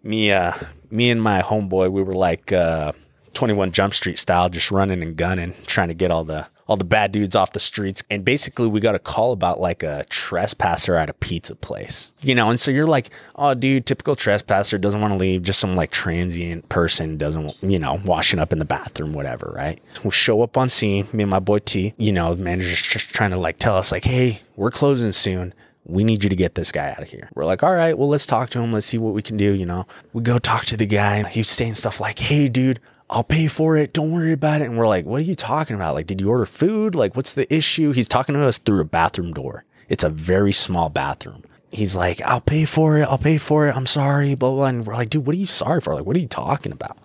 me, 0.02 0.30
uh, 0.32 0.52
me 0.90 1.10
and 1.10 1.22
my 1.22 1.40
homeboy, 1.40 1.90
we 1.90 2.02
were 2.02 2.12
like 2.12 2.52
uh, 2.52 2.92
21 3.32 3.72
Jump 3.72 3.94
Street 3.94 4.18
style, 4.18 4.50
just 4.50 4.70
running 4.70 5.02
and 5.02 5.16
gunning, 5.16 5.54
trying 5.66 5.88
to 5.88 5.94
get 5.94 6.10
all 6.10 6.24
the 6.24 6.46
all 6.68 6.76
the 6.76 6.84
bad 6.84 7.10
dudes 7.10 7.34
off 7.34 7.52
the 7.52 7.60
streets. 7.60 8.04
And 8.10 8.24
basically, 8.24 8.68
we 8.68 8.78
got 8.80 8.94
a 8.94 9.00
call 9.00 9.32
about 9.32 9.58
like 9.60 9.82
a 9.82 10.04
trespasser 10.08 10.94
at 10.94 11.10
a 11.10 11.14
pizza 11.14 11.56
place, 11.56 12.12
you 12.20 12.34
know. 12.34 12.50
And 12.50 12.60
so 12.60 12.70
you're 12.70 12.86
like, 12.86 13.10
oh, 13.34 13.54
dude, 13.54 13.86
typical 13.86 14.14
trespasser 14.14 14.78
doesn't 14.78 15.00
want 15.00 15.12
to 15.12 15.18
leave. 15.18 15.42
Just 15.42 15.58
some 15.58 15.74
like 15.74 15.90
transient 15.90 16.68
person 16.68 17.16
doesn't, 17.16 17.56
you 17.62 17.78
know, 17.78 18.00
washing 18.04 18.38
up 18.38 18.52
in 18.52 18.58
the 18.58 18.64
bathroom, 18.64 19.14
whatever, 19.14 19.52
right? 19.56 19.80
We'll 20.04 20.10
show 20.12 20.42
up 20.42 20.56
on 20.56 20.68
scene. 20.68 21.08
Me 21.12 21.24
and 21.24 21.30
my 21.30 21.40
boy 21.40 21.58
T, 21.58 21.94
you 21.96 22.12
know, 22.12 22.34
the 22.34 22.42
manager's 22.42 22.82
just 22.82 23.08
trying 23.08 23.30
to 23.30 23.38
like 23.38 23.58
tell 23.58 23.76
us 23.76 23.90
like, 23.90 24.04
hey, 24.04 24.42
we're 24.54 24.70
closing 24.70 25.12
soon 25.12 25.54
we 25.88 26.04
need 26.04 26.22
you 26.22 26.28
to 26.28 26.36
get 26.36 26.54
this 26.54 26.70
guy 26.70 26.90
out 26.90 27.00
of 27.00 27.08
here. 27.08 27.30
We're 27.34 27.46
like, 27.46 27.62
all 27.62 27.72
right, 27.72 27.96
well, 27.96 28.08
let's 28.08 28.26
talk 28.26 28.50
to 28.50 28.60
him. 28.60 28.72
Let's 28.72 28.84
see 28.84 28.98
what 28.98 29.14
we 29.14 29.22
can 29.22 29.38
do. 29.38 29.54
You 29.54 29.64
know, 29.64 29.86
we 30.12 30.22
go 30.22 30.38
talk 30.38 30.66
to 30.66 30.76
the 30.76 30.84
guy. 30.84 31.26
He's 31.26 31.48
saying 31.48 31.74
stuff 31.74 31.98
like, 31.98 32.18
hey, 32.18 32.48
dude, 32.48 32.78
I'll 33.10 33.24
pay 33.24 33.46
for 33.46 33.76
it. 33.76 33.92
Don't 33.92 34.12
worry 34.12 34.32
about 34.32 34.60
it. 34.60 34.66
And 34.66 34.76
we're 34.76 34.86
like, 34.86 35.06
what 35.06 35.22
are 35.22 35.24
you 35.24 35.34
talking 35.34 35.76
about? 35.76 35.94
Like, 35.94 36.06
did 36.06 36.20
you 36.20 36.28
order 36.28 36.44
food? 36.44 36.94
Like, 36.94 37.16
what's 37.16 37.32
the 37.32 37.52
issue? 37.52 37.92
He's 37.92 38.08
talking 38.08 38.34
to 38.34 38.44
us 38.44 38.58
through 38.58 38.80
a 38.80 38.84
bathroom 38.84 39.32
door. 39.32 39.64
It's 39.88 40.04
a 40.04 40.10
very 40.10 40.52
small 40.52 40.90
bathroom. 40.90 41.44
He's 41.70 41.96
like, 41.96 42.20
I'll 42.22 42.40
pay 42.40 42.64
for 42.64 42.98
it. 42.98 43.04
I'll 43.04 43.18
pay 43.18 43.38
for 43.38 43.68
it. 43.68 43.76
I'm 43.76 43.86
sorry, 43.86 44.34
blah, 44.34 44.50
blah. 44.50 44.66
And 44.66 44.86
we're 44.86 44.94
like, 44.94 45.10
dude, 45.10 45.26
what 45.26 45.36
are 45.36 45.38
you 45.38 45.46
sorry 45.46 45.80
for? 45.80 45.94
Like, 45.94 46.04
what 46.04 46.16
are 46.16 46.20
you 46.20 46.28
talking 46.28 46.72
about? 46.72 46.98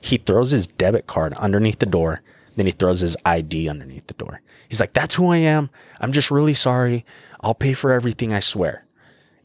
He 0.00 0.16
throws 0.16 0.50
his 0.50 0.66
debit 0.66 1.06
card 1.06 1.34
underneath 1.34 1.78
the 1.78 1.86
door. 1.86 2.22
Then 2.56 2.66
he 2.66 2.72
throws 2.72 3.00
his 3.00 3.16
ID 3.24 3.68
underneath 3.68 4.06
the 4.06 4.14
door. 4.14 4.40
He's 4.68 4.80
like, 4.80 4.92
That's 4.92 5.14
who 5.14 5.30
I 5.30 5.38
am. 5.38 5.70
I'm 6.00 6.12
just 6.12 6.30
really 6.30 6.54
sorry. 6.54 7.04
I'll 7.40 7.54
pay 7.54 7.72
for 7.72 7.92
everything, 7.92 8.32
I 8.32 8.40
swear. 8.40 8.84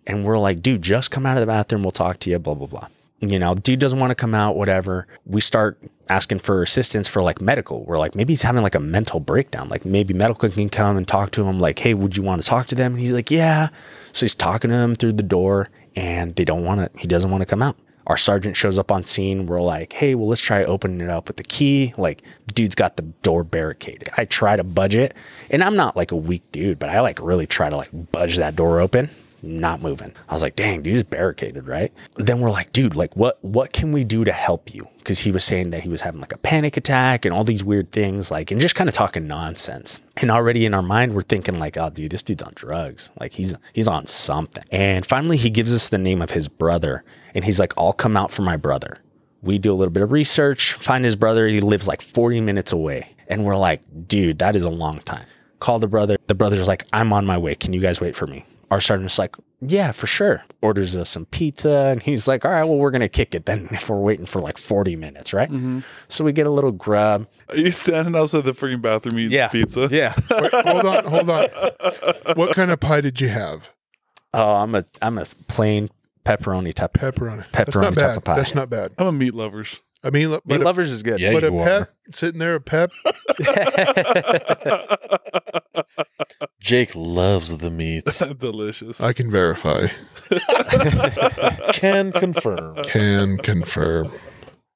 And 0.07 0.25
we're 0.25 0.37
like, 0.37 0.61
Dude, 0.61 0.81
just 0.81 1.11
come 1.11 1.25
out 1.25 1.37
of 1.37 1.41
the 1.41 1.47
bathroom. 1.47 1.83
We'll 1.83 1.91
talk 1.91 2.19
to 2.19 2.29
you, 2.29 2.39
blah, 2.39 2.53
blah, 2.55 2.67
blah. 2.67 2.87
You 3.21 3.39
know, 3.39 3.53
dude 3.53 3.79
doesn't 3.79 3.99
want 3.99 4.11
to 4.11 4.15
come 4.15 4.35
out, 4.35 4.55
whatever. 4.55 5.07
We 5.25 5.41
start 5.41 5.79
asking 6.09 6.39
for 6.39 6.61
assistance 6.61 7.07
for 7.07 7.21
like 7.21 7.41
medical. 7.41 7.83
We're 7.85 7.97
like, 7.97 8.13
maybe 8.13 8.33
he's 8.33 8.41
having 8.41 8.61
like 8.61 8.75
a 8.75 8.79
mental 8.79 9.19
breakdown. 9.19 9.69
Like 9.69 9.85
maybe 9.85 10.13
medical 10.13 10.49
can 10.49 10.69
come 10.69 10.97
and 10.97 11.07
talk 11.07 11.31
to 11.31 11.45
him, 11.45 11.57
like, 11.57 11.79
hey, 11.79 11.93
would 11.93 12.17
you 12.17 12.23
want 12.23 12.41
to 12.41 12.47
talk 12.47 12.67
to 12.67 12.75
them? 12.75 12.93
And 12.93 13.01
he's 13.01 13.13
like, 13.13 13.31
yeah. 13.31 13.69
So 14.11 14.25
he's 14.25 14.35
talking 14.35 14.69
to 14.69 14.75
him 14.75 14.95
through 14.95 15.13
the 15.13 15.23
door 15.23 15.69
and 15.95 16.35
they 16.35 16.43
don't 16.43 16.63
want 16.63 16.81
to, 16.81 16.99
he 16.99 17.07
doesn't 17.07 17.29
want 17.29 17.41
to 17.41 17.45
come 17.45 17.61
out. 17.61 17.77
Our 18.07 18.17
sergeant 18.17 18.55
shows 18.55 18.77
up 18.77 18.91
on 18.91 19.03
scene. 19.03 19.47
We're 19.47 19.61
like, 19.61 19.93
hey, 19.93 20.13
well, 20.13 20.27
let's 20.27 20.41
try 20.41 20.63
opening 20.63 21.01
it 21.01 21.09
up 21.09 21.27
with 21.27 21.37
the 21.37 21.43
key. 21.43 21.95
Like, 21.97 22.21
dude's 22.53 22.75
got 22.75 22.97
the 22.97 23.03
door 23.23 23.43
barricaded. 23.43 24.09
I 24.15 24.25
try 24.25 24.55
to 24.55 24.63
budge 24.63 24.95
it, 24.95 25.15
and 25.49 25.63
I'm 25.63 25.73
not 25.73 25.95
like 25.95 26.11
a 26.11 26.15
weak 26.15 26.43
dude, 26.51 26.77
but 26.77 26.91
I 26.91 26.99
like 26.99 27.19
really 27.19 27.47
try 27.47 27.67
to 27.67 27.75
like 27.75 27.89
budge 28.11 28.37
that 28.37 28.55
door 28.55 28.79
open 28.79 29.09
not 29.45 29.81
moving. 29.81 30.13
I 30.27 30.33
was 30.33 30.41
like, 30.41 30.55
dang, 30.55 30.81
dude, 30.81 30.95
is 30.95 31.03
barricaded, 31.03 31.67
right? 31.67 31.93
Then 32.15 32.39
we're 32.39 32.51
like, 32.51 32.71
dude, 32.71 32.95
like 32.95 33.15
what 33.15 33.43
what 33.43 33.73
can 33.73 33.91
we 33.91 34.03
do 34.03 34.23
to 34.23 34.31
help 34.31 34.73
you? 34.73 34.87
Because 34.97 35.19
he 35.19 35.31
was 35.31 35.43
saying 35.43 35.69
that 35.69 35.81
he 35.83 35.89
was 35.89 36.01
having 36.01 36.19
like 36.19 36.33
a 36.33 36.37
panic 36.37 36.77
attack 36.77 37.25
and 37.25 37.33
all 37.33 37.43
these 37.43 37.63
weird 37.63 37.91
things, 37.91 38.31
like 38.31 38.51
and 38.51 38.59
just 38.59 38.75
kind 38.75 38.89
of 38.89 38.93
talking 38.93 39.27
nonsense. 39.27 39.99
And 40.17 40.31
already 40.31 40.65
in 40.65 40.73
our 40.73 40.81
mind, 40.81 41.13
we're 41.13 41.21
thinking 41.21 41.59
like, 41.59 41.77
oh, 41.77 41.89
dude, 41.89 42.11
this 42.11 42.23
dude's 42.23 42.43
on 42.43 42.53
drugs. 42.55 43.11
Like 43.19 43.33
he's 43.33 43.55
he's 43.73 43.87
on 43.87 44.07
something. 44.07 44.63
And 44.71 45.05
finally, 45.05 45.37
he 45.37 45.49
gives 45.49 45.73
us 45.73 45.89
the 45.89 45.97
name 45.97 46.21
of 46.21 46.31
his 46.31 46.47
brother, 46.47 47.03
and 47.33 47.45
he's 47.45 47.59
like, 47.59 47.73
I'll 47.77 47.93
come 47.93 48.17
out 48.17 48.31
for 48.31 48.41
my 48.41 48.57
brother. 48.57 48.99
We 49.41 49.59
do 49.59 49.71
a 49.71 49.75
little 49.75 49.91
bit 49.91 50.01
of 50.01 50.11
research, 50.11 50.73
find 50.73 51.05
his 51.05 51.15
brother. 51.15 51.47
He 51.47 51.61
lives 51.61 51.87
like 51.87 52.01
40 52.01 52.41
minutes 52.41 52.71
away. 52.71 53.15
And 53.27 53.45
we're 53.45 53.55
like, 53.55 53.81
dude, 54.07 54.39
that 54.39 54.55
is 54.55 54.63
a 54.63 54.69
long 54.69 54.99
time. 54.99 55.25
Call 55.59 55.79
the 55.79 55.87
brother. 55.87 56.17
The 56.27 56.35
brother's 56.35 56.67
like, 56.67 56.85
I'm 56.93 57.13
on 57.13 57.25
my 57.25 57.37
way. 57.37 57.55
Can 57.55 57.73
you 57.73 57.79
guys 57.79 58.01
wait 58.01 58.15
for 58.15 58.27
me? 58.27 58.45
Our 58.71 58.81
sergeant's 58.81 59.17
like, 59.19 59.35
yeah, 59.61 59.91
for 59.91 60.07
sure. 60.07 60.43
Orders 60.61 60.95
us 60.97 61.09
some 61.09 61.25
pizza. 61.27 61.69
And 61.91 62.01
he's 62.01 62.27
like, 62.27 62.45
all 62.45 62.51
right, 62.51 62.63
well, 62.63 62.77
we're 62.77 62.91
going 62.91 63.01
to 63.01 63.09
kick 63.09 63.33
it 63.35 63.45
then 63.45 63.67
if 63.71 63.89
we're 63.89 63.99
waiting 63.99 64.25
for 64.25 64.39
like 64.39 64.57
40 64.57 64.95
minutes, 64.95 65.33
right? 65.33 65.49
Mm-hmm. 65.49 65.79
So 66.07 66.23
we 66.23 66.33
get 66.33 66.45
a 66.45 66.49
little 66.51 66.71
grub. 66.71 67.27
Are 67.49 67.57
you 67.57 67.71
standing 67.71 68.15
outside 68.15 68.43
the 68.43 68.51
freaking 68.53 68.81
bathroom 68.81 69.19
eating 69.19 69.31
Yeah. 69.31 69.47
pizza? 69.49 69.87
Yeah. 69.91 70.13
Wait, 70.29 70.51
hold 70.51 70.85
on, 70.85 71.05
hold 71.05 71.29
on. 71.29 71.47
What 72.35 72.55
kind 72.55 72.71
of 72.71 72.79
pie 72.79 73.01
did 73.01 73.21
you 73.21 73.29
have? 73.29 73.69
Oh, 74.33 74.55
I'm 74.55 74.75
a, 74.75 74.83
I'm 75.01 75.17
a 75.17 75.25
plain 75.47 75.89
pepperoni 76.25 76.73
type. 76.73 76.93
Pepperoni. 76.93 77.45
That's 77.51 77.69
Pepperoni 77.71 77.81
not 77.83 77.93
type 77.93 77.99
bad. 78.09 78.17
of 78.17 78.23
pie. 78.23 78.35
That's 78.35 78.55
not 78.55 78.69
bad. 78.69 78.93
I'm 78.97 79.07
a 79.07 79.11
meat 79.11 79.33
lovers. 79.33 79.79
I 80.05 80.11
mean, 80.11 80.29
but 80.29 80.45
Meat 80.45 80.61
a, 80.61 80.63
lovers 80.63 80.91
is 80.91 81.01
good. 81.01 81.19
Yeah, 81.19 81.33
but 81.33 81.43
a 81.43 81.51
you 81.51 81.57
pep 81.57 81.81
are. 81.81 81.89
sitting 82.11 82.39
there, 82.39 82.53
a 82.53 82.61
pep. 82.61 82.91
Jake 86.59 86.91
loves 86.95 87.57
the 87.57 87.71
meats. 87.71 88.19
Delicious. 88.37 89.01
I 89.01 89.13
can 89.13 89.31
verify. 89.31 89.87
Can 91.73 92.11
confirm. 92.11 92.83
Can 92.83 93.39
confirm. 93.39 94.11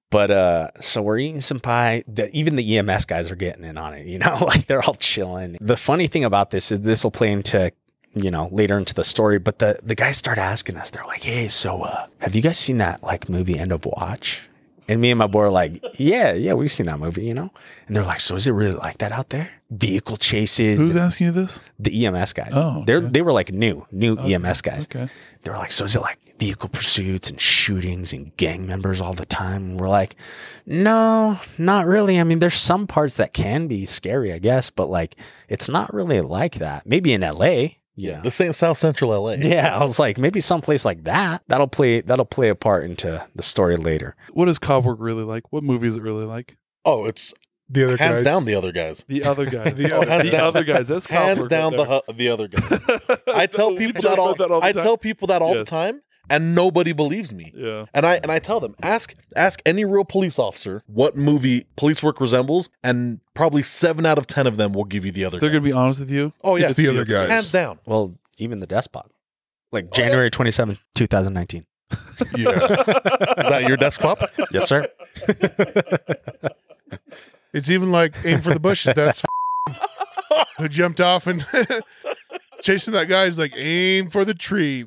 But 0.09 0.31
uh, 0.31 0.69
so 0.81 1.03
we're 1.03 1.19
eating 1.19 1.41
some 1.41 1.59
pie. 1.59 2.03
The, 2.07 2.35
even 2.35 2.55
the 2.55 2.77
EMS 2.79 3.05
guys 3.05 3.29
are 3.29 3.35
getting 3.35 3.63
in 3.63 3.77
on 3.77 3.93
it. 3.93 4.07
You 4.07 4.17
know, 4.17 4.39
like 4.41 4.65
they're 4.65 4.81
all 4.81 4.95
chilling. 4.95 5.57
The 5.61 5.77
funny 5.77 6.07
thing 6.07 6.23
about 6.23 6.49
this 6.49 6.71
is 6.71 6.79
this 6.81 7.03
will 7.03 7.11
play 7.11 7.31
into 7.31 7.71
you 8.15 8.31
know 8.31 8.49
later 8.51 8.79
into 8.79 8.95
the 8.95 9.03
story. 9.03 9.37
But 9.37 9.59
the 9.59 9.79
the 9.83 9.93
guys 9.93 10.17
start 10.17 10.39
asking 10.39 10.77
us. 10.77 10.89
They're 10.89 11.03
like, 11.03 11.21
"Hey, 11.21 11.49
so 11.49 11.83
uh, 11.83 12.07
have 12.19 12.33
you 12.33 12.41
guys 12.41 12.57
seen 12.57 12.79
that 12.79 13.03
like 13.03 13.29
movie 13.29 13.59
End 13.59 13.71
of 13.71 13.85
Watch?" 13.85 14.48
And 14.89 14.99
me 14.99 15.12
and 15.12 15.19
my 15.19 15.28
boy 15.28 15.43
are 15.43 15.49
like, 15.49 15.80
"Yeah, 15.99 16.34
yeah, 16.34 16.54
we've 16.54 16.71
seen 16.71 16.88
that 16.88 16.99
movie." 16.99 17.25
You 17.25 17.34
know. 17.36 17.52
And 17.88 17.95
they're 17.95 18.04
like, 18.04 18.19
"So 18.19 18.36
is 18.36 18.47
it 18.47 18.52
really 18.52 18.73
like 18.75 18.97
that 18.97 19.12
out 19.12 19.30
there? 19.30 19.49
Vehicle 19.69 20.17
chases." 20.17 20.80
Who's 20.80 20.97
asking 20.97 21.28
you 21.28 21.32
this? 21.32 21.62
the 21.78 22.06
EMS 22.06 22.34
guys. 22.34 22.52
Oh, 22.54 22.84
They're 22.86 22.97
okay. 22.97 23.08
they 23.08 23.21
were 23.21 23.32
like 23.32 23.54
new, 23.54 23.86
new 23.91 24.17
EMS 24.17 24.62
guys. 24.62 24.84
Okay. 24.86 25.08
They 25.43 25.52
were 25.52 25.58
like, 25.58 25.71
so 25.71 25.86
is 25.86 25.95
it 25.95 26.02
like 26.02 26.19
vehicle 26.38 26.67
pursuits 26.67 27.30
and 27.30 27.39
shootings 27.39 28.12
and 28.12 28.36
gang 28.36 28.67
members 28.67 28.99
all 28.99 29.13
the 29.13 29.25
time? 29.25 29.63
And 29.63 29.80
we're 29.80 29.88
like, 29.88 30.17
no, 30.65 31.39
not 31.58 31.86
really. 31.86 32.19
I 32.19 32.23
mean, 32.25 32.39
there's 32.39 32.56
some 32.56 32.88
parts 32.88 33.15
that 33.15 33.32
can 33.34 33.67
be 33.67 33.86
scary, 33.86 34.34
I 34.34 34.39
guess, 34.39 34.69
but 34.69 34.89
like, 34.89 35.15
it's 35.47 35.69
not 35.69 35.93
really 35.93 36.19
like 36.19 36.56
that. 36.56 36.86
Maybe 36.86 37.13
in 37.13 37.21
LA. 37.21 37.67
Yeah. 37.99 38.21
This 38.21 38.39
ain't 38.41 38.55
South 38.55 38.77
Central 38.77 39.12
LA. 39.21 39.33
Yeah, 39.33 39.75
I 39.77 39.83
was 39.83 39.99
like, 39.99 40.17
maybe 40.17 40.39
someplace 40.39 40.85
like 40.85 41.03
that. 41.03 41.43
That'll 41.47 41.67
play. 41.67 42.01
That'll 42.01 42.25
play 42.25 42.49
a 42.49 42.55
part 42.55 42.85
into 42.85 43.25
the 43.35 43.43
story 43.43 43.75
later. 43.77 44.15
What 44.31 44.47
is 44.49 44.57
Cop 44.59 44.83
Work 44.85 44.97
really 44.99 45.23
like? 45.23 45.51
What 45.51 45.63
movie 45.63 45.88
is 45.88 45.95
it 45.97 46.01
really 46.01 46.25
like? 46.25 46.57
Oh, 46.85 47.05
it's 47.05 47.33
The 47.69 47.83
other 47.83 47.97
hands 47.97 48.15
guys. 48.15 48.23
down 48.23 48.45
the 48.45 48.55
other 48.55 48.71
guys. 48.71 49.05
The 49.07 49.23
other 49.25 49.45
guy. 49.45 49.69
The 49.71 49.91
Oh, 49.93 50.01
other- 50.01 50.09
hands 50.12 50.23
the 50.25 50.31
down. 50.31 50.41
other 50.47 50.63
guys. 50.63 50.88
That's 50.88 51.05
Hands 51.09 51.47
down 51.47 51.73
right 51.75 52.01
the 52.07 52.13
the 52.13 52.29
other 52.29 52.47
guys. 52.47 52.79
I 53.27 53.45
tell 53.45 53.75
people 53.75 54.01
that 54.01 54.17
all, 54.17 54.31
about 54.31 54.51
all 54.51 54.59
the 54.62 54.65
I 54.65 54.71
time. 54.71 54.83
tell 54.83 54.97
people 54.97 55.27
that 55.27 55.41
all 55.41 55.53
the 55.53 55.65
time 55.65 56.01
and 56.29 56.55
nobody 56.55 56.93
believes 56.93 57.31
me. 57.33 57.51
Yeah. 57.55 57.85
And 57.93 58.05
I 58.05 58.15
and 58.15 58.31
I 58.31 58.39
tell 58.39 58.59
them, 58.59 58.75
ask 58.81 59.15
ask 59.35 59.61
any 59.65 59.85
real 59.85 60.05
police 60.05 60.37
officer 60.39 60.83
what 60.87 61.15
movie 61.15 61.65
police 61.75 62.01
work 62.03 62.19
resembles, 62.21 62.69
and 62.83 63.19
probably 63.33 63.63
seven 63.63 64.05
out 64.05 64.17
of 64.17 64.27
ten 64.27 64.47
of 64.47 64.57
them 64.57 64.73
will 64.73 64.85
give 64.85 65.05
you 65.05 65.11
the 65.11 65.25
other. 65.25 65.39
They're 65.39 65.49
guy. 65.49 65.53
gonna 65.55 65.65
be 65.65 65.73
honest 65.73 65.99
with 65.99 66.11
you. 66.11 66.33
oh 66.43 66.55
yeah, 66.55 66.65
It's 66.65 66.75
the 66.75 66.87
other 66.87 67.05
guys. 67.05 67.29
hands 67.29 67.51
down. 67.51 67.79
Well, 67.85 68.15
even 68.37 68.59
the 68.59 68.67
despot, 68.67 69.05
like 69.71 69.85
oh, 69.85 69.93
January 69.93 70.29
twenty 70.29 70.51
seventh, 70.51 70.83
two 70.95 71.07
thousand 71.07 71.33
nineteen. 71.33 71.65
Yeah. 72.37 72.49
Is 72.51 73.49
that 73.49 73.65
your 73.67 73.77
desk 73.77 74.01
desktop? 74.01 74.29
Yes, 74.51 74.67
sir. 74.69 74.87
It's 77.53 77.69
even 77.69 77.91
like 77.91 78.15
aim 78.25 78.41
for 78.41 78.53
the 78.53 78.59
bushes. 78.59 78.93
That's 78.95 79.23
who 80.57 80.67
jumped 80.67 81.01
off 81.01 81.25
and 81.27 81.45
chasing 82.61 82.93
that 82.93 83.05
guy 83.05 83.25
is 83.25 83.39
like 83.39 83.53
aim 83.55 84.09
for 84.09 84.23
the 84.23 84.33
tree. 84.35 84.85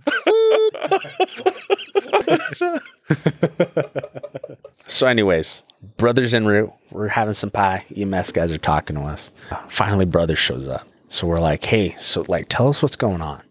So, 4.93 5.07
anyways, 5.07 5.63
brothers 5.97 6.35
en 6.35 6.45
route. 6.45 6.71
We're 6.91 7.09
having 7.09 7.33
some 7.33 7.51
pie. 7.51 7.87
EMS 7.97 8.33
guys 8.33 8.53
are 8.53 8.59
talking 8.59 8.95
to 8.97 9.03
us. 9.03 9.33
Finally, 9.69 10.05
brother 10.05 10.37
shows 10.37 10.69
up. 10.69 10.87
So 11.09 11.27
we're 11.27 11.41
like, 11.41 11.65
hey, 11.65 11.97
so 11.99 12.25
like, 12.29 12.49
tell 12.49 12.69
us 12.69 12.83
what's 12.83 12.97
going 12.97 13.23
on. 13.23 13.43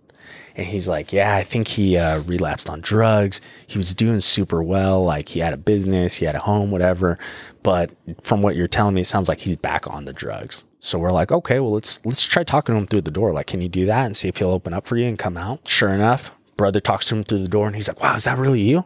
And 0.55 0.67
he's 0.67 0.87
like, 0.87 1.11
yeah, 1.11 1.35
I 1.35 1.43
think 1.43 1.67
he 1.67 1.97
uh, 1.97 2.21
relapsed 2.21 2.69
on 2.69 2.81
drugs. 2.81 3.41
He 3.65 3.79
was 3.79 3.95
doing 3.95 4.19
super 4.19 4.61
well. 4.61 5.03
Like 5.03 5.29
he 5.29 5.39
had 5.39 5.53
a 5.53 5.57
business, 5.57 6.17
he 6.17 6.25
had 6.25 6.35
a 6.35 6.39
home, 6.39 6.69
whatever. 6.69 7.17
But 7.63 7.91
from 8.21 8.43
what 8.43 8.55
you're 8.55 8.67
telling 8.67 8.93
me, 8.93 9.01
it 9.01 9.07
sounds 9.07 9.27
like 9.27 9.39
he's 9.39 9.55
back 9.55 9.89
on 9.89 10.05
the 10.05 10.13
drugs. 10.13 10.65
So 10.79 10.99
we're 10.99 11.11
like, 11.11 11.31
okay, 11.31 11.59
well, 11.59 11.71
let's 11.71 12.05
let's 12.05 12.23
try 12.23 12.43
talking 12.43 12.75
to 12.75 12.79
him 12.79 12.87
through 12.87 13.01
the 13.01 13.11
door. 13.11 13.33
Like, 13.33 13.47
can 13.47 13.61
you 13.61 13.69
do 13.69 13.87
that 13.87 14.05
and 14.05 14.15
see 14.15 14.27
if 14.27 14.37
he'll 14.37 14.51
open 14.51 14.73
up 14.73 14.85
for 14.85 14.95
you 14.95 15.07
and 15.07 15.17
come 15.17 15.37
out? 15.37 15.67
Sure 15.67 15.89
enough, 15.89 16.31
brother 16.57 16.79
talks 16.79 17.05
to 17.07 17.15
him 17.15 17.23
through 17.23 17.39
the 17.39 17.47
door, 17.47 17.67
and 17.67 17.75
he's 17.75 17.87
like, 17.87 18.01
wow, 18.01 18.15
is 18.15 18.25
that 18.25 18.37
really 18.37 18.61
you? 18.61 18.85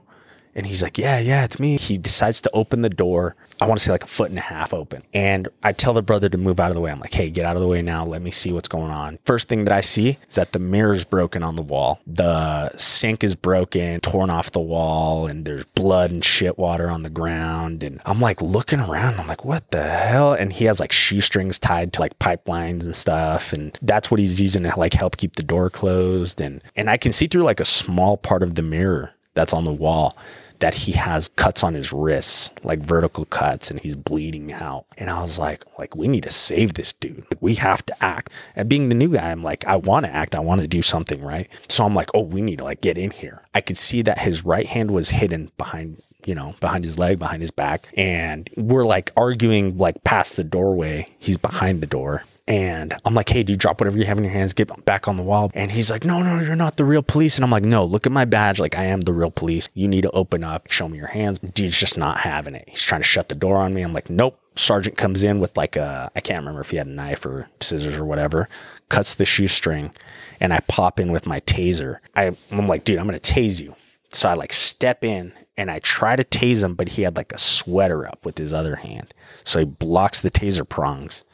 And 0.55 0.65
he's 0.65 0.81
like, 0.81 0.97
Yeah, 0.97 1.19
yeah, 1.19 1.43
it's 1.43 1.59
me. 1.59 1.77
He 1.77 1.97
decides 1.97 2.39
to 2.41 2.51
open 2.53 2.81
the 2.81 2.89
door. 2.89 3.35
I 3.61 3.67
want 3.67 3.79
to 3.79 3.85
say 3.85 3.91
like 3.91 4.03
a 4.03 4.07
foot 4.07 4.29
and 4.29 4.37
a 4.37 4.41
half 4.41 4.73
open. 4.73 5.03
And 5.13 5.47
I 5.63 5.71
tell 5.71 5.93
the 5.93 6.01
brother 6.01 6.27
to 6.29 6.37
move 6.37 6.59
out 6.59 6.69
of 6.69 6.75
the 6.75 6.81
way. 6.81 6.91
I'm 6.91 6.99
like, 6.99 7.13
Hey, 7.13 7.29
get 7.29 7.45
out 7.45 7.55
of 7.55 7.61
the 7.61 7.67
way 7.67 7.81
now. 7.81 8.05
Let 8.05 8.21
me 8.21 8.31
see 8.31 8.51
what's 8.51 8.67
going 8.67 8.91
on. 8.91 9.19
First 9.25 9.47
thing 9.47 9.63
that 9.65 9.73
I 9.73 9.81
see 9.81 10.17
is 10.27 10.35
that 10.35 10.51
the 10.51 10.59
mirror's 10.59 11.05
broken 11.05 11.41
on 11.41 11.55
the 11.55 11.61
wall. 11.61 11.99
The 12.05 12.75
sink 12.77 13.23
is 13.23 13.35
broken, 13.35 14.01
torn 14.01 14.29
off 14.29 14.51
the 14.51 14.59
wall, 14.59 15.27
and 15.27 15.45
there's 15.45 15.65
blood 15.65 16.11
and 16.11 16.23
shit 16.23 16.57
water 16.57 16.89
on 16.89 17.03
the 17.03 17.09
ground. 17.09 17.83
And 17.83 18.01
I'm 18.05 18.19
like 18.19 18.41
looking 18.41 18.79
around. 18.79 19.19
I'm 19.19 19.27
like, 19.27 19.45
What 19.45 19.71
the 19.71 19.83
hell? 19.83 20.33
And 20.33 20.51
he 20.51 20.65
has 20.65 20.79
like 20.79 20.91
shoestrings 20.91 21.57
tied 21.57 21.93
to 21.93 22.01
like 22.01 22.19
pipelines 22.19 22.83
and 22.83 22.95
stuff. 22.95 23.53
And 23.53 23.77
that's 23.81 24.11
what 24.11 24.19
he's 24.19 24.41
using 24.41 24.63
to 24.63 24.77
like 24.77 24.93
help 24.93 25.17
keep 25.17 25.35
the 25.35 25.43
door 25.43 25.69
closed. 25.69 26.41
And, 26.41 26.61
and 26.75 26.89
I 26.89 26.97
can 26.97 27.13
see 27.13 27.27
through 27.27 27.43
like 27.43 27.59
a 27.59 27.65
small 27.65 28.17
part 28.17 28.43
of 28.43 28.55
the 28.55 28.61
mirror 28.61 29.13
that's 29.33 29.53
on 29.53 29.65
the 29.65 29.73
wall 29.73 30.17
that 30.59 30.73
he 30.73 30.93
has 30.93 31.29
cuts 31.29 31.63
on 31.63 31.73
his 31.73 31.91
wrists, 31.91 32.51
like 32.63 32.79
vertical 32.79 33.25
cuts, 33.25 33.71
and 33.71 33.79
he's 33.79 33.95
bleeding 33.95 34.53
out. 34.53 34.85
And 34.97 35.09
I 35.09 35.21
was 35.21 35.37
like, 35.39 35.63
like, 35.77 35.95
we 35.95 36.07
need 36.07 36.23
to 36.23 36.31
save 36.31 36.73
this 36.73 36.93
dude. 36.93 37.25
Like, 37.31 37.41
we 37.41 37.55
have 37.55 37.85
to 37.87 38.03
act. 38.03 38.29
And 38.55 38.69
being 38.69 38.89
the 38.89 38.95
new 38.95 39.09
guy, 39.09 39.31
I'm 39.31 39.43
like, 39.43 39.65
I 39.65 39.75
want 39.75 40.05
to 40.05 40.11
act. 40.11 40.35
I 40.35 40.39
want 40.39 40.61
to 40.61 40.67
do 40.67 40.81
something, 40.81 41.23
right? 41.23 41.47
So 41.69 41.85
I'm 41.85 41.95
like, 41.95 42.09
oh, 42.13 42.21
we 42.21 42.41
need 42.41 42.59
to 42.59 42.63
like 42.63 42.81
get 42.81 42.97
in 42.97 43.11
here. 43.11 43.43
I 43.53 43.61
could 43.61 43.77
see 43.77 44.01
that 44.03 44.19
his 44.19 44.45
right 44.45 44.65
hand 44.65 44.91
was 44.91 45.09
hidden 45.09 45.51
behind 45.57 46.01
you 46.25 46.33
know, 46.33 46.55
behind 46.59 46.83
his 46.83 46.97
leg, 46.97 47.19
behind 47.19 47.41
his 47.41 47.51
back. 47.51 47.87
And 47.95 48.49
we're 48.57 48.85
like 48.85 49.11
arguing 49.15 49.77
like 49.77 50.03
past 50.03 50.35
the 50.35 50.43
doorway. 50.43 51.07
He's 51.19 51.37
behind 51.37 51.81
the 51.81 51.87
door. 51.87 52.23
And 52.47 52.93
I'm 53.03 53.15
like, 53.15 53.29
hey, 53.29 53.41
dude, 53.41 53.57
drop 53.57 53.81
whatever 53.81 53.97
you 53.97 54.05
have 54.05 54.19
in 54.19 54.23
your 54.23 54.33
hands, 54.33 54.53
get 54.53 54.85
back 54.85 55.07
on 55.07 55.17
the 55.17 55.23
wall. 55.23 55.51
And 55.55 55.71
he's 55.71 55.89
like, 55.89 56.05
no, 56.05 56.21
no, 56.21 56.39
you're 56.41 56.55
not 56.55 56.77
the 56.77 56.85
real 56.85 57.01
police. 57.01 57.37
And 57.37 57.43
I'm 57.43 57.49
like, 57.49 57.65
no, 57.65 57.83
look 57.83 58.05
at 58.05 58.11
my 58.11 58.25
badge. 58.25 58.59
Like, 58.59 58.77
I 58.77 58.83
am 58.83 59.01
the 59.01 59.13
real 59.13 59.31
police. 59.31 59.67
You 59.73 59.87
need 59.87 60.01
to 60.01 60.11
open 60.11 60.43
up, 60.43 60.69
show 60.69 60.87
me 60.87 60.99
your 60.99 61.07
hands. 61.07 61.39
Dude's 61.39 61.79
just 61.79 61.97
not 61.97 62.19
having 62.19 62.53
it. 62.53 62.69
He's 62.69 62.83
trying 62.83 63.01
to 63.01 63.07
shut 63.07 63.29
the 63.29 63.35
door 63.35 63.57
on 63.57 63.73
me. 63.73 63.81
I'm 63.81 63.93
like, 63.93 64.11
nope. 64.11 64.39
Sergeant 64.57 64.95
comes 64.95 65.23
in 65.23 65.39
with 65.39 65.57
like 65.57 65.75
a, 65.75 66.11
I 66.15 66.21
can't 66.21 66.39
remember 66.39 66.61
if 66.61 66.69
he 66.69 66.77
had 66.77 66.87
a 66.87 66.91
knife 66.91 67.25
or 67.25 67.49
scissors 67.59 67.97
or 67.97 68.05
whatever, 68.05 68.47
cuts 68.89 69.15
the 69.15 69.25
shoestring. 69.25 69.91
And 70.39 70.53
I 70.53 70.59
pop 70.67 70.99
in 70.99 71.11
with 71.11 71.25
my 71.25 71.39
taser. 71.41 71.97
I, 72.15 72.31
I'm 72.51 72.67
like, 72.67 72.83
dude, 72.83 72.99
I'm 72.99 73.07
going 73.07 73.19
to 73.19 73.33
tase 73.33 73.59
you. 73.61 73.75
So 74.09 74.29
I 74.29 74.33
like 74.35 74.53
step 74.53 75.03
in 75.03 75.33
and 75.57 75.71
I 75.71 75.79
try 75.79 76.15
to 76.15 76.23
tase 76.23 76.63
him, 76.63 76.75
but 76.75 76.89
he 76.89 77.01
had 77.01 77.17
like 77.17 77.33
a 77.33 77.37
sweater 77.37 78.07
up 78.07 78.23
with 78.23 78.37
his 78.37 78.53
other 78.53 78.77
hand. 78.77 79.13
So 79.43 79.59
he 79.59 79.65
blocks 79.65 80.21
the 80.21 80.31
taser 80.31 80.67
prongs. 80.67 81.25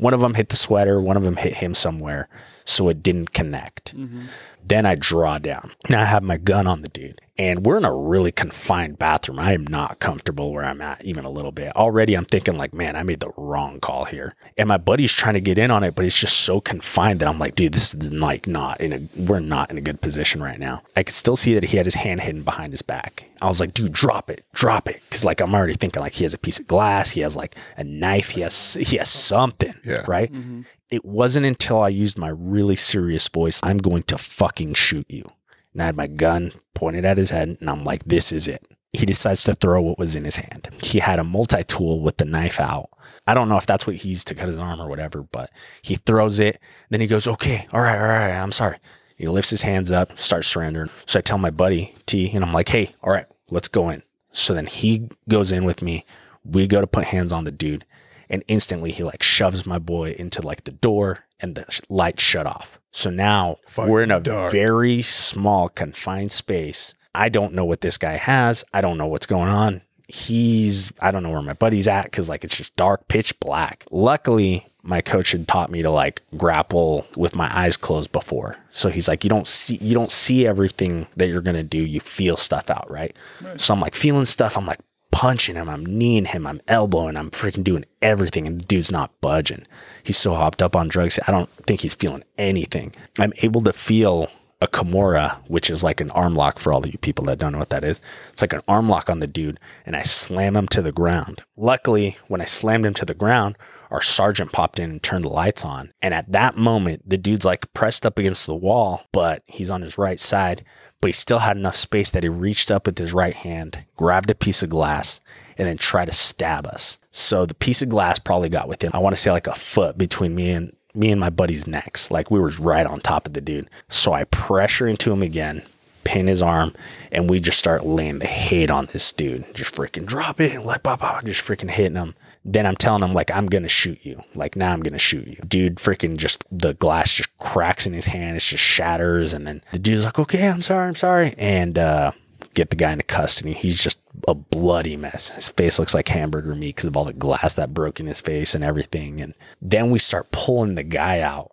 One 0.00 0.14
of 0.14 0.20
them 0.20 0.34
hit 0.34 0.48
the 0.48 0.56
sweater, 0.56 1.00
one 1.00 1.16
of 1.16 1.22
them 1.22 1.36
hit 1.36 1.54
him 1.54 1.74
somewhere. 1.74 2.28
so 2.66 2.88
it 2.88 3.02
didn't 3.02 3.32
connect. 3.32 3.96
Mhm. 3.96 4.26
Then 4.64 4.86
I 4.86 4.94
draw 4.94 5.38
down. 5.38 5.72
Now 5.88 6.02
I 6.02 6.04
have 6.04 6.22
my 6.22 6.36
gun 6.36 6.66
on 6.68 6.82
the 6.82 6.88
dude. 6.88 7.20
And 7.40 7.64
we're 7.64 7.78
in 7.78 7.86
a 7.86 7.94
really 7.94 8.32
confined 8.32 8.98
bathroom. 8.98 9.38
I 9.38 9.54
am 9.54 9.64
not 9.66 9.98
comfortable 9.98 10.52
where 10.52 10.62
I'm 10.62 10.82
at, 10.82 11.02
even 11.06 11.24
a 11.24 11.30
little 11.30 11.52
bit. 11.52 11.74
Already 11.74 12.12
I'm 12.14 12.26
thinking 12.26 12.58
like, 12.58 12.74
man, 12.74 12.96
I 12.96 13.02
made 13.02 13.20
the 13.20 13.32
wrong 13.38 13.80
call 13.80 14.04
here. 14.04 14.34
And 14.58 14.68
my 14.68 14.76
buddy's 14.76 15.10
trying 15.12 15.32
to 15.34 15.40
get 15.40 15.56
in 15.56 15.70
on 15.70 15.82
it, 15.82 15.94
but 15.94 16.04
it's 16.04 16.18
just 16.18 16.40
so 16.40 16.60
confined 16.60 17.20
that 17.20 17.28
I'm 17.28 17.38
like, 17.38 17.54
dude, 17.54 17.72
this 17.72 17.94
is 17.94 18.12
like 18.12 18.46
not 18.46 18.78
in 18.82 18.92
a 18.92 19.00
we're 19.22 19.40
not 19.40 19.70
in 19.70 19.78
a 19.78 19.80
good 19.80 20.02
position 20.02 20.42
right 20.42 20.58
now. 20.58 20.82
I 20.94 21.02
could 21.02 21.14
still 21.14 21.34
see 21.36 21.54
that 21.54 21.64
he 21.64 21.78
had 21.78 21.86
his 21.86 21.94
hand 21.94 22.20
hidden 22.20 22.42
behind 22.42 22.74
his 22.74 22.82
back. 22.82 23.30
I 23.40 23.46
was 23.46 23.58
like, 23.58 23.72
dude, 23.72 23.92
drop 23.94 24.28
it, 24.28 24.44
drop 24.52 24.86
it. 24.86 25.00
Cause 25.10 25.24
like 25.24 25.40
I'm 25.40 25.54
already 25.54 25.72
thinking 25.74 26.02
like 26.02 26.12
he 26.12 26.24
has 26.24 26.34
a 26.34 26.38
piece 26.38 26.58
of 26.60 26.66
glass, 26.66 27.12
he 27.12 27.22
has 27.22 27.36
like 27.36 27.56
a 27.78 27.84
knife, 27.84 28.28
he 28.30 28.42
has 28.42 28.74
he 28.74 28.98
has 28.98 29.08
something. 29.08 29.72
Yeah. 29.82 30.04
Right 30.06 30.30
Mhm. 30.30 30.66
it 30.90 31.06
wasn't 31.06 31.46
until 31.46 31.80
I 31.80 31.88
used 31.88 32.18
my 32.18 32.28
really 32.28 32.76
serious 32.76 33.28
voice, 33.28 33.60
I'm 33.62 33.78
going 33.78 34.02
to 34.04 34.18
fucking 34.18 34.74
shoot 34.74 35.06
you. 35.08 35.32
And 35.72 35.82
I 35.82 35.86
had 35.86 35.96
my 35.96 36.06
gun 36.06 36.52
pointed 36.74 37.04
at 37.04 37.18
his 37.18 37.30
head, 37.30 37.56
and 37.60 37.70
I'm 37.70 37.84
like, 37.84 38.04
this 38.04 38.32
is 38.32 38.48
it. 38.48 38.66
He 38.92 39.06
decides 39.06 39.44
to 39.44 39.54
throw 39.54 39.80
what 39.82 39.98
was 39.98 40.16
in 40.16 40.24
his 40.24 40.36
hand. 40.36 40.68
He 40.82 40.98
had 40.98 41.20
a 41.20 41.24
multi 41.24 41.62
tool 41.62 42.02
with 42.02 42.16
the 42.16 42.24
knife 42.24 42.58
out. 42.58 42.90
I 43.26 43.34
don't 43.34 43.48
know 43.48 43.56
if 43.56 43.66
that's 43.66 43.86
what 43.86 43.96
he 43.96 44.08
used 44.08 44.26
to 44.28 44.34
cut 44.34 44.48
his 44.48 44.56
arm 44.56 44.80
or 44.80 44.88
whatever, 44.88 45.22
but 45.22 45.50
he 45.82 45.94
throws 45.94 46.40
it. 46.40 46.58
Then 46.88 47.00
he 47.00 47.06
goes, 47.06 47.28
okay, 47.28 47.68
all 47.72 47.80
right, 47.80 47.98
all 47.98 48.08
right, 48.08 48.36
I'm 48.36 48.52
sorry. 48.52 48.78
He 49.16 49.26
lifts 49.26 49.50
his 49.50 49.62
hands 49.62 49.92
up, 49.92 50.18
starts 50.18 50.48
surrendering. 50.48 50.90
So 51.06 51.18
I 51.18 51.22
tell 51.22 51.38
my 51.38 51.50
buddy 51.50 51.94
T, 52.06 52.30
and 52.34 52.44
I'm 52.44 52.52
like, 52.52 52.68
hey, 52.68 52.94
all 53.02 53.12
right, 53.12 53.26
let's 53.50 53.68
go 53.68 53.90
in. 53.90 54.02
So 54.32 54.54
then 54.54 54.66
he 54.66 55.08
goes 55.28 55.52
in 55.52 55.64
with 55.64 55.82
me. 55.82 56.04
We 56.44 56.66
go 56.66 56.80
to 56.80 56.86
put 56.86 57.04
hands 57.04 57.32
on 57.32 57.44
the 57.44 57.52
dude 57.52 57.84
and 58.30 58.44
instantly 58.46 58.92
he 58.92 59.02
like 59.02 59.22
shoves 59.22 59.66
my 59.66 59.78
boy 59.78 60.14
into 60.16 60.40
like 60.40 60.64
the 60.64 60.70
door 60.70 61.26
and 61.40 61.56
the 61.56 61.80
light 61.90 62.20
shut 62.20 62.46
off. 62.46 62.79
So 62.92 63.10
now 63.10 63.58
Fuck, 63.66 63.88
we're 63.88 64.02
in 64.02 64.10
a 64.10 64.20
dark. 64.20 64.52
very 64.52 65.02
small 65.02 65.68
confined 65.68 66.32
space. 66.32 66.94
I 67.14 67.28
don't 67.28 67.54
know 67.54 67.64
what 67.64 67.80
this 67.80 67.98
guy 67.98 68.12
has. 68.12 68.64
I 68.72 68.80
don't 68.80 68.98
know 68.98 69.06
what's 69.06 69.26
going 69.26 69.48
on. 69.48 69.82
He's 70.08 70.92
I 71.00 71.10
don't 71.10 71.22
know 71.22 71.30
where 71.30 71.42
my 71.42 71.52
buddy's 71.52 71.86
at 71.88 72.10
cuz 72.12 72.28
like 72.28 72.44
it's 72.44 72.56
just 72.56 72.74
dark 72.76 73.06
pitch 73.08 73.38
black. 73.40 73.84
Luckily 73.90 74.66
my 74.82 75.00
coach 75.00 75.32
had 75.32 75.46
taught 75.46 75.70
me 75.70 75.82
to 75.82 75.90
like 75.90 76.22
grapple 76.36 77.06
with 77.16 77.36
my 77.36 77.48
eyes 77.56 77.76
closed 77.76 78.10
before. 78.12 78.56
So 78.70 78.88
he's 78.88 79.06
like 79.08 79.24
you 79.24 79.30
don't 79.30 79.46
see 79.46 79.78
you 79.80 79.94
don't 79.94 80.10
see 80.10 80.46
everything 80.46 81.06
that 81.16 81.28
you're 81.28 81.42
going 81.42 81.56
to 81.56 81.62
do. 81.62 81.78
You 81.78 82.00
feel 82.00 82.36
stuff 82.36 82.70
out, 82.70 82.90
right? 82.90 83.14
So 83.56 83.74
I'm 83.74 83.80
like 83.80 83.94
feeling 83.94 84.24
stuff. 84.24 84.56
I'm 84.56 84.66
like 84.66 84.80
punching 85.10 85.56
him, 85.56 85.68
I'm 85.68 85.84
kneeing 85.84 86.26
him, 86.26 86.46
I'm 86.46 86.60
elbowing, 86.68 87.16
I'm 87.16 87.30
freaking 87.30 87.64
doing 87.64 87.84
everything, 88.00 88.46
and 88.46 88.60
the 88.60 88.64
dude's 88.64 88.90
not 88.90 89.18
budging. 89.20 89.66
He's 90.02 90.16
so 90.16 90.34
hopped 90.34 90.62
up 90.62 90.76
on 90.76 90.88
drugs, 90.88 91.18
I 91.26 91.32
don't 91.32 91.50
think 91.66 91.80
he's 91.80 91.94
feeling 91.94 92.24
anything. 92.38 92.92
I'm 93.18 93.32
able 93.42 93.62
to 93.62 93.72
feel 93.72 94.28
a 94.60 94.68
Kimura, 94.68 95.38
which 95.48 95.70
is 95.70 95.82
like 95.82 96.00
an 96.00 96.10
arm 96.10 96.34
lock 96.34 96.58
for 96.58 96.72
all 96.72 96.80
of 96.80 96.92
you 96.92 96.98
people 96.98 97.24
that 97.24 97.38
don't 97.38 97.52
know 97.52 97.58
what 97.58 97.70
that 97.70 97.84
is. 97.84 98.00
It's 98.32 98.42
like 98.42 98.52
an 98.52 98.60
arm 98.68 98.88
lock 98.88 99.08
on 99.08 99.20
the 99.20 99.26
dude, 99.26 99.58
and 99.86 99.96
I 99.96 100.02
slam 100.02 100.56
him 100.56 100.68
to 100.68 100.82
the 100.82 100.92
ground. 100.92 101.42
Luckily, 101.56 102.18
when 102.28 102.40
I 102.40 102.44
slammed 102.44 102.84
him 102.84 102.94
to 102.94 103.06
the 103.06 103.14
ground, 103.14 103.56
our 103.90 104.02
sergeant 104.02 104.52
popped 104.52 104.78
in 104.78 104.90
and 104.90 105.02
turned 105.02 105.24
the 105.24 105.30
lights 105.30 105.64
on. 105.64 105.92
And 106.00 106.14
at 106.14 106.30
that 106.32 106.56
moment, 106.56 107.08
the 107.08 107.18
dude's 107.18 107.44
like 107.44 107.72
pressed 107.72 108.06
up 108.06 108.18
against 108.18 108.46
the 108.46 108.54
wall, 108.54 109.02
but 109.12 109.42
he's 109.46 109.70
on 109.70 109.82
his 109.82 109.98
right 109.98 110.20
side 110.20 110.64
but 111.00 111.08
he 111.08 111.12
still 111.12 111.38
had 111.40 111.56
enough 111.56 111.76
space 111.76 112.10
that 112.10 112.22
he 112.22 112.28
reached 112.28 112.70
up 112.70 112.86
with 112.86 112.98
his 112.98 113.14
right 113.14 113.34
hand, 113.34 113.84
grabbed 113.96 114.30
a 114.30 114.34
piece 114.34 114.62
of 114.62 114.70
glass, 114.70 115.20
and 115.56 115.66
then 115.66 115.76
tried 115.78 116.06
to 116.06 116.12
stab 116.12 116.66
us. 116.66 116.98
So 117.10 117.46
the 117.46 117.54
piece 117.54 117.82
of 117.82 117.88
glass 117.88 118.18
probably 118.18 118.48
got 118.48 118.68
within, 118.68 118.90
I 118.94 118.98
want 118.98 119.14
to 119.14 119.20
say 119.20 119.30
like 119.30 119.46
a 119.46 119.54
foot 119.54 119.98
between 119.98 120.34
me 120.34 120.50
and 120.50 120.74
me 120.94 121.10
and 121.10 121.20
my 121.20 121.30
buddy's 121.30 121.66
necks. 121.66 122.10
Like 122.10 122.30
we 122.30 122.40
were 122.40 122.52
right 122.58 122.86
on 122.86 123.00
top 123.00 123.26
of 123.26 123.32
the 123.32 123.40
dude. 123.40 123.68
So 123.88 124.12
I 124.12 124.24
pressure 124.24 124.86
into 124.86 125.12
him 125.12 125.22
again, 125.22 125.62
pin 126.04 126.26
his 126.26 126.42
arm, 126.42 126.74
and 127.12 127.30
we 127.30 127.40
just 127.40 127.58
start 127.58 127.84
laying 127.84 128.18
the 128.18 128.26
hate 128.26 128.70
on 128.70 128.86
this 128.86 129.12
dude. 129.12 129.54
Just 129.54 129.74
freaking 129.74 130.06
drop 130.06 130.40
it 130.40 130.54
and 130.54 130.64
let 130.64 130.82
pop 130.82 131.00
just 131.24 131.46
freaking 131.46 131.70
hitting 131.70 131.96
him. 131.96 132.14
Then 132.44 132.66
I'm 132.66 132.76
telling 132.76 133.02
him 133.02 133.12
like 133.12 133.30
I'm 133.30 133.46
gonna 133.46 133.68
shoot 133.68 133.98
you. 134.02 134.22
Like 134.34 134.56
now 134.56 134.72
I'm 134.72 134.82
gonna 134.82 134.98
shoot 134.98 135.26
you. 135.26 135.36
Dude 135.46 135.76
freaking 135.76 136.16
just 136.16 136.44
the 136.50 136.74
glass 136.74 137.12
just 137.12 137.36
cracks 137.38 137.86
in 137.86 137.92
his 137.92 138.06
hand, 138.06 138.36
it 138.36 138.40
just 138.40 138.64
shatters, 138.64 139.32
and 139.32 139.46
then 139.46 139.62
the 139.72 139.78
dude's 139.78 140.04
like, 140.04 140.18
Okay, 140.18 140.48
I'm 140.48 140.62
sorry, 140.62 140.88
I'm 140.88 140.94
sorry. 140.94 141.34
And 141.36 141.76
uh 141.78 142.12
get 142.54 142.70
the 142.70 142.76
guy 142.76 142.92
into 142.92 143.04
custody. 143.04 143.52
He's 143.52 143.82
just 143.82 144.00
a 144.26 144.34
bloody 144.34 144.96
mess. 144.96 145.30
His 145.30 145.48
face 145.50 145.78
looks 145.78 145.94
like 145.94 146.08
hamburger 146.08 146.54
meat 146.54 146.76
because 146.76 146.86
of 146.86 146.96
all 146.96 147.04
the 147.04 147.12
glass 147.12 147.54
that 147.54 147.74
broke 147.74 148.00
in 148.00 148.06
his 148.06 148.20
face 148.20 148.54
and 148.54 148.64
everything. 148.64 149.20
And 149.20 149.34
then 149.62 149.90
we 149.90 149.98
start 149.98 150.32
pulling 150.32 150.74
the 150.74 150.82
guy 150.82 151.20
out. 151.20 151.52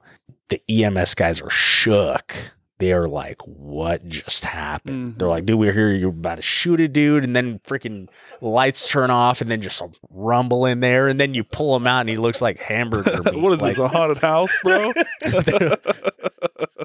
The 0.50 0.62
EMS 0.70 1.16
guys 1.16 1.42
are 1.42 1.50
shook. 1.50 2.34
They're 2.80 3.08
like, 3.08 3.42
what 3.48 4.08
just 4.08 4.46
happened? 4.46 5.16
Mhm. 5.16 5.18
They're 5.20 5.28
like, 5.28 5.46
dude, 5.48 5.58
we're 5.58 5.72
here. 5.74 5.92
You're 5.92 6.10
about 6.12 6.36
to 6.36 6.42
shoot 6.44 6.80
a 6.80 6.88
dude. 6.88 7.24
And 7.24 7.36
then 7.36 7.58
freaking 7.60 8.08
lights 8.40 8.88
turn 8.88 9.10
off 9.10 9.42
and 9.42 9.50
then 9.50 9.62
just 9.62 9.82
a 9.82 9.90
rumble 10.12 10.66
in 10.68 10.80
there. 10.80 11.08
And 11.08 11.20
then 11.20 11.34
you 11.34 11.44
pull 11.44 11.76
him 11.76 11.88
out 11.88 12.02
and 12.02 12.10
he 12.10 12.18
looks 12.18 12.40
like 12.40 12.60
hamburger 12.60 13.24
meat. 13.26 13.42
what 13.42 13.52
is 13.54 13.62
like, 13.62 13.78
this, 13.78 13.80
a 13.84 13.88
haunted 13.88 14.18
house, 14.20 14.52
bro? 14.64 14.94
they're 15.26 15.78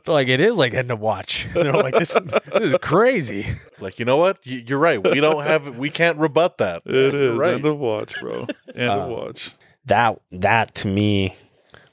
like, 0.07 0.29
it 0.29 0.41
is 0.41 0.57
like 0.57 0.75
end 0.75 0.91
of 0.91 1.01
watch. 1.01 1.47
They're 1.55 1.73
like, 1.73 1.95
this, 1.95 2.15
this 2.15 2.63
is 2.63 2.77
crazy. 2.81 3.47
Like, 3.79 3.99
you 3.99 4.05
know 4.05 4.17
what? 4.17 4.39
You're 4.45 4.79
right. 4.79 5.03
We 5.03 5.21
don't 5.21 5.43
have, 5.45 5.77
we 5.79 5.91
can't 5.91 6.19
rebut 6.19 6.59
that. 6.59 6.83
It 6.87 7.13
You're 7.13 7.33
is. 7.35 7.39
right. 7.39 7.55
End 7.55 7.67
of 7.67 7.79
watch, 7.79 8.15
bro. 8.21 8.47
End 8.75 8.89
Uh, 8.91 8.99
of 9.01 9.11
watch. 9.11 9.51
that 9.87 10.21
that 10.33 10.75
to 10.77 10.89
me 10.89 11.37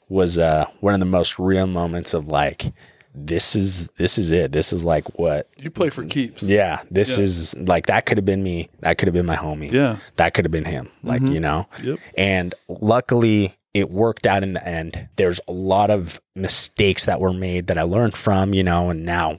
was 0.08 0.40
uh 0.40 0.66
one 0.80 0.94
of 0.96 1.00
the 1.00 1.06
most 1.06 1.38
real 1.38 1.68
moments 1.68 2.14
of 2.14 2.28
like 2.28 2.72
this 3.16 3.56
is 3.56 3.88
this 3.98 4.18
is 4.18 4.32
it 4.32 4.52
this 4.52 4.72
is 4.72 4.84
like 4.86 5.18
what 5.20 5.50
You 5.58 5.70
play 5.72 5.90
for 5.90 6.04
keeps. 6.06 6.44
yeah 6.44 6.82
this 6.92 7.18
Yeah. 7.18 7.24
is 7.24 7.60
like 7.60 7.88
that 7.88 8.06
could 8.06 8.18
have 8.18 8.26
been 8.26 8.44
me 8.44 8.70
that 8.82 8.98
could 8.98 9.08
have 9.08 9.14
been 9.16 9.26
my 9.26 9.36
homie 9.36 9.72
Yeah. 9.72 9.98
that 10.18 10.34
could 10.34 10.46
have 10.46 10.52
been 10.52 10.66
him 10.66 10.90
like 11.04 11.22
Mhm. 11.22 11.34
you 11.34 11.40
know 11.40 11.68
Yep. 11.84 12.00
and 12.18 12.54
luckily 12.68 13.56
it 13.74 13.90
worked 13.90 14.26
out 14.28 14.44
in 14.44 14.54
the 14.54 14.68
end 14.68 15.08
there's 15.16 15.40
a 15.48 15.52
lot 15.52 15.90
of 15.90 16.22
mistakes 16.36 17.06
that 17.06 17.20
were 17.20 17.34
made 17.34 17.68
that 17.68 17.78
i 17.78 17.82
learned 17.84 18.16
from 18.16 18.54
you 18.54 18.64
know 18.64 18.90
and 18.90 19.06
now 19.06 19.38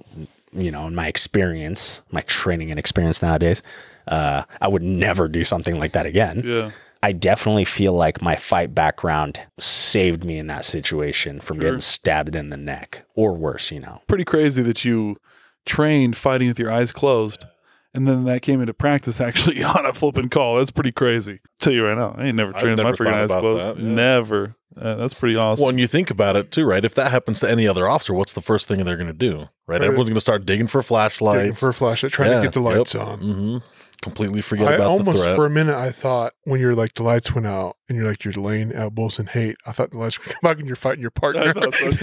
you 0.53 0.71
know 0.71 0.87
in 0.89 0.95
my 0.95 1.07
experience 1.07 2.01
my 2.11 2.21
training 2.23 2.71
and 2.71 2.79
experience 2.79 3.23
nowadays 3.23 3.63
uh, 4.09 4.43
i 4.61 4.67
would 4.69 4.83
never 4.83 5.29
do 5.29 5.45
something 5.45 5.79
like 5.79 5.93
that 5.93 6.07
again 6.07 6.43
Yeah. 6.45 6.71
I 7.03 7.13
definitely 7.13 7.65
feel 7.65 7.95
like 7.95 8.21
my 8.21 8.37
fight 8.37 8.75
background 8.75 9.41
saved 9.59 10.23
me 10.25 10.39
in 10.39 10.49
that 10.49 10.65
situation 10.67 11.41
from 11.41 11.57
Sure. 11.57 11.63
getting 11.71 11.81
stabbed 11.81 12.37
in 12.37 12.51
the 12.51 12.57
neck 12.59 13.05
or 13.15 13.33
worse, 13.35 13.71
you 13.73 13.81
know. 13.81 14.03
Pretty 14.07 14.25
crazy 14.25 14.63
that 14.63 14.85
you 14.85 15.17
trained 15.65 16.17
fighting 16.17 16.49
with 16.49 16.59
your 16.59 16.71
eyes 16.71 16.93
closed. 16.93 17.45
And 17.93 18.07
then 18.07 18.25
that 18.27 18.43
came 18.43 18.61
into 18.61 18.75
practice 18.75 19.21
actually 19.21 19.65
on 19.65 19.85
a 19.87 19.93
flipping 19.93 20.29
call. 20.29 20.59
That's 20.59 20.71
pretty 20.71 20.93
crazy. 20.93 21.41
tell 21.61 21.73
you 21.73 21.85
right 21.87 21.97
now, 21.97 22.15
I 22.17 22.27
ain't 22.27 22.37
never 22.37 22.55
I've 22.55 22.61
trained 22.61 22.79
with 22.79 22.85
my 22.85 22.91
never 22.91 23.05
freaking 23.05 23.15
eyes 23.15 23.31
closed. 23.31 23.67
that, 23.67 23.83
yeah. 23.83 23.89
Never. 23.93 24.55
Uh, 24.81 24.95
that's 24.95 25.15
pretty 25.15 25.37
awesome. 25.37 25.63
Well, 25.65 25.71
and 25.71 25.81
you 25.81 25.89
think 25.89 26.11
about 26.11 26.37
it 26.37 26.53
too, 26.53 26.65
right? 26.65 26.85
If 26.85 26.95
that 26.95 27.11
happens 27.11 27.41
to 27.41 27.51
any 27.51 27.67
other 27.67 27.89
officer, 27.89 28.15
what's 28.15 28.33
the 28.35 28.41
first 28.41 28.69
thing 28.69 28.85
they're 28.85 28.97
going 28.97 29.09
to 29.09 29.13
do? 29.13 29.39
Right? 29.39 29.49
Right. 29.67 29.83
Everyone's 29.83 30.09
going 30.09 30.15
to 30.15 30.21
start 30.21 30.47
digging 30.47 30.69
for 30.69 30.81
flashlights. 30.83 31.39
Looking 31.39 31.55
for 31.55 31.69
a 31.71 31.75
flashlight, 31.75 32.13
trying 32.13 32.37
to 32.37 32.43
get 32.43 32.53
the 32.53 32.61
lights 32.61 32.95
on. 32.95 33.19
hmm 33.19 33.59
Completely 34.03 34.41
forget 34.41 34.67
I 34.67 34.73
about 34.77 34.85
the 34.85 34.91
almost 35.11 35.25
for 35.35 35.45
a 35.45 35.51
minute 35.51 35.77
I 35.77 35.91
thought 35.91 36.33
when 36.45 36.59
you're 36.59 36.75
like 36.75 36.95
the 36.95 37.03
lights 37.03 37.35
went 37.35 37.47
out 37.47 37.77
and 37.87 37.99
you're 37.99 38.07
like 38.09 38.25
you're 38.25 38.33
laying 38.33 38.73
elbows 38.73 39.19
and 39.19 39.29
hate. 39.29 39.57
I 39.67 39.73
thought 39.73 39.91
the 39.91 39.99
lights 39.99 40.19
would 40.19 40.29
come 40.35 40.41
back 40.43 40.59
and 40.59 40.67
you're 40.67 40.75
fighting 40.77 41.03
your 41.03 41.11
partner. 41.11 41.53
So 41.55 41.61
like, 41.91 42.01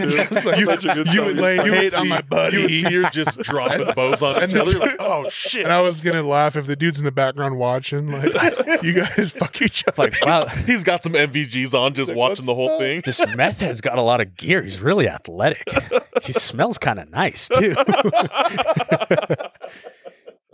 you, 0.60 0.66
Such 0.68 0.86
a 0.86 0.96
you 1.00 1.04
time. 1.06 1.28
and 1.30 1.40
laying 1.40 1.66
You 1.66 1.74
hate 1.74 1.96
on 1.96 2.08
my 2.08 2.22
buddy. 2.22 2.58
You 2.58 2.64
and 2.86 2.88
T 2.92 2.98
are 2.98 3.10
just 3.10 3.40
dropping 3.40 3.92
bows 3.96 4.22
on 4.22 4.44
And 4.44 4.52
each 4.52 4.60
other. 4.60 4.74
the- 4.74 4.80
Like, 4.80 4.96
oh 5.00 5.28
shit! 5.30 5.64
and 5.64 5.74
I 5.74 5.82
was 5.82 6.00
gonna 6.02 6.22
laugh 6.22 6.56
if 6.56 6.68
the 6.68 6.76
dude's 6.76 7.00
in 7.00 7.06
the 7.06 7.12
background 7.12 7.58
watching, 7.58 8.12
like 8.12 8.32
you 8.84 8.94
guys 8.94 9.32
fuck 9.32 9.60
each 9.64 9.84
other. 9.88 10.04
Like, 10.04 10.24
wow, 10.24 10.46
He's 10.68 10.84
got 10.84 11.02
some 11.02 11.14
MVGs 11.14 11.74
on, 11.74 11.96
just 11.96 12.10
Like, 12.10 12.18
watching 12.18 12.46
the 12.46 12.54
whole 12.54 12.70
that? 12.70 12.78
thing. 12.80 13.02
this 13.06 13.22
meth 13.36 13.60
head's 13.60 13.82
got 13.82 13.98
a 13.98 14.02
lot 14.04 14.22
of 14.22 14.36
gear. 14.36 14.62
He's 14.62 14.80
really 14.80 15.10
athletic. 15.10 15.64
he 16.22 16.32
smells 16.34 16.78
kind 16.78 17.00
of 17.00 17.10
nice 17.10 17.50
too. 17.50 17.74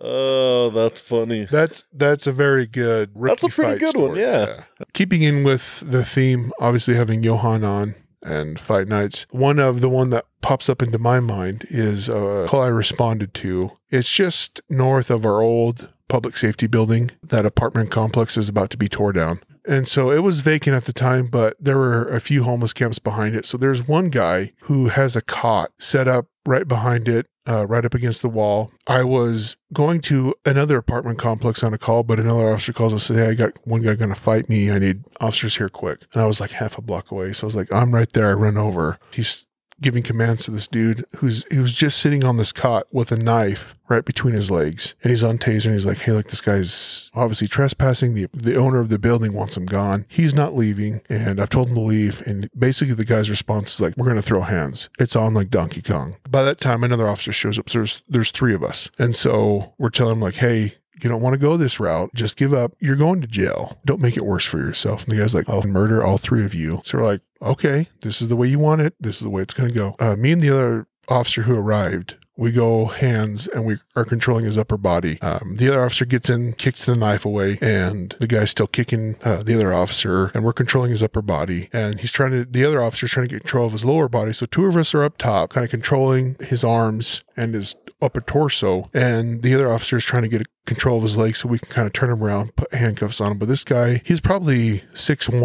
Oh, 0.05 0.69
that's 0.71 0.99
funny. 0.99 1.45
That's 1.45 1.85
that's 1.93 2.27
a 2.27 2.33
very 2.33 2.67
good. 2.67 3.11
That's 3.15 3.43
a 3.43 3.49
pretty 3.49 3.71
fight 3.71 3.79
good 3.79 3.95
one, 3.95 4.11
story. 4.11 4.21
yeah. 4.21 4.63
Keeping 4.93 5.23
in 5.23 5.43
with 5.43 5.81
the 5.89 6.03
theme, 6.03 6.51
obviously 6.59 6.95
having 6.95 7.23
Johann 7.23 7.63
on 7.63 7.95
and 8.21 8.59
fight 8.59 8.87
nights. 8.87 9.25
One 9.31 9.59
of 9.59 9.81
the 9.81 9.89
one 9.89 10.09
that 10.09 10.25
pops 10.41 10.69
up 10.69 10.81
into 10.81 10.99
my 10.99 11.19
mind 11.19 11.65
is 11.69 12.09
uh, 12.09 12.15
a 12.15 12.47
call 12.47 12.61
I 12.61 12.67
responded 12.67 13.33
to. 13.35 13.71
It's 13.89 14.11
just 14.11 14.61
north 14.69 15.09
of 15.09 15.25
our 15.25 15.41
old 15.41 15.89
public 16.09 16.35
safety 16.37 16.67
building. 16.67 17.11
That 17.23 17.45
apartment 17.45 17.89
complex 17.91 18.37
is 18.37 18.49
about 18.49 18.69
to 18.71 18.77
be 18.77 18.89
tore 18.89 19.13
down. 19.13 19.39
And 19.65 19.87
so 19.87 20.11
it 20.11 20.19
was 20.19 20.41
vacant 20.41 20.75
at 20.75 20.83
the 20.83 20.91
time, 20.93 21.27
but 21.27 21.55
there 21.57 21.77
were 21.77 22.03
a 22.05 22.19
few 22.19 22.43
homeless 22.43 22.73
camps 22.73 22.99
behind 22.99 23.33
it. 23.33 23.45
So 23.45 23.57
there's 23.57 23.87
one 23.87 24.09
guy 24.09 24.51
who 24.63 24.87
has 24.89 25.15
a 25.15 25.21
cot 25.21 25.69
set 25.79 26.05
up 26.05 26.27
right 26.45 26.67
behind 26.67 27.07
it, 27.07 27.27
uh, 27.47 27.65
right 27.67 27.85
up 27.85 27.93
against 27.93 28.21
the 28.21 28.29
wall. 28.29 28.71
I 28.87 29.03
was 29.03 29.57
going 29.71 30.01
to 30.01 30.33
another 30.45 30.77
apartment 30.77 31.19
complex 31.19 31.63
on 31.63 31.73
a 31.73 31.77
call, 31.77 32.03
but 32.03 32.19
another 32.19 32.51
officer 32.51 32.73
calls 32.73 32.91
and 32.91 33.01
says, 33.01 33.17
Hey, 33.17 33.29
I 33.29 33.33
got 33.33 33.65
one 33.65 33.81
guy 33.81 33.95
going 33.95 34.13
to 34.13 34.19
fight 34.19 34.49
me. 34.49 34.71
I 34.71 34.79
need 34.79 35.03
officers 35.19 35.57
here 35.57 35.69
quick. 35.69 36.05
And 36.13 36.21
I 36.21 36.25
was 36.25 36.39
like 36.39 36.51
half 36.51 36.77
a 36.77 36.81
block 36.81 37.11
away. 37.11 37.33
So 37.33 37.45
I 37.45 37.47
was 37.47 37.55
like, 37.55 37.73
I'm 37.73 37.93
right 37.93 38.11
there. 38.13 38.29
I 38.29 38.33
run 38.33 38.57
over. 38.57 38.99
He's 39.13 39.47
giving 39.83 40.01
commands 40.03 40.45
to 40.45 40.51
this 40.51 40.67
dude 40.67 41.05
who's 41.17 41.45
he 41.51 41.59
was 41.59 41.75
just 41.75 41.99
sitting 41.99 42.23
on 42.23 42.37
this 42.37 42.51
cot 42.51 42.87
with 42.91 43.11
a 43.11 43.17
knife 43.17 43.75
right 43.89 44.05
between 44.05 44.33
his 44.33 44.49
legs, 44.49 44.95
and 45.03 45.11
he's 45.11 45.23
on 45.23 45.37
taser, 45.37 45.65
and 45.65 45.73
he's 45.75 45.85
like, 45.85 45.99
"Hey, 45.99 46.13
look, 46.13 46.27
this 46.27 46.41
guy's 46.41 47.11
obviously 47.13 47.47
trespassing. 47.47 48.13
the 48.15 48.27
The 48.33 48.55
owner 48.55 48.79
of 48.79 48.89
the 48.89 48.97
building 48.97 49.33
wants 49.33 49.55
him 49.55 49.65
gone. 49.65 50.05
He's 50.07 50.33
not 50.33 50.55
leaving, 50.55 51.01
and 51.09 51.39
I've 51.39 51.49
told 51.49 51.69
him 51.69 51.75
to 51.75 51.81
leave." 51.81 52.23
And 52.25 52.49
basically, 52.57 52.95
the 52.95 53.05
guy's 53.05 53.29
response 53.29 53.75
is 53.75 53.81
like, 53.81 53.95
"We're 53.97 54.07
gonna 54.07 54.21
throw 54.21 54.41
hands." 54.41 54.89
It's 54.99 55.15
on 55.15 55.33
like 55.33 55.49
Donkey 55.49 55.81
Kong. 55.81 56.15
By 56.29 56.43
that 56.43 56.59
time, 56.59 56.83
another 56.83 57.07
officer 57.07 57.31
shows 57.31 57.59
up. 57.59 57.69
So 57.69 57.79
there's 57.79 58.03
there's 58.09 58.31
three 58.31 58.55
of 58.55 58.63
us, 58.63 58.89
and 58.97 59.15
so 59.15 59.73
we're 59.77 59.89
telling 59.89 60.13
him 60.13 60.21
like, 60.21 60.35
"Hey." 60.35 60.75
You 61.01 61.09
don't 61.09 61.21
want 61.21 61.33
to 61.33 61.39
go 61.39 61.57
this 61.57 61.79
route. 61.79 62.11
Just 62.13 62.37
give 62.37 62.53
up. 62.53 62.73
You're 62.79 62.95
going 62.95 63.21
to 63.21 63.27
jail. 63.27 63.79
Don't 63.85 64.01
make 64.01 64.17
it 64.17 64.25
worse 64.25 64.45
for 64.45 64.59
yourself. 64.59 65.03
And 65.03 65.11
the 65.11 65.21
guy's 65.21 65.35
like, 65.35 65.49
I'll 65.49 65.63
murder 65.63 66.03
all 66.03 66.17
three 66.17 66.45
of 66.45 66.53
you. 66.53 66.81
So 66.83 66.97
we're 66.97 67.03
like, 67.05 67.21
okay, 67.41 67.87
this 68.01 68.21
is 68.21 68.27
the 68.27 68.35
way 68.35 68.47
you 68.47 68.59
want 68.59 68.81
it. 68.81 68.95
This 68.99 69.17
is 69.17 69.21
the 69.21 69.29
way 69.29 69.41
it's 69.41 69.53
going 69.53 69.69
to 69.69 69.75
go. 69.75 69.95
Uh, 69.99 70.15
me 70.15 70.31
and 70.31 70.41
the 70.41 70.49
other 70.49 70.87
officer 71.09 71.43
who 71.43 71.57
arrived, 71.57 72.15
we 72.35 72.51
go 72.51 72.85
hands 72.85 73.47
and 73.47 73.65
we 73.65 73.77
are 73.95 74.05
controlling 74.05 74.45
his 74.45 74.57
upper 74.57 74.77
body. 74.77 75.21
Um, 75.21 75.55
the 75.57 75.69
other 75.69 75.83
officer 75.83 76.05
gets 76.05 76.29
in, 76.29 76.53
kicks 76.53 76.85
the 76.85 76.95
knife 76.95 77.25
away, 77.25 77.59
and 77.61 78.15
the 78.19 78.27
guy's 78.27 78.51
still 78.51 78.67
kicking 78.67 79.17
uh, 79.23 79.43
the 79.43 79.53
other 79.53 79.73
officer, 79.73 80.31
and 80.33 80.43
we're 80.43 80.53
controlling 80.53 80.91
his 80.91 81.03
upper 81.03 81.21
body. 81.21 81.69
And 81.71 81.99
he's 81.99 82.11
trying 82.11 82.31
to, 82.31 82.45
the 82.45 82.65
other 82.65 82.81
officer's 82.81 83.11
trying 83.11 83.27
to 83.27 83.35
get 83.35 83.41
control 83.41 83.67
of 83.67 83.73
his 83.73 83.85
lower 83.85 84.07
body. 84.07 84.33
So 84.33 84.45
two 84.45 84.65
of 84.65 84.75
us 84.75 84.95
are 84.95 85.03
up 85.03 85.17
top, 85.17 85.51
kind 85.51 85.63
of 85.63 85.69
controlling 85.69 86.35
his 86.39 86.63
arms 86.63 87.23
and 87.37 87.53
his 87.53 87.75
upper 88.01 88.21
torso, 88.21 88.89
and 88.93 89.43
the 89.43 89.53
other 89.53 89.71
officer 89.71 89.97
is 89.97 90.05
trying 90.05 90.23
to 90.23 90.29
get 90.29 90.47
control 90.65 90.97
of 90.97 91.03
his 91.03 91.17
legs 91.17 91.39
so 91.39 91.49
we 91.49 91.59
can 91.59 91.69
kind 91.69 91.87
of 91.87 91.93
turn 91.93 92.09
him 92.09 92.23
around, 92.23 92.55
put 92.55 92.73
handcuffs 92.73 93.19
on 93.19 93.33
him. 93.33 93.37
But 93.37 93.47
this 93.47 93.63
guy, 93.63 94.01
he's 94.05 94.21
probably 94.21 94.79
6'1, 94.93 95.41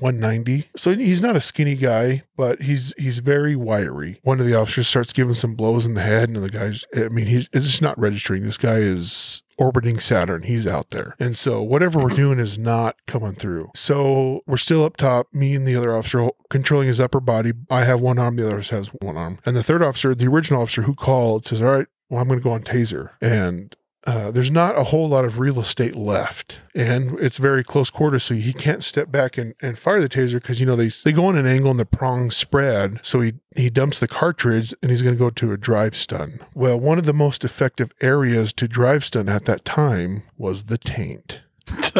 190. 0.00 0.68
So 0.76 0.94
he's 0.94 1.22
not 1.22 1.36
a 1.36 1.40
skinny 1.40 1.76
guy, 1.76 2.24
but 2.36 2.62
he's 2.62 2.92
he's 2.98 3.18
very 3.18 3.56
wiry. 3.56 4.20
One 4.22 4.40
of 4.40 4.46
the 4.46 4.54
officers 4.54 4.88
starts 4.88 5.12
giving 5.12 5.34
some 5.34 5.54
blows 5.54 5.86
in 5.86 5.94
the 5.94 6.02
head, 6.02 6.28
and 6.28 6.42
the 6.42 6.50
guy's 6.50 6.84
I 6.94 7.08
mean, 7.08 7.26
he's 7.26 7.48
it's 7.52 7.66
just 7.66 7.82
not 7.82 7.98
registering. 7.98 8.42
This 8.42 8.58
guy 8.58 8.76
is 8.76 9.42
orbiting 9.58 9.98
Saturn. 9.98 10.42
He's 10.42 10.66
out 10.66 10.90
there. 10.90 11.14
And 11.18 11.36
so 11.36 11.62
whatever 11.62 11.98
we're 11.98 12.10
doing 12.10 12.38
is 12.38 12.58
not 12.58 12.96
coming 13.06 13.34
through. 13.34 13.70
So 13.74 14.40
we're 14.46 14.56
still 14.56 14.84
up 14.84 14.96
top, 14.96 15.28
me 15.32 15.54
and 15.54 15.66
the 15.66 15.76
other 15.76 15.96
officer 15.96 16.28
controlling 16.50 16.88
his 16.88 17.00
upper 17.00 17.20
body. 17.20 17.52
I 17.70 17.84
have 17.84 18.00
one 18.00 18.18
arm, 18.18 18.36
the 18.36 18.46
other 18.46 18.60
has 18.60 18.88
one 19.00 19.16
arm. 19.16 19.38
And 19.46 19.56
the 19.56 19.62
third 19.62 19.82
officer, 19.82 20.14
the 20.14 20.26
original 20.26 20.62
officer 20.62 20.82
who 20.82 20.94
called, 20.94 21.46
says, 21.46 21.62
All 21.62 21.70
right, 21.70 21.86
well, 22.08 22.20
I'm 22.20 22.28
going 22.28 22.40
to 22.40 22.44
go 22.44 22.50
on 22.50 22.62
taser. 22.62 23.10
And 23.20 23.74
uh, 24.06 24.30
there's 24.30 24.50
not 24.50 24.78
a 24.78 24.84
whole 24.84 25.08
lot 25.08 25.24
of 25.24 25.38
real 25.38 25.58
estate 25.58 25.96
left. 25.96 26.60
And 26.74 27.18
it's 27.18 27.38
very 27.38 27.64
close 27.64 27.90
quarters 27.90 28.22
so 28.24 28.34
he 28.34 28.52
can't 28.52 28.84
step 28.84 29.10
back 29.10 29.36
and, 29.36 29.54
and 29.60 29.76
fire 29.76 30.00
the 30.00 30.08
taser 30.08 30.34
because 30.34 30.60
you 30.60 30.66
know 30.66 30.76
they 30.76 30.88
they 30.88 31.12
go 31.12 31.26
on 31.26 31.36
an 31.36 31.46
angle 31.46 31.70
and 31.70 31.80
the 31.80 31.86
prongs 31.86 32.36
spread. 32.36 33.00
So 33.02 33.20
he 33.20 33.34
he 33.56 33.68
dumps 33.68 33.98
the 33.98 34.08
cartridge 34.08 34.74
and 34.82 34.90
he's 34.90 35.02
going 35.02 35.14
to 35.14 35.18
go 35.18 35.30
to 35.30 35.52
a 35.52 35.56
drive 35.56 35.96
stun. 35.96 36.40
Well 36.54 36.78
one 36.78 36.98
of 36.98 37.04
the 37.04 37.12
most 37.12 37.44
effective 37.44 37.92
areas 38.00 38.52
to 38.54 38.68
drive 38.68 39.04
stun 39.04 39.28
at 39.28 39.46
that 39.46 39.64
time 39.64 40.22
was 40.36 40.64
the 40.64 40.78
taint 40.78 41.40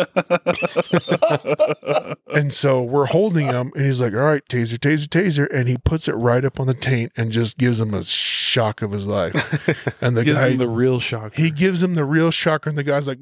and 2.35 2.53
so 2.53 2.83
we're 2.83 3.07
holding 3.07 3.47
him, 3.47 3.73
and 3.75 3.85
he's 3.85 4.01
like, 4.01 4.13
"All 4.15 4.21
right, 4.21 4.47
taser, 4.49 4.79
taser, 4.79 5.09
taser," 5.09 5.49
and 5.53 5.69
he 5.69 5.77
puts 5.79 6.09
it 6.09 6.13
right 6.13 6.45
up 6.45 6.61
on 6.61 6.67
the 6.67 6.75
taint 6.75 7.13
and 7.17 7.31
just 7.33 7.59
gives 7.59 7.81
him 7.81 7.95
a 7.95 8.03
shock 8.03 8.83
of 8.83 8.93
his 8.93 9.07
life. 9.07 9.35
And 10.01 10.17
the 10.17 10.25
Gives 10.25 10.39
guy, 10.39 10.51
him 10.51 10.59
the 10.59 10.69
real 10.69 11.01
shock. 11.01 11.35
he 11.37 11.51
gives 11.51 11.83
him 11.83 11.95
the 11.95 12.05
real 12.05 12.31
shocker, 12.31 12.69
and 12.69 12.79
the 12.79 12.83
guy's 12.83 13.07
like, 13.09 13.19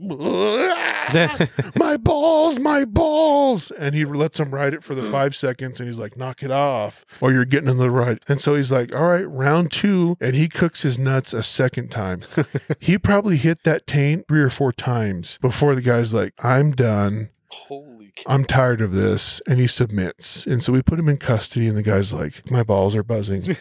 "My 1.77 1.97
balls, 1.97 2.59
my 2.59 2.85
balls!" 2.85 3.71
And 3.71 3.95
he 3.95 4.05
lets 4.05 4.41
him 4.41 4.51
ride 4.51 4.75
it 4.75 4.85
for 4.85 4.95
the 4.95 5.03
hmm. 5.03 5.13
five 5.13 5.37
seconds, 5.37 5.81
and 5.81 5.89
he's 5.89 5.99
like, 5.99 6.17
"Knock 6.17 6.43
it 6.43 6.51
off, 6.51 7.05
or 7.21 7.33
you're 7.33 7.45
getting 7.45 7.69
in 7.69 7.79
the 7.79 7.91
ride." 7.91 8.21
And 8.29 8.41
so 8.41 8.55
he's 8.55 8.73
like, 8.73 8.95
"All 8.95 9.09
right, 9.09 9.29
round 9.29 9.73
two, 9.73 10.17
and 10.21 10.35
he 10.35 10.49
cooks 10.49 10.83
his 10.83 10.99
nuts 10.99 11.33
a 11.33 11.43
second 11.43 11.91
time. 11.91 12.21
he 12.81 12.99
probably 12.99 13.37
hit 13.37 13.63
that 13.65 13.87
taint 13.87 14.27
three 14.29 14.43
or 14.43 14.51
four 14.51 14.73
times 14.73 15.39
before 15.41 15.75
the 15.75 15.83
guy's 15.83 16.15
like, 16.15 16.35
"I'm 16.43 16.73
done." 16.73 17.31
Holy 17.49 17.94
cow. 18.17 18.25
I'm 18.33 18.45
tired 18.45 18.81
of 18.81 18.93
this. 18.93 19.41
And 19.47 19.61
he 19.61 19.67
submits. 19.67 20.47
And 20.47 20.63
so 20.63 20.73
we 20.73 20.83
put 20.83 20.99
him 20.99 21.09
in 21.09 21.17
custody, 21.17 21.67
and 21.67 21.77
the 21.77 21.83
guy's 21.83 22.13
like, 22.13 22.51
My 22.51 22.63
balls 22.63 22.95
are 22.97 23.03
buzzing. 23.03 23.57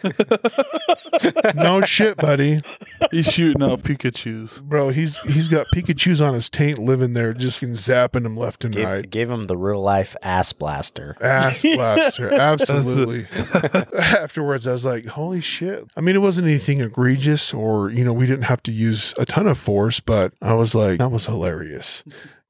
no 1.54 1.80
shit, 1.82 2.16
buddy. 2.16 2.62
He's 3.10 3.26
shooting 3.26 3.62
out 3.62 3.82
Pikachu's. 3.82 4.60
Bro, 4.60 4.90
he's 4.90 5.18
he's 5.22 5.48
got 5.48 5.66
Pikachu's 5.74 6.20
on 6.20 6.34
his 6.34 6.50
taint 6.50 6.78
living 6.78 7.14
there, 7.14 7.32
just 7.32 7.60
zapping 7.62 8.24
him 8.24 8.36
left 8.36 8.64
and 8.64 8.74
Gave, 8.74 8.84
right. 8.84 9.10
gave 9.10 9.30
him 9.30 9.44
the 9.44 9.56
real 9.56 9.80
life 9.80 10.16
ass 10.22 10.52
blaster. 10.52 11.16
Ass 11.20 11.62
blaster. 11.74 12.32
Absolutely. 12.32 13.26
Afterwards, 13.98 14.66
I 14.66 14.72
was 14.72 14.84
like, 14.84 15.06
holy 15.06 15.40
shit. 15.40 15.84
I 15.96 16.00
mean, 16.00 16.16
it 16.16 16.20
wasn't 16.20 16.48
anything 16.48 16.80
egregious 16.80 17.54
or, 17.54 17.90
you 17.90 18.04
know, 18.04 18.12
we 18.12 18.26
didn't 18.26 18.44
have 18.44 18.62
to 18.64 18.72
use 18.72 19.14
a 19.18 19.26
ton 19.26 19.46
of 19.46 19.58
force, 19.58 20.00
but 20.00 20.34
I 20.42 20.54
was 20.54 20.74
like, 20.74 20.98
that 20.98 21.10
was 21.10 21.26
hilarious. 21.26 22.04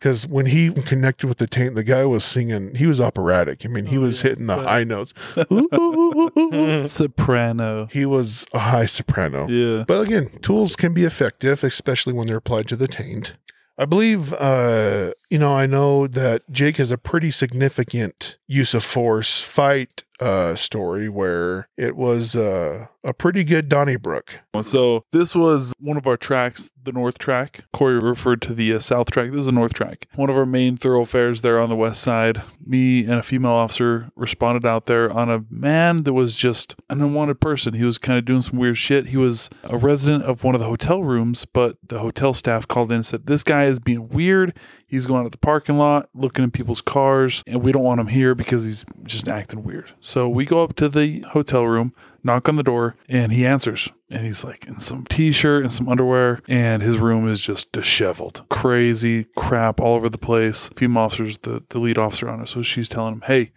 Because 0.05 0.27
when 0.27 0.45
he 0.45 0.71
connected 0.71 1.29
with 1.29 1.39
the 1.39 1.47
taint, 1.47 1.77
the 1.77 1.83
guy 1.83 2.05
was 2.05 2.25
singing, 2.25 2.75
he 2.75 2.85
was 2.85 3.01
operatic. 3.01 3.65
I 3.65 3.69
mean, 3.69 3.87
he 3.87 3.97
was 3.97 4.21
hitting 4.21 4.49
the 4.49 4.57
high 4.57 4.85
notes. 4.85 5.15
Ooh. 5.51 6.87
Soprano. 6.87 7.87
he 7.87 8.05
was 8.05 8.45
a 8.53 8.59
high 8.59 8.85
soprano. 8.85 9.49
Yeah. 9.49 9.85
But 9.89 10.03
again, 10.03 10.29
tools 10.43 10.77
can 10.77 10.93
be 10.93 11.05
effective, 11.05 11.65
especially 11.65 12.13
when 12.13 12.27
they're 12.27 12.37
applied 12.37 12.69
to 12.69 12.77
the 12.77 12.87
taint. 12.87 13.33
I 13.79 13.87
believe, 13.87 14.35
uh, 14.35 15.13
you 15.35 15.41
know, 15.41 15.53
I 15.53 15.67
know 15.67 16.07
that 16.07 16.49
Jake 16.53 16.77
has 16.77 16.93
a 16.93 16.97
pretty 16.97 17.33
significant 17.33 18.37
use 18.47 18.73
of 18.73 18.85
force 18.85 19.41
fight 19.41 20.05
uh, 20.21 20.55
story 20.55 21.09
where 21.09 21.69
it 21.77 21.97
was 21.97 22.37
uh, 22.37 22.87
a 23.03 23.13
pretty 23.13 23.43
good 23.43 23.69
Donnybrook. 23.69 24.41
So 24.63 25.05
this 25.11 25.35
was 25.35 25.73
one 25.81 25.97
of 25.97 26.07
our 26.07 26.17
tracks, 26.17 26.71
the 26.85 26.93
North 26.93 27.19
Track. 27.19 27.65
Corey 27.73 27.99
referred 27.99 28.41
to 28.43 28.55
the 28.55 28.75
uh, 28.75 28.79
South 28.79 29.11
Track. 29.11 29.31
This 29.31 29.41
is 29.41 29.47
the 29.47 29.53
North 29.53 29.75
Track. 29.75 30.07
One 30.15 30.31
of 30.31 30.37
our 30.37 30.47
main 30.47 30.77
thoroughfares 30.77 31.43
there 31.43 31.59
on 31.59 31.69
the 31.69 31.75
west 31.75 32.01
side. 32.01 32.43
Me 32.65 33.01
and 33.01 33.15
a 33.15 33.23
female 33.23 33.51
officer 33.51 34.11
responded 34.15 34.65
out 34.65 34.87
there 34.87 35.11
on 35.11 35.29
a 35.29 35.45
man 35.51 36.05
that 36.05 36.13
was 36.13 36.37
just 36.37 36.77
an 36.89 37.03
unwanted 37.03 37.41
person. 37.41 37.75
He 37.75 37.85
was 37.85 37.99
kind 37.99 38.19
of 38.19 38.25
doing 38.25 38.43
some 38.43 38.59
weird 38.59 38.79
shit. 38.79 39.09
He 39.09 39.17
was 39.17 39.51
a 39.65 39.77
resident 39.77 40.23
of 40.25 40.45
one 40.45 40.55
of 40.55 40.61
the 40.61 40.69
hotel 40.69 41.03
rooms, 41.03 41.45
but 41.45 41.77
the 41.87 41.99
hotel 41.99 42.33
staff 42.33 42.69
called 42.69 42.93
in 42.93 42.97
and 42.97 43.07
said, 43.07 43.27
This 43.27 43.43
guy 43.43 43.65
is 43.65 43.81
being 43.81 44.09
weird. 44.09 44.57
He's 44.95 45.07
going 45.07 45.25
to 45.25 45.29
the 45.29 45.39
parking 45.39 45.77
lot, 45.77 46.09
looking 46.15 46.45
in 46.45 46.53
people's 46.53 46.81
cars, 46.81 47.43
and 47.49 47.65
we 47.65 47.73
don't 47.73 47.83
want 47.83 47.99
him 47.99 48.07
here 48.07 48.33
because 48.33 48.63
he's 48.63 48.85
just 49.03 49.27
acting 49.27 49.65
weird. 49.65 49.91
So 49.99 50.29
we 50.29 50.45
go 50.45 50.63
up 50.63 50.77
to 50.77 50.89
the 50.89 51.23
hotel 51.33 51.67
room, 51.67 51.93
knock 52.23 52.49
on 52.49 52.55
the 52.55 52.63
door, 52.63 52.95
and 53.09 53.33
he 53.33 53.45
answers. 53.45 53.89
And 54.09 54.25
he's 54.25 54.45
like 54.45 54.69
in 54.69 54.79
some 54.79 55.05
t 55.07 55.33
shirt 55.33 55.65
and 55.65 55.73
some 55.73 55.89
underwear, 55.89 56.43
and 56.47 56.81
his 56.81 56.99
room 56.99 57.27
is 57.27 57.45
just 57.45 57.73
disheveled. 57.73 58.45
Crazy 58.49 59.27
crap 59.37 59.81
all 59.81 59.97
over 59.97 60.09
the 60.09 60.17
place. 60.17 60.69
Female 60.77 61.03
officer's 61.03 61.39
the, 61.39 61.65
the 61.71 61.81
lead 61.81 61.99
officer 61.99 62.29
on 62.29 62.41
it. 62.41 62.47
So 62.47 62.63
she's 62.63 62.89
telling 62.89 63.15
him, 63.15 63.23
Hey, 63.23 63.51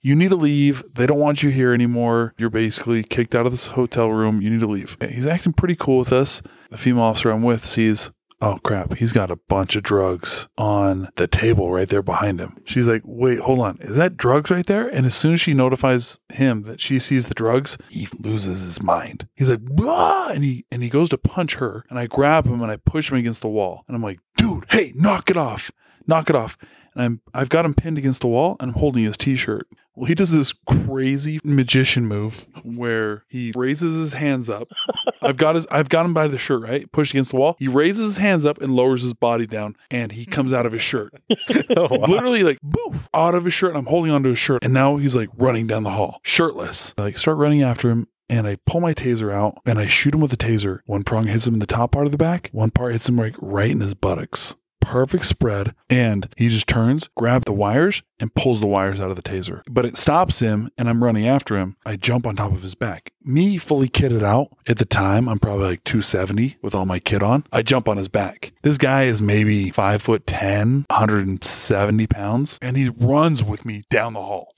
you 0.00 0.14
need 0.14 0.28
to 0.28 0.36
leave. 0.36 0.84
They 0.94 1.08
don't 1.08 1.18
want 1.18 1.42
you 1.42 1.50
here 1.50 1.74
anymore. 1.74 2.34
You're 2.38 2.50
basically 2.50 3.02
kicked 3.02 3.34
out 3.34 3.46
of 3.46 3.52
this 3.52 3.66
hotel 3.66 4.10
room. 4.10 4.40
You 4.40 4.50
need 4.50 4.60
to 4.60 4.68
leave. 4.68 4.96
He's 5.00 5.26
acting 5.26 5.54
pretty 5.54 5.74
cool 5.74 5.98
with 5.98 6.12
us. 6.12 6.40
The 6.70 6.76
female 6.76 7.02
officer 7.02 7.32
I'm 7.32 7.42
with 7.42 7.64
sees 7.64 8.12
oh 8.40 8.58
crap, 8.62 8.94
he's 8.94 9.12
got 9.12 9.30
a 9.30 9.36
bunch 9.36 9.76
of 9.76 9.82
drugs 9.82 10.48
on 10.58 11.08
the 11.16 11.26
table 11.26 11.70
right 11.70 11.88
there 11.88 12.02
behind 12.02 12.40
him. 12.40 12.60
She's 12.64 12.88
like, 12.88 13.02
wait, 13.04 13.40
hold 13.40 13.60
on, 13.60 13.78
is 13.80 13.96
that 13.96 14.16
drugs 14.16 14.50
right 14.50 14.66
there? 14.66 14.88
And 14.88 15.06
as 15.06 15.14
soon 15.14 15.34
as 15.34 15.40
she 15.40 15.54
notifies 15.54 16.18
him 16.32 16.62
that 16.62 16.80
she 16.80 16.98
sees 16.98 17.26
the 17.26 17.34
drugs, 17.34 17.78
he 17.88 18.08
loses 18.18 18.60
his 18.60 18.82
mind. 18.82 19.28
He's 19.34 19.50
like, 19.50 19.62
Blah! 19.62 20.28
and 20.28 20.44
he 20.44 20.66
and 20.70 20.82
he 20.82 20.90
goes 20.90 21.08
to 21.10 21.18
punch 21.18 21.56
her, 21.56 21.84
and 21.88 21.98
I 21.98 22.06
grab 22.06 22.46
him 22.46 22.60
and 22.60 22.70
I 22.70 22.76
push 22.76 23.10
him 23.10 23.18
against 23.18 23.40
the 23.40 23.48
wall, 23.48 23.84
and 23.86 23.96
I'm 23.96 24.02
like, 24.02 24.20
dude, 24.36 24.66
hey, 24.70 24.92
knock 24.94 25.30
it 25.30 25.36
off, 25.36 25.70
knock 26.06 26.28
it 26.28 26.36
off. 26.36 26.58
And 26.94 27.04
I'm 27.04 27.20
I've 27.32 27.48
got 27.48 27.64
him 27.64 27.74
pinned 27.74 27.98
against 27.98 28.20
the 28.20 28.28
wall, 28.28 28.56
and 28.60 28.70
I'm 28.70 28.78
holding 28.78 29.04
his 29.04 29.16
t-shirt. 29.16 29.66
Well, 29.96 30.06
he 30.06 30.14
does 30.16 30.32
this 30.32 30.52
crazy 30.66 31.38
magician 31.44 32.06
move 32.06 32.46
where 32.64 33.24
he 33.28 33.52
raises 33.56 33.94
his 33.94 34.14
hands 34.14 34.50
up. 34.50 34.72
I've 35.22 35.36
got 35.36 35.54
his 35.54 35.66
I've 35.70 35.88
got 35.88 36.04
him 36.04 36.12
by 36.12 36.26
the 36.26 36.38
shirt, 36.38 36.62
right? 36.62 36.90
Pushed 36.90 37.12
against 37.12 37.30
the 37.30 37.36
wall. 37.36 37.54
He 37.60 37.68
raises 37.68 38.04
his 38.04 38.16
hands 38.16 38.44
up 38.44 38.60
and 38.60 38.74
lowers 38.74 39.02
his 39.02 39.14
body 39.14 39.46
down 39.46 39.76
and 39.90 40.10
he 40.10 40.26
comes 40.26 40.52
out 40.52 40.66
of 40.66 40.72
his 40.72 40.82
shirt. 40.82 41.14
Oh, 41.76 41.86
Literally 41.86 42.42
like 42.42 42.58
boof 42.62 43.08
out 43.14 43.34
of 43.34 43.44
his 43.44 43.54
shirt 43.54 43.70
and 43.70 43.78
I'm 43.78 43.86
holding 43.86 44.10
onto 44.10 44.30
his 44.30 44.38
shirt 44.38 44.64
and 44.64 44.72
now 44.72 44.96
he's 44.96 45.14
like 45.16 45.28
running 45.36 45.66
down 45.66 45.82
the 45.82 45.90
hall, 45.90 46.20
shirtless. 46.22 46.94
I 46.98 47.02
like 47.02 47.18
start 47.18 47.36
running 47.36 47.62
after 47.62 47.90
him 47.90 48.08
and 48.28 48.46
I 48.46 48.56
pull 48.66 48.80
my 48.80 48.94
taser 48.94 49.32
out 49.32 49.58
and 49.66 49.78
I 49.78 49.86
shoot 49.86 50.14
him 50.14 50.20
with 50.20 50.30
the 50.30 50.36
taser. 50.36 50.80
One 50.86 51.02
prong 51.04 51.26
hits 51.26 51.46
him 51.46 51.54
in 51.54 51.60
the 51.60 51.66
top 51.66 51.92
part 51.92 52.06
of 52.06 52.12
the 52.12 52.18
back, 52.18 52.48
one 52.52 52.70
part 52.70 52.92
hits 52.92 53.08
him 53.08 53.16
like 53.16 53.34
right 53.40 53.70
in 53.70 53.80
his 53.80 53.94
buttocks. 53.94 54.56
Perfect 54.84 55.26
spread, 55.26 55.74
and 55.88 56.28
he 56.36 56.48
just 56.48 56.68
turns, 56.68 57.08
grabs 57.16 57.44
the 57.46 57.52
wires, 57.52 58.02
and 58.20 58.34
pulls 58.34 58.60
the 58.60 58.66
wires 58.66 59.00
out 59.00 59.10
of 59.10 59.16
the 59.16 59.22
taser. 59.22 59.62
But 59.70 59.84
it 59.84 59.96
stops 59.96 60.40
him, 60.40 60.70
and 60.78 60.88
I'm 60.88 61.02
running 61.02 61.26
after 61.26 61.58
him. 61.58 61.76
I 61.84 61.96
jump 61.96 62.26
on 62.26 62.36
top 62.36 62.52
of 62.52 62.62
his 62.62 62.74
back. 62.74 63.12
Me 63.22 63.56
fully 63.58 63.88
kitted 63.88 64.22
out 64.22 64.48
at 64.66 64.78
the 64.78 64.84
time, 64.84 65.28
I'm 65.28 65.38
probably 65.38 65.66
like 65.66 65.84
270 65.84 66.58
with 66.62 66.74
all 66.74 66.86
my 66.86 67.00
kit 67.00 67.22
on. 67.22 67.44
I 67.52 67.62
jump 67.62 67.88
on 67.88 67.96
his 67.96 68.08
back. 68.08 68.52
This 68.62 68.78
guy 68.78 69.04
is 69.04 69.20
maybe 69.20 69.70
five 69.70 70.02
foot 70.02 70.26
10, 70.26 70.86
170 70.90 72.06
pounds, 72.06 72.58
and 72.62 72.76
he 72.76 72.90
runs 72.90 73.42
with 73.42 73.64
me 73.64 73.84
down 73.90 74.12
the 74.12 74.22
hall 74.22 74.54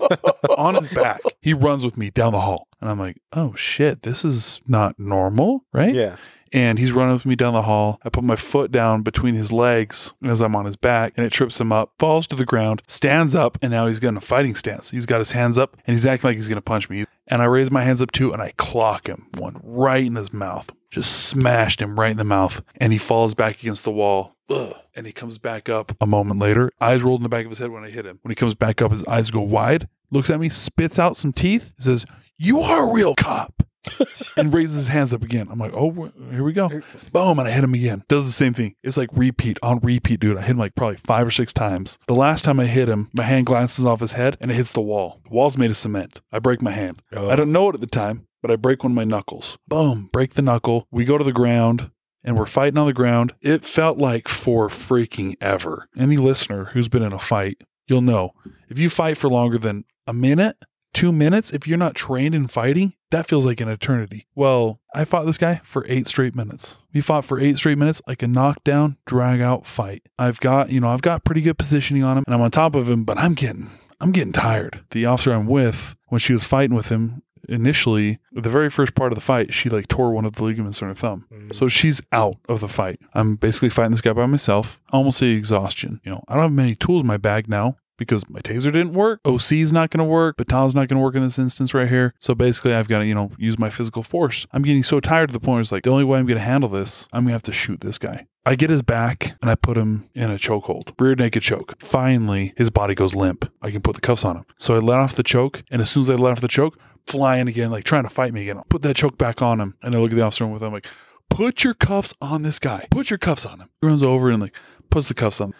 on 0.56 0.76
his 0.76 0.88
back. 0.88 1.20
He 1.40 1.54
runs 1.54 1.84
with 1.84 1.96
me 1.96 2.10
down 2.10 2.32
the 2.32 2.40
hall. 2.40 2.68
And 2.80 2.90
I'm 2.90 2.98
like, 2.98 3.20
oh 3.32 3.54
shit, 3.54 4.02
this 4.02 4.24
is 4.24 4.60
not 4.66 4.98
normal, 4.98 5.64
right? 5.72 5.94
Yeah. 5.94 6.16
And 6.52 6.78
he's 6.78 6.92
running 6.92 7.14
with 7.14 7.26
me 7.26 7.36
down 7.36 7.54
the 7.54 7.62
hall. 7.62 7.98
I 8.04 8.08
put 8.08 8.24
my 8.24 8.36
foot 8.36 8.70
down 8.70 9.02
between 9.02 9.34
his 9.34 9.52
legs 9.52 10.14
as 10.24 10.40
I'm 10.40 10.56
on 10.56 10.64
his 10.64 10.76
back, 10.76 11.12
and 11.16 11.26
it 11.26 11.32
trips 11.32 11.60
him 11.60 11.72
up, 11.72 11.92
falls 11.98 12.26
to 12.28 12.36
the 12.36 12.44
ground, 12.44 12.82
stands 12.86 13.34
up, 13.34 13.58
and 13.62 13.70
now 13.70 13.86
he's 13.86 14.00
got 14.00 14.16
a 14.16 14.20
fighting 14.20 14.54
stance. 14.54 14.90
He's 14.90 15.06
got 15.06 15.18
his 15.18 15.32
hands 15.32 15.58
up, 15.58 15.76
and 15.86 15.94
he's 15.94 16.06
acting 16.06 16.28
like 16.28 16.36
he's 16.36 16.48
going 16.48 16.56
to 16.56 16.62
punch 16.62 16.88
me. 16.88 17.04
And 17.26 17.42
I 17.42 17.46
raise 17.46 17.70
my 17.70 17.82
hands 17.82 18.00
up 18.00 18.12
too, 18.12 18.32
and 18.32 18.40
I 18.40 18.52
clock 18.56 19.08
him 19.08 19.26
one 19.36 19.60
right 19.62 20.04
in 20.04 20.14
his 20.14 20.32
mouth. 20.32 20.70
Just 20.90 21.26
smashed 21.26 21.82
him 21.82 21.98
right 21.98 22.12
in 22.12 22.16
the 22.16 22.24
mouth, 22.24 22.62
and 22.76 22.92
he 22.92 22.98
falls 22.98 23.34
back 23.34 23.60
against 23.60 23.84
the 23.84 23.90
wall. 23.90 24.36
Ugh. 24.48 24.74
And 24.94 25.06
he 25.06 25.12
comes 25.12 25.38
back 25.38 25.68
up 25.68 25.96
a 26.00 26.06
moment 26.06 26.40
later, 26.40 26.70
eyes 26.80 27.02
rolled 27.02 27.20
in 27.20 27.24
the 27.24 27.28
back 27.28 27.44
of 27.44 27.50
his 27.50 27.58
head 27.58 27.70
when 27.70 27.84
I 27.84 27.90
hit 27.90 28.06
him. 28.06 28.18
When 28.22 28.30
he 28.30 28.36
comes 28.36 28.54
back 28.54 28.80
up, 28.80 28.92
his 28.92 29.04
eyes 29.04 29.30
go 29.30 29.40
wide, 29.40 29.88
looks 30.10 30.30
at 30.30 30.40
me, 30.40 30.48
spits 30.48 30.98
out 30.98 31.16
some 31.16 31.32
teeth, 31.32 31.72
says, 31.78 32.06
You 32.38 32.60
are 32.60 32.88
a 32.88 32.92
real 32.94 33.14
cop 33.14 33.64
and 34.36 34.52
raises 34.52 34.76
his 34.76 34.88
hands 34.88 35.14
up 35.14 35.22
again. 35.22 35.48
I'm 35.50 35.58
like, 35.58 35.72
oh, 35.74 36.10
here 36.30 36.44
we 36.44 36.52
go. 36.52 36.68
Boom. 37.12 37.38
And 37.38 37.48
I 37.48 37.50
hit 37.50 37.64
him 37.64 37.74
again. 37.74 38.04
Does 38.08 38.26
the 38.26 38.32
same 38.32 38.54
thing. 38.54 38.74
It's 38.82 38.96
like 38.96 39.10
repeat 39.12 39.58
on 39.62 39.78
repeat, 39.80 40.20
dude. 40.20 40.36
I 40.36 40.42
hit 40.42 40.50
him 40.50 40.58
like 40.58 40.74
probably 40.74 40.96
five 40.96 41.26
or 41.26 41.30
six 41.30 41.52
times. 41.52 41.98
The 42.06 42.14
last 42.14 42.44
time 42.44 42.60
I 42.60 42.66
hit 42.66 42.88
him, 42.88 43.10
my 43.12 43.24
hand 43.24 43.46
glances 43.46 43.84
off 43.84 44.00
his 44.00 44.12
head 44.12 44.36
and 44.40 44.50
it 44.50 44.54
hits 44.54 44.72
the 44.72 44.80
wall. 44.80 45.20
The 45.24 45.30
wall's 45.30 45.58
made 45.58 45.70
of 45.70 45.76
cement. 45.76 46.20
I 46.32 46.38
break 46.38 46.62
my 46.62 46.72
hand. 46.72 47.02
Oh. 47.12 47.30
I 47.30 47.36
don't 47.36 47.52
know 47.52 47.68
it 47.70 47.74
at 47.74 47.80
the 47.80 47.86
time, 47.86 48.26
but 48.42 48.50
I 48.50 48.56
break 48.56 48.82
one 48.82 48.92
of 48.92 48.96
my 48.96 49.04
knuckles. 49.04 49.58
Boom. 49.66 50.10
Break 50.12 50.34
the 50.34 50.42
knuckle. 50.42 50.86
We 50.90 51.04
go 51.04 51.18
to 51.18 51.24
the 51.24 51.32
ground. 51.32 51.90
And 52.24 52.36
we're 52.36 52.46
fighting 52.46 52.76
on 52.76 52.88
the 52.88 52.92
ground. 52.92 53.34
It 53.40 53.64
felt 53.64 53.98
like 53.98 54.26
for 54.26 54.68
freaking 54.68 55.36
ever. 55.40 55.86
Any 55.96 56.16
listener 56.16 56.64
who's 56.64 56.88
been 56.88 57.04
in 57.04 57.12
a 57.12 57.20
fight, 57.20 57.62
you'll 57.86 58.00
know 58.00 58.32
if 58.68 58.80
you 58.80 58.90
fight 58.90 59.16
for 59.16 59.30
longer 59.30 59.58
than 59.58 59.84
a 60.08 60.12
minute, 60.12 60.56
two 60.96 61.12
minutes, 61.12 61.52
if 61.52 61.68
you're 61.68 61.76
not 61.76 61.94
trained 61.94 62.34
in 62.34 62.48
fighting, 62.48 62.94
that 63.10 63.28
feels 63.28 63.44
like 63.44 63.60
an 63.60 63.68
eternity. 63.68 64.26
Well, 64.34 64.80
I 64.94 65.04
fought 65.04 65.26
this 65.26 65.36
guy 65.36 65.60
for 65.62 65.84
eight 65.88 66.08
straight 66.08 66.34
minutes. 66.34 66.78
We 66.94 67.02
fought 67.02 67.26
for 67.26 67.38
eight 67.38 67.58
straight 67.58 67.76
minutes, 67.76 68.00
like 68.08 68.22
a 68.22 68.26
knockdown, 68.26 68.96
drag 69.04 69.42
out 69.42 69.66
fight. 69.66 70.02
I've 70.18 70.40
got, 70.40 70.70
you 70.70 70.80
know, 70.80 70.88
I've 70.88 71.02
got 71.02 71.22
pretty 71.22 71.42
good 71.42 71.58
positioning 71.58 72.02
on 72.02 72.16
him 72.16 72.24
and 72.26 72.34
I'm 72.34 72.40
on 72.40 72.50
top 72.50 72.74
of 72.74 72.88
him, 72.88 73.04
but 73.04 73.18
I'm 73.18 73.34
getting, 73.34 73.70
I'm 74.00 74.10
getting 74.10 74.32
tired. 74.32 74.84
The 74.92 75.04
officer 75.04 75.32
I'm 75.32 75.46
with, 75.46 75.94
when 76.06 76.18
she 76.18 76.32
was 76.32 76.44
fighting 76.44 76.74
with 76.74 76.88
him, 76.88 77.22
initially 77.48 78.18
the 78.32 78.50
very 78.50 78.70
first 78.70 78.96
part 78.96 79.12
of 79.12 79.16
the 79.16 79.22
fight 79.22 79.54
she 79.54 79.68
like 79.68 79.86
tore 79.86 80.10
one 80.10 80.24
of 80.24 80.34
the 80.34 80.42
ligaments 80.42 80.82
in 80.82 80.88
her 80.88 80.94
thumb 80.94 81.26
mm. 81.32 81.54
so 81.54 81.68
she's 81.68 82.02
out 82.10 82.34
of 82.48 82.58
the 82.58 82.66
fight 82.66 82.98
i'm 83.14 83.36
basically 83.36 83.70
fighting 83.70 83.92
this 83.92 84.00
guy 84.00 84.12
by 84.12 84.26
myself 84.26 84.80
almost 84.90 85.18
say 85.18 85.28
exhaustion 85.28 86.00
you 86.02 86.10
know 86.10 86.24
i 86.26 86.34
don't 86.34 86.42
have 86.42 86.50
many 86.52 86.74
tools 86.74 87.02
in 87.02 87.06
my 87.06 87.16
bag 87.16 87.48
now 87.48 87.76
because 87.96 88.28
my 88.28 88.40
taser 88.40 88.72
didn't 88.72 88.92
work. 88.92 89.20
OC 89.24 89.52
is 89.52 89.72
not 89.72 89.90
going 89.90 89.98
to 89.98 90.04
work. 90.04 90.36
Baton's 90.36 90.74
not 90.74 90.88
going 90.88 90.98
to 90.98 91.02
work 91.02 91.14
in 91.14 91.22
this 91.22 91.38
instance 91.38 91.74
right 91.74 91.88
here. 91.88 92.14
So 92.18 92.34
basically, 92.34 92.74
I've 92.74 92.88
got 92.88 93.00
to, 93.00 93.06
you 93.06 93.14
know, 93.14 93.32
use 93.38 93.58
my 93.58 93.70
physical 93.70 94.02
force. 94.02 94.46
I'm 94.52 94.62
getting 94.62 94.82
so 94.82 95.00
tired 95.00 95.30
to 95.30 95.32
the 95.32 95.40
point 95.40 95.54
where 95.54 95.60
it's 95.60 95.72
like, 95.72 95.82
the 95.82 95.90
only 95.90 96.04
way 96.04 96.18
I'm 96.18 96.26
going 96.26 96.38
to 96.38 96.44
handle 96.44 96.68
this, 96.68 97.08
I'm 97.12 97.24
going 97.24 97.28
to 97.28 97.34
have 97.34 97.42
to 97.42 97.52
shoot 97.52 97.80
this 97.80 97.98
guy. 97.98 98.26
I 98.44 98.54
get 98.54 98.70
his 98.70 98.82
back 98.82 99.36
and 99.42 99.50
I 99.50 99.56
put 99.56 99.76
him 99.76 100.08
in 100.14 100.30
a 100.30 100.36
chokehold, 100.36 100.92
rear 101.00 101.16
naked 101.16 101.42
choke. 101.42 101.80
Finally, 101.82 102.54
his 102.56 102.70
body 102.70 102.94
goes 102.94 103.14
limp. 103.14 103.50
I 103.60 103.72
can 103.72 103.82
put 103.82 103.96
the 103.96 104.00
cuffs 104.00 104.24
on 104.24 104.36
him. 104.36 104.46
So 104.58 104.76
I 104.76 104.78
let 104.78 104.98
off 104.98 105.16
the 105.16 105.24
choke. 105.24 105.64
And 105.68 105.82
as 105.82 105.90
soon 105.90 106.02
as 106.02 106.10
I 106.10 106.14
let 106.14 106.32
off 106.32 106.40
the 106.40 106.48
choke, 106.48 106.78
flying 107.06 107.48
again, 107.48 107.72
like 107.72 107.82
trying 107.82 108.04
to 108.04 108.08
fight 108.08 108.32
me 108.32 108.42
again, 108.42 108.58
I'll 108.58 108.64
put 108.68 108.82
that 108.82 108.94
choke 108.94 109.18
back 109.18 109.42
on 109.42 109.60
him. 109.60 109.74
And 109.82 109.96
I 109.96 109.98
look 109.98 110.12
at 110.12 110.16
the 110.16 110.22
officer 110.22 110.46
with 110.46 110.62
him, 110.62 110.68
I'm 110.68 110.74
like, 110.74 110.86
put 111.28 111.64
your 111.64 111.74
cuffs 111.74 112.14
on 112.20 112.42
this 112.42 112.60
guy. 112.60 112.86
Put 112.88 113.10
your 113.10 113.18
cuffs 113.18 113.44
on 113.44 113.58
him. 113.58 113.68
He 113.80 113.86
runs 113.88 114.04
over 114.04 114.30
and 114.30 114.40
like 114.40 114.56
puts 114.90 115.08
the 115.08 115.14
cuffs 115.14 115.40
on 115.40 115.52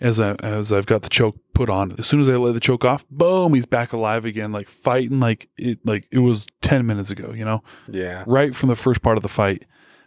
as 0.00 0.18
I 0.18 0.32
as 0.34 0.72
I've 0.72 0.86
got 0.86 1.02
the 1.02 1.08
choke 1.08 1.36
put 1.52 1.68
on. 1.68 1.94
As 1.98 2.06
soon 2.06 2.20
as 2.20 2.28
I 2.28 2.36
let 2.36 2.54
the 2.54 2.60
choke 2.60 2.84
off, 2.84 3.04
boom, 3.10 3.54
he's 3.54 3.66
back 3.66 3.92
alive 3.92 4.24
again, 4.24 4.52
like 4.52 4.68
fighting 4.68 5.20
like 5.20 5.48
it 5.56 5.78
like 5.84 6.06
it 6.10 6.18
was 6.18 6.46
ten 6.62 6.86
minutes 6.86 7.10
ago, 7.10 7.32
you 7.32 7.44
know? 7.44 7.62
Yeah. 7.88 8.24
Right 8.26 8.54
from 8.54 8.68
the 8.70 8.76
first 8.76 9.02
part 9.02 9.16
of 9.16 9.22
the 9.22 9.28
fight. 9.28 9.64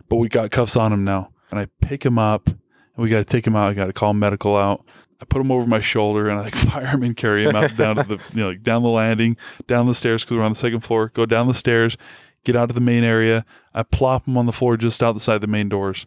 But 0.10 0.18
we 0.18 0.30
got 0.30 0.52
cuffs 0.52 0.76
on 0.76 0.92
him 0.92 1.04
now. 1.04 1.32
And 1.52 1.60
I 1.60 1.68
pick 1.82 2.06
him 2.06 2.18
up 2.18 2.48
and 2.48 2.58
we 2.98 3.10
gotta 3.10 3.24
take 3.24 3.46
him 3.46 3.56
out. 3.56 3.70
I 3.70 3.74
gotta 3.74 3.94
call 3.94 4.14
medical 4.14 4.58
out. 4.58 4.86
I 5.22 5.26
put 5.26 5.40
him 5.40 5.52
over 5.52 5.66
my 5.66 5.80
shoulder 5.80 6.28
and 6.28 6.40
I 6.40 6.44
like 6.44 6.56
fire 6.72 6.88
him 6.88 7.04
and 7.04 7.16
carry 7.16 7.46
him 7.46 7.56
out 7.56 7.76
down 7.78 7.96
to 7.98 8.04
the 8.04 8.20
you 8.34 8.42
know, 8.42 8.50
like 8.50 8.64
down 8.64 8.82
the 8.82 8.90
landing, 8.90 9.38
down 9.68 9.86
the 9.86 9.94
stairs 9.94 10.24
because 10.24 10.38
we're 10.38 10.44
on 10.44 10.52
the 10.54 10.60
second 10.60 10.82
floor, 10.82 11.12
go 11.14 11.26
down 11.26 11.48
the 11.48 11.54
stairs, 11.54 11.98
get 12.44 12.56
out 12.56 12.70
to 12.70 12.76
the 12.76 12.82
main 12.82 13.04
area. 13.04 13.46
I 13.74 13.84
plop 13.84 14.28
him 14.28 14.38
on 14.38 14.48
the 14.48 14.52
floor 14.52 14.76
just 14.76 15.04
outside 15.04 15.42
the 15.42 15.48
main 15.48 15.70
doors 15.70 16.06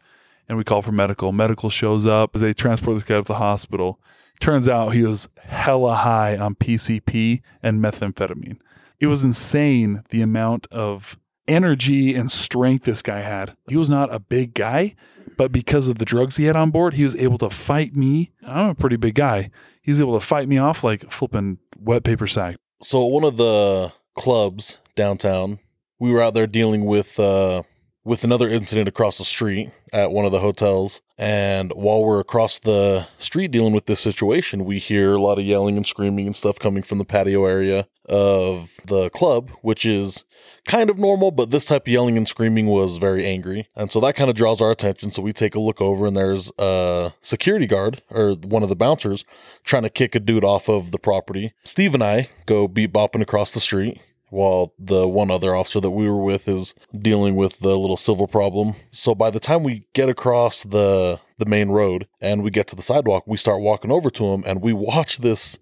and 0.48 0.58
we 0.58 0.64
call 0.64 0.82
for 0.82 0.92
medical. 0.92 1.32
Medical 1.32 1.70
shows 1.70 2.06
up. 2.06 2.32
They 2.32 2.52
transport 2.52 2.96
this 2.96 3.04
guy 3.04 3.16
to 3.16 3.22
the 3.22 3.34
hospital. 3.34 4.00
Turns 4.40 4.68
out 4.68 4.90
he 4.90 5.02
was 5.02 5.28
hella 5.38 5.94
high 5.94 6.36
on 6.36 6.54
PCP 6.54 7.40
and 7.62 7.82
methamphetamine. 7.82 8.58
It 9.00 9.06
was 9.06 9.24
insane 9.24 10.02
the 10.10 10.22
amount 10.22 10.66
of 10.70 11.18
energy 11.48 12.14
and 12.14 12.30
strength 12.30 12.84
this 12.84 13.02
guy 13.02 13.20
had. 13.20 13.56
He 13.68 13.76
was 13.76 13.90
not 13.90 14.12
a 14.12 14.18
big 14.18 14.54
guy, 14.54 14.94
but 15.36 15.52
because 15.52 15.88
of 15.88 15.98
the 15.98 16.04
drugs 16.04 16.36
he 16.36 16.44
had 16.44 16.56
on 16.56 16.70
board, 16.70 16.94
he 16.94 17.04
was 17.04 17.16
able 17.16 17.38
to 17.38 17.50
fight 17.50 17.94
me. 17.94 18.32
I'm 18.46 18.70
a 18.70 18.74
pretty 18.74 18.96
big 18.96 19.14
guy. 19.14 19.50
He 19.82 19.90
was 19.90 20.00
able 20.00 20.18
to 20.18 20.24
fight 20.24 20.48
me 20.48 20.58
off 20.58 20.82
like 20.82 21.10
flipping 21.10 21.58
wet 21.78 22.04
paper 22.04 22.26
sack. 22.26 22.56
So 22.82 23.04
one 23.04 23.24
of 23.24 23.36
the 23.36 23.92
clubs 24.16 24.78
downtown, 24.96 25.60
we 25.98 26.10
were 26.10 26.22
out 26.22 26.34
there 26.34 26.46
dealing 26.46 26.84
with 26.84 27.18
uh 27.20 27.62
with 28.06 28.22
another 28.22 28.48
incident 28.48 28.88
across 28.88 29.18
the 29.18 29.24
street 29.24 29.72
at 29.92 30.12
one 30.12 30.24
of 30.24 30.30
the 30.30 30.38
hotels. 30.38 31.00
And 31.18 31.72
while 31.72 32.04
we're 32.04 32.20
across 32.20 32.58
the 32.58 33.08
street 33.18 33.50
dealing 33.50 33.72
with 33.72 33.86
this 33.86 34.00
situation, 34.00 34.64
we 34.64 34.78
hear 34.78 35.14
a 35.14 35.20
lot 35.20 35.38
of 35.38 35.44
yelling 35.44 35.76
and 35.76 35.86
screaming 35.86 36.26
and 36.26 36.36
stuff 36.36 36.58
coming 36.58 36.84
from 36.84 36.98
the 36.98 37.04
patio 37.04 37.44
area 37.46 37.88
of 38.08 38.74
the 38.84 39.10
club, 39.10 39.50
which 39.60 39.84
is 39.84 40.24
kind 40.66 40.88
of 40.88 40.98
normal, 40.98 41.32
but 41.32 41.50
this 41.50 41.64
type 41.64 41.82
of 41.82 41.92
yelling 41.92 42.16
and 42.16 42.28
screaming 42.28 42.66
was 42.66 42.98
very 42.98 43.26
angry. 43.26 43.68
And 43.74 43.90
so 43.90 43.98
that 44.00 44.14
kind 44.14 44.30
of 44.30 44.36
draws 44.36 44.62
our 44.62 44.70
attention. 44.70 45.10
So 45.10 45.20
we 45.20 45.32
take 45.32 45.56
a 45.56 45.60
look 45.60 45.80
over 45.80 46.06
and 46.06 46.16
there's 46.16 46.52
a 46.58 47.12
security 47.22 47.66
guard 47.66 48.02
or 48.10 48.34
one 48.34 48.62
of 48.62 48.68
the 48.68 48.76
bouncers 48.76 49.24
trying 49.64 49.82
to 49.82 49.90
kick 49.90 50.14
a 50.14 50.20
dude 50.20 50.44
off 50.44 50.68
of 50.68 50.92
the 50.92 50.98
property. 50.98 51.54
Steve 51.64 51.94
and 51.94 52.04
I 52.04 52.28
go 52.46 52.68
beat 52.68 52.92
bopping 52.92 53.22
across 53.22 53.50
the 53.50 53.60
street 53.60 54.00
while 54.30 54.72
the 54.78 55.06
one 55.08 55.30
other 55.30 55.54
officer 55.54 55.80
that 55.80 55.90
we 55.90 56.08
were 56.08 56.22
with 56.22 56.48
is 56.48 56.74
dealing 56.96 57.36
with 57.36 57.60
the 57.60 57.76
little 57.76 57.96
civil 57.96 58.26
problem. 58.26 58.74
So 58.90 59.14
by 59.14 59.30
the 59.30 59.40
time 59.40 59.62
we 59.62 59.86
get 59.94 60.08
across 60.08 60.62
the 60.62 61.20
the 61.38 61.46
main 61.46 61.68
road 61.68 62.08
and 62.20 62.42
we 62.42 62.50
get 62.50 62.66
to 62.68 62.76
the 62.76 62.82
sidewalk, 62.82 63.24
we 63.26 63.36
start 63.36 63.60
walking 63.60 63.90
over 63.90 64.08
to 64.10 64.24
him 64.26 64.42
and 64.46 64.62
we 64.62 64.72
watch 64.72 65.18
this 65.18 65.58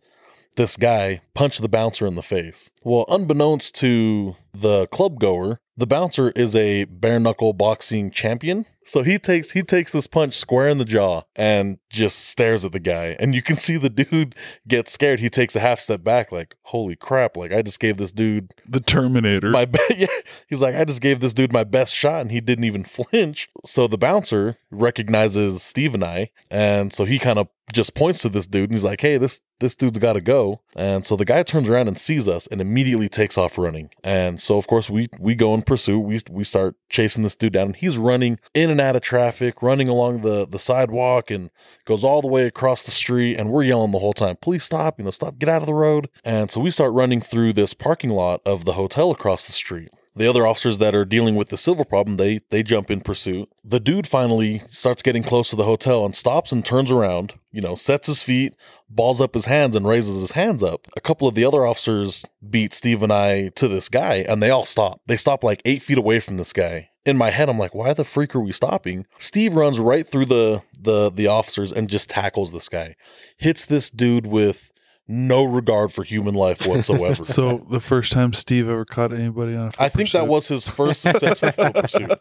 this 0.57 0.77
guy 0.77 1.21
punch 1.35 1.59
the 1.59 1.69
bouncer 1.69 2.07
in 2.07 2.15
the 2.15 2.23
face. 2.23 2.71
Well, 2.85 3.05
unbeknownst 3.09 3.75
to 3.77 4.37
the 4.53 4.87
club 4.89 5.19
goer, 5.19 5.59
the 5.77 5.87
bouncer 5.87 6.31
is 6.31 6.55
a 6.55 6.85
bare 6.85 7.18
knuckle 7.20 7.53
boxing 7.53 8.11
champion. 8.11 8.66
So 8.87 9.03
he 9.03 9.18
takes 9.18 9.53
he 9.53 9.62
takes 9.62 9.93
this 9.93 10.07
punch 10.07 10.35
square 10.35 10.68
in 10.68 10.77
the 10.77 10.85
jaw 10.85 11.22
and 11.35 11.79
just 11.89 12.18
stares 12.29 12.66
at 12.66 12.72
the 12.72 12.79
guy. 12.81 13.16
And 13.18 13.35
you 13.35 13.41
can 13.41 13.57
see 13.66 13.77
the 13.79 13.89
dude 13.89 14.35
get 14.68 14.89
scared. 14.89 15.20
He 15.20 15.31
takes 15.31 15.57
a 15.57 15.61
half 15.61 15.81
step 15.81 16.05
back, 16.05 16.31
like, 16.31 16.55
holy 16.64 16.95
crap, 16.95 17.37
like 17.37 17.51
I 17.53 17.62
just 17.62 17.81
gave 17.81 17.97
this 17.97 18.12
dude 18.12 18.53
The 18.68 18.81
Terminator. 18.81 19.51
my 19.51 19.64
be- 19.64 19.79
yeah. 19.97 20.07
He's 20.49 20.61
like, 20.61 20.75
I 20.75 20.85
just 20.85 21.01
gave 21.01 21.20
this 21.20 21.33
dude 21.35 21.53
my 21.53 21.64
best 21.64 21.95
shot 21.95 22.20
and 22.20 22.31
he 22.31 22.41
didn't 22.43 22.64
even 22.64 22.85
flinch. 22.85 23.49
So 23.64 23.87
the 23.89 23.99
bouncer 23.99 24.59
recognizes 24.70 25.62
Steve 25.62 25.95
and 25.95 26.05
I, 26.05 26.31
and 26.51 26.93
so 26.93 27.05
he 27.07 27.18
kind 27.18 27.39
of 27.39 27.49
just 27.72 27.95
points 27.95 28.20
to 28.20 28.29
this 28.29 28.47
dude 28.47 28.64
and 28.64 28.72
he's 28.72 28.85
like, 28.85 29.01
Hey, 29.01 29.16
this 29.16 29.41
this 29.61 29.75
dude's 29.75 29.99
gotta 29.99 30.20
go. 30.20 30.61
And 30.77 31.07
so 31.07 31.16
the 31.16 31.25
guy 31.25 31.43
turns 31.43 31.70
around 31.70 31.89
and 31.89 31.99
sees 31.99 32.29
us 32.29 32.47
and 32.49 32.61
immediately 32.61 33.09
takes 33.09 33.39
off 33.39 33.57
running. 33.57 33.89
And 34.05 34.41
so 34.43 34.59
of 34.59 34.66
course 34.66 34.91
we 34.91 35.09
we 35.18 35.35
go 35.35 35.55
in 35.55 35.62
pursuit. 35.67 36.01
We 36.01 36.21
we 36.31 36.45
start 36.45 36.77
chasing 36.89 37.23
this 37.23 37.37
dude 37.37 37.53
down 37.53 37.75
he's 37.75 37.99
running 37.99 38.39
in 38.55 38.71
and 38.71 38.81
out 38.81 38.97
of 38.97 39.03
traffic, 39.03 39.62
running 39.62 39.89
along 39.89 40.23
the 40.23 40.47
the 40.47 40.59
sidewalk 40.59 41.31
and 41.31 41.51
goes 41.85 42.05
all 42.05 42.23
the 42.23 42.29
way 42.29 42.47
across 42.47 42.83
the 42.83 42.91
street 42.91 43.37
and 43.37 43.51
we're 43.51 43.65
yelling 43.65 43.93
the 43.93 43.99
whole 43.99 44.12
time, 44.12 44.37
please 44.37 44.65
stop, 44.65 44.99
you 44.99 45.05
know, 45.05 45.11
stop, 45.11 45.39
get 45.39 45.49
out 45.49 45.62
of 45.62 45.67
the 45.67 45.75
road. 45.75 46.09
And 46.25 46.51
so 46.51 46.61
we 46.61 46.71
start 46.71 46.93
running 46.93 47.21
through 47.21 47.53
this 47.55 47.75
parking 47.75 48.11
lot 48.11 48.41
of 48.45 48.65
the 48.65 48.75
hotel 48.75 49.11
across 49.11 49.45
the 49.45 49.53
street. 49.53 49.91
The 50.17 50.29
other 50.29 50.47
officers 50.47 50.79
that 50.79 50.95
are 50.95 51.05
dealing 51.05 51.35
with 51.35 51.49
the 51.49 51.57
silver 51.57 51.85
problem, 51.85 52.17
they 52.17 52.41
they 52.51 52.62
jump 52.62 52.91
in 52.91 53.01
pursuit. 53.01 53.49
The 53.65 53.81
dude 53.81 54.07
finally 54.07 54.61
starts 54.69 55.03
getting 55.03 55.25
close 55.25 55.51
to 55.51 55.57
the 55.57 55.65
hotel 55.65 56.05
and 56.05 56.15
stops 56.15 56.53
and 56.53 56.65
turns 56.65 56.93
around, 56.93 57.35
you 57.51 57.61
know, 57.61 57.75
sets 57.75 58.07
his 58.07 58.23
feet, 58.23 58.55
balls 58.89 59.21
up 59.21 59.35
his 59.35 59.47
hands 59.47 59.75
and 59.75 59.89
raises 59.89 60.21
his 60.21 60.33
hands 60.33 60.62
up. 60.62 60.87
A 60.97 61.01
couple 61.01 61.27
of 61.27 61.35
the 61.35 61.45
other 61.45 61.67
officers 61.67 62.25
beat 62.49 62.73
Steve 62.73 63.03
and 63.03 63.12
I 63.12 63.49
to 63.51 63.67
this 63.67 63.89
guy, 63.89 64.25
and 64.29 64.41
they 64.41 64.51
all 64.51 64.67
stop. 64.67 65.01
They 65.07 65.17
stop 65.17 65.43
like 65.43 65.62
eight 65.65 65.83
feet 65.83 65.99
away 65.99 66.21
from 66.21 66.37
this 66.37 66.53
guy. 66.53 66.91
In 67.05 67.19
my 67.19 67.31
head, 67.31 67.51
I'm 67.51 67.59
like, 67.59 67.75
why 67.75 67.93
the 67.93 68.05
freak 68.05 68.35
are 68.35 68.41
we 68.41 68.53
stopping? 68.53 69.07
Steve 69.19 69.55
runs 69.55 69.81
right 69.81 70.07
through 70.07 70.27
the 70.27 70.62
the 70.79 71.11
the 71.11 71.27
officers 71.27 71.73
and 71.73 71.91
just 71.91 72.09
tackles 72.09 72.53
this 72.53 72.69
guy. 72.69 72.95
Hits 73.39 73.67
this 73.67 73.91
dude 73.91 74.27
with 74.27 74.71
no 75.07 75.45
regard 75.45 75.93
for 75.93 76.03
human 76.03 76.35
life 76.35 76.67
whatsoever. 76.67 77.23
So 77.35 77.67
the 77.71 77.81
first 77.81 78.13
time 78.13 78.33
Steve 78.33 78.69
ever 78.69 78.85
caught 78.85 79.13
anybody 79.13 79.57
on 79.57 79.69
a 79.69 79.73
I 79.79 79.89
think 79.89 80.11
that 80.13 80.29
was 80.29 80.49
his 80.49 80.69
first 80.69 81.01
successful 81.01 81.51
foot 81.53 81.75
pursuit. 81.75 82.13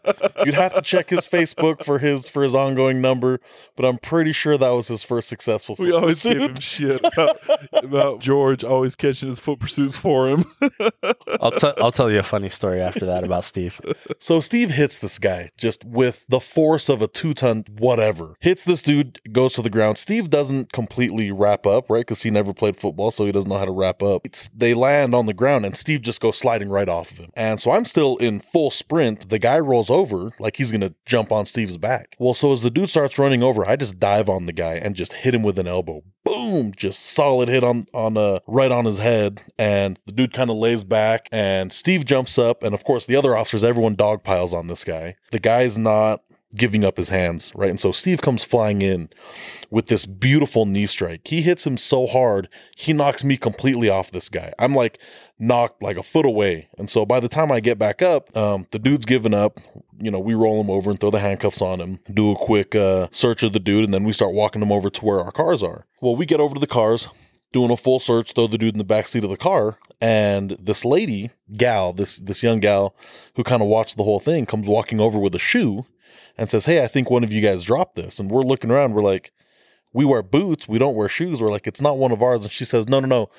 You'd 0.44 0.54
have 0.54 0.74
to 0.74 0.82
check 0.82 1.10
his 1.10 1.28
Facebook 1.28 1.84
for 1.84 1.98
his 1.98 2.28
for 2.28 2.42
his 2.42 2.54
ongoing 2.54 3.00
number, 3.00 3.40
but 3.76 3.84
I'm 3.84 3.98
pretty 3.98 4.32
sure 4.32 4.58
that 4.58 4.70
was 4.70 4.88
his 4.88 5.04
first 5.04 5.28
successful. 5.28 5.76
We 5.78 5.92
always 5.92 6.22
pursuit. 6.22 6.38
give 6.38 6.50
him 6.50 6.56
shit 6.56 7.04
about, 7.04 7.38
about 7.72 8.20
George 8.20 8.64
always 8.64 8.96
catching 8.96 9.28
his 9.28 9.40
foot 9.40 9.60
pursuits 9.60 9.96
for 9.96 10.28
him. 10.28 10.44
I'll 11.40 11.52
tell 11.52 11.74
I'll 11.78 11.92
tell 11.92 12.10
you 12.10 12.18
a 12.18 12.24
funny 12.24 12.48
story 12.48 12.80
after 12.80 13.06
that 13.06 13.24
about 13.24 13.44
Steve. 13.44 13.80
So 14.18 14.40
Steve 14.40 14.70
hits 14.70 14.98
this 14.98 15.18
guy 15.18 15.50
just 15.56 15.84
with 15.84 16.24
the 16.28 16.40
force 16.40 16.88
of 16.88 17.02
a 17.02 17.08
two 17.08 17.34
ton 17.34 17.64
whatever. 17.78 18.36
Hits 18.40 18.64
this 18.64 18.82
dude, 18.82 19.20
goes 19.32 19.54
to 19.54 19.62
the 19.62 19.70
ground. 19.70 19.98
Steve 19.98 20.30
doesn't 20.30 20.72
completely 20.72 21.30
wrap 21.30 21.66
up, 21.66 21.88
right? 21.88 22.00
Because 22.00 22.22
he 22.22 22.30
never 22.30 22.52
played 22.52 22.73
football, 22.74 23.10
so 23.10 23.26
he 23.26 23.32
doesn't 23.32 23.48
know 23.48 23.58
how 23.58 23.64
to 23.64 23.72
wrap 23.72 24.02
up. 24.02 24.24
It's, 24.24 24.48
they 24.48 24.74
land 24.74 25.14
on 25.14 25.26
the 25.26 25.34
ground, 25.34 25.64
and 25.64 25.76
Steve 25.76 26.02
just 26.02 26.20
goes 26.20 26.38
sliding 26.38 26.68
right 26.68 26.88
off 26.88 27.12
of 27.12 27.18
him. 27.18 27.30
And 27.34 27.60
so 27.60 27.70
I'm 27.70 27.84
still 27.84 28.16
in 28.18 28.40
full 28.40 28.70
sprint. 28.70 29.28
The 29.28 29.38
guy 29.38 29.58
rolls 29.58 29.90
over 29.90 30.32
like 30.38 30.56
he's 30.56 30.70
gonna 30.70 30.94
jump 31.06 31.32
on 31.32 31.46
Steve's 31.46 31.78
back. 31.78 32.16
Well, 32.18 32.34
so 32.34 32.52
as 32.52 32.62
the 32.62 32.70
dude 32.70 32.90
starts 32.90 33.18
running 33.18 33.42
over, 33.42 33.66
I 33.66 33.76
just 33.76 33.98
dive 33.98 34.28
on 34.28 34.46
the 34.46 34.52
guy 34.52 34.74
and 34.74 34.94
just 34.94 35.12
hit 35.12 35.34
him 35.34 35.42
with 35.42 35.58
an 35.58 35.66
elbow. 35.66 36.02
Boom! 36.24 36.72
Just 36.74 37.02
solid 37.02 37.48
hit 37.48 37.62
on 37.62 37.86
on 37.92 38.16
uh 38.16 38.40
right 38.46 38.72
on 38.72 38.84
his 38.84 38.98
head, 38.98 39.42
and 39.58 39.98
the 40.06 40.12
dude 40.12 40.32
kind 40.32 40.50
of 40.50 40.56
lays 40.56 40.84
back, 40.84 41.28
and 41.30 41.72
Steve 41.72 42.04
jumps 42.04 42.38
up, 42.38 42.62
and 42.62 42.74
of 42.74 42.84
course 42.84 43.06
the 43.06 43.16
other 43.16 43.36
officers, 43.36 43.64
everyone 43.64 43.94
dog 43.94 44.24
piles 44.24 44.54
on 44.54 44.66
this 44.66 44.84
guy. 44.84 45.16
The 45.30 45.38
guy's 45.38 45.76
not 45.76 46.20
giving 46.54 46.84
up 46.84 46.96
his 46.96 47.08
hands, 47.08 47.52
right? 47.54 47.70
And 47.70 47.80
so 47.80 47.92
Steve 47.92 48.22
comes 48.22 48.44
flying 48.44 48.82
in 48.82 49.08
with 49.70 49.86
this 49.86 50.06
beautiful 50.06 50.66
knee 50.66 50.86
strike. 50.86 51.26
He 51.26 51.42
hits 51.42 51.66
him 51.66 51.76
so 51.76 52.06
hard, 52.06 52.48
he 52.76 52.92
knocks 52.92 53.24
me 53.24 53.36
completely 53.36 53.88
off 53.88 54.10
this 54.10 54.28
guy. 54.28 54.52
I'm 54.58 54.74
like 54.74 54.98
knocked 55.38 55.82
like 55.82 55.96
a 55.96 56.02
foot 56.02 56.26
away. 56.26 56.68
And 56.78 56.88
so 56.88 57.04
by 57.04 57.20
the 57.20 57.28
time 57.28 57.50
I 57.50 57.60
get 57.60 57.78
back 57.78 58.02
up, 58.02 58.34
um, 58.36 58.66
the 58.70 58.78
dude's 58.78 59.06
given 59.06 59.34
up. 59.34 59.58
You 59.98 60.10
know, 60.10 60.20
we 60.20 60.34
roll 60.34 60.60
him 60.60 60.70
over 60.70 60.90
and 60.90 60.98
throw 60.98 61.10
the 61.10 61.20
handcuffs 61.20 61.62
on 61.62 61.80
him, 61.80 62.00
do 62.12 62.32
a 62.32 62.36
quick 62.36 62.74
uh, 62.74 63.08
search 63.10 63.42
of 63.42 63.52
the 63.52 63.60
dude, 63.60 63.84
and 63.84 63.94
then 63.94 64.04
we 64.04 64.12
start 64.12 64.32
walking 64.32 64.62
him 64.62 64.72
over 64.72 64.90
to 64.90 65.04
where 65.04 65.20
our 65.20 65.32
cars 65.32 65.62
are. 65.62 65.86
Well, 66.00 66.16
we 66.16 66.26
get 66.26 66.40
over 66.40 66.54
to 66.54 66.60
the 66.60 66.66
cars, 66.66 67.08
doing 67.52 67.70
a 67.70 67.76
full 67.76 68.00
search, 68.00 68.32
throw 68.32 68.46
the 68.46 68.58
dude 68.58 68.74
in 68.74 68.78
the 68.78 68.84
back 68.84 69.08
seat 69.08 69.24
of 69.24 69.30
the 69.30 69.36
car, 69.36 69.78
and 70.00 70.50
this 70.60 70.84
lady, 70.84 71.30
gal, 71.56 71.92
this 71.92 72.16
this 72.18 72.42
young 72.42 72.60
gal 72.60 72.94
who 73.36 73.44
kind 73.44 73.62
of 73.62 73.68
watched 73.68 73.96
the 73.96 74.04
whole 74.04 74.20
thing, 74.20 74.46
comes 74.46 74.66
walking 74.66 75.00
over 75.00 75.18
with 75.18 75.34
a 75.34 75.38
shoe 75.38 75.86
and 76.38 76.50
says, 76.50 76.64
Hey, 76.66 76.82
I 76.82 76.86
think 76.88 77.10
one 77.10 77.24
of 77.24 77.32
you 77.32 77.40
guys 77.40 77.64
dropped 77.64 77.96
this. 77.96 78.18
And 78.18 78.30
we're 78.30 78.42
looking 78.42 78.70
around, 78.70 78.94
we're 78.94 79.02
like, 79.02 79.32
We 79.92 80.04
wear 80.04 80.22
boots, 80.22 80.66
we 80.68 80.78
don't 80.78 80.94
wear 80.96 81.08
shoes. 81.08 81.40
We're 81.40 81.50
like, 81.50 81.66
It's 81.66 81.80
not 81.80 81.98
one 81.98 82.12
of 82.12 82.22
ours. 82.22 82.42
And 82.44 82.52
she 82.52 82.64
says, 82.64 82.88
No, 82.88 83.00
no, 83.00 83.06
no. 83.08 83.30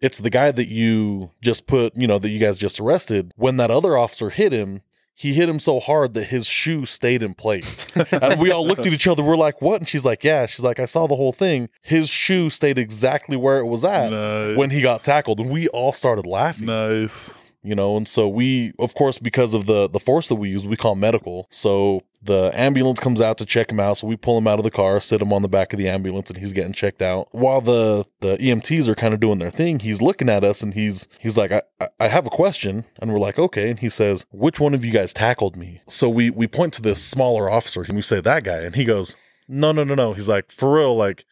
It's 0.00 0.18
the 0.18 0.30
guy 0.30 0.52
that 0.52 0.68
you 0.68 1.30
just 1.40 1.66
put, 1.66 1.96
you 1.96 2.06
know, 2.06 2.18
that 2.18 2.28
you 2.28 2.38
guys 2.38 2.58
just 2.58 2.78
arrested. 2.80 3.32
When 3.36 3.56
that 3.56 3.70
other 3.70 3.96
officer 3.96 4.28
hit 4.30 4.52
him, 4.52 4.82
he 5.14 5.32
hit 5.32 5.48
him 5.48 5.58
so 5.58 5.80
hard 5.80 6.12
that 6.12 6.24
his 6.24 6.46
shoe 6.46 6.84
stayed 6.84 7.22
in 7.22 7.32
place. 7.32 7.86
and 8.12 8.38
we 8.38 8.50
all 8.50 8.66
looked 8.66 8.84
at 8.84 8.92
each 8.92 9.06
other. 9.06 9.22
We're 9.22 9.34
like, 9.38 9.62
what? 9.62 9.80
And 9.80 9.88
she's 9.88 10.04
like, 10.04 10.22
yeah. 10.22 10.44
She's 10.44 10.60
like, 10.62 10.78
I 10.78 10.84
saw 10.84 11.06
the 11.06 11.16
whole 11.16 11.32
thing. 11.32 11.70
His 11.80 12.10
shoe 12.10 12.50
stayed 12.50 12.76
exactly 12.76 13.34
where 13.38 13.56
it 13.58 13.64
was 13.64 13.82
at 13.86 14.10
Nice. 14.10 14.58
when 14.58 14.68
he 14.68 14.82
got 14.82 15.00
tackled. 15.00 15.40
And 15.40 15.48
we 15.48 15.68
all 15.68 15.94
started 15.94 16.26
laughing 16.26 16.66
nice. 16.66 17.32
you 17.62 17.74
know 17.74 17.96
and 17.96 18.06
so 18.06 18.28
we 18.28 18.74
of 18.78 18.94
course 18.94 19.18
because 19.18 19.54
of 19.54 19.64
the 19.64 19.88
the 19.88 19.98
force 19.98 20.28
that 20.28 20.34
we 20.36 20.50
use 20.50 20.66
we 20.66 20.76
call 20.76 20.94
medical 20.94 21.46
so 21.50 22.02
the 22.26 22.50
ambulance 22.54 23.00
comes 23.00 23.20
out 23.20 23.38
to 23.38 23.44
check 23.44 23.70
him 23.70 23.80
out 23.80 23.98
so 23.98 24.06
we 24.06 24.16
pull 24.16 24.36
him 24.38 24.46
out 24.46 24.58
of 24.58 24.64
the 24.64 24.70
car 24.70 25.00
sit 25.00 25.22
him 25.22 25.32
on 25.32 25.42
the 25.42 25.48
back 25.48 25.72
of 25.72 25.78
the 25.78 25.88
ambulance 25.88 26.28
and 26.30 26.38
he's 26.38 26.52
getting 26.52 26.72
checked 26.72 27.02
out. 27.02 27.28
While 27.32 27.60
the 27.60 28.04
the 28.20 28.36
emts 28.36 28.88
are 28.88 28.94
kind 28.94 29.14
of 29.14 29.20
doing 29.20 29.38
their 29.38 29.50
thing 29.50 29.78
he's 29.78 30.02
looking 30.02 30.28
at 30.28 30.44
us 30.44 30.62
and 30.62 30.74
he's 30.74 31.08
he's 31.20 31.36
like 31.36 31.52
I, 31.52 31.62
I- 32.00 32.08
have 32.08 32.26
a 32.26 32.30
question. 32.30 32.84
And 33.00 33.12
we're 33.12 33.18
like 33.18 33.38
okay. 33.38 33.70
And 33.70 33.78
he 33.78 33.88
says 33.88 34.26
which 34.30 34.60
one 34.60 34.74
of 34.74 34.84
you 34.84 34.92
guys 34.92 35.12
tackled 35.12 35.56
me? 35.56 35.80
So 35.86 36.08
we 36.08 36.30
we 36.30 36.46
point 36.46 36.72
to 36.74 36.82
this 36.82 37.02
smaller 37.02 37.50
officer 37.50 37.82
and 37.82 37.94
we 37.94 38.02
say 38.02 38.20
that 38.20 38.44
guy. 38.44 38.58
And 38.58 38.74
he 38.74 38.84
goes 38.84 39.16
no 39.48 39.72
no 39.72 39.84
no 39.84 39.94
no. 39.94 40.12
He's 40.12 40.28
like 40.28 40.50
for 40.50 40.74
real 40.74 40.96
like 40.96 41.24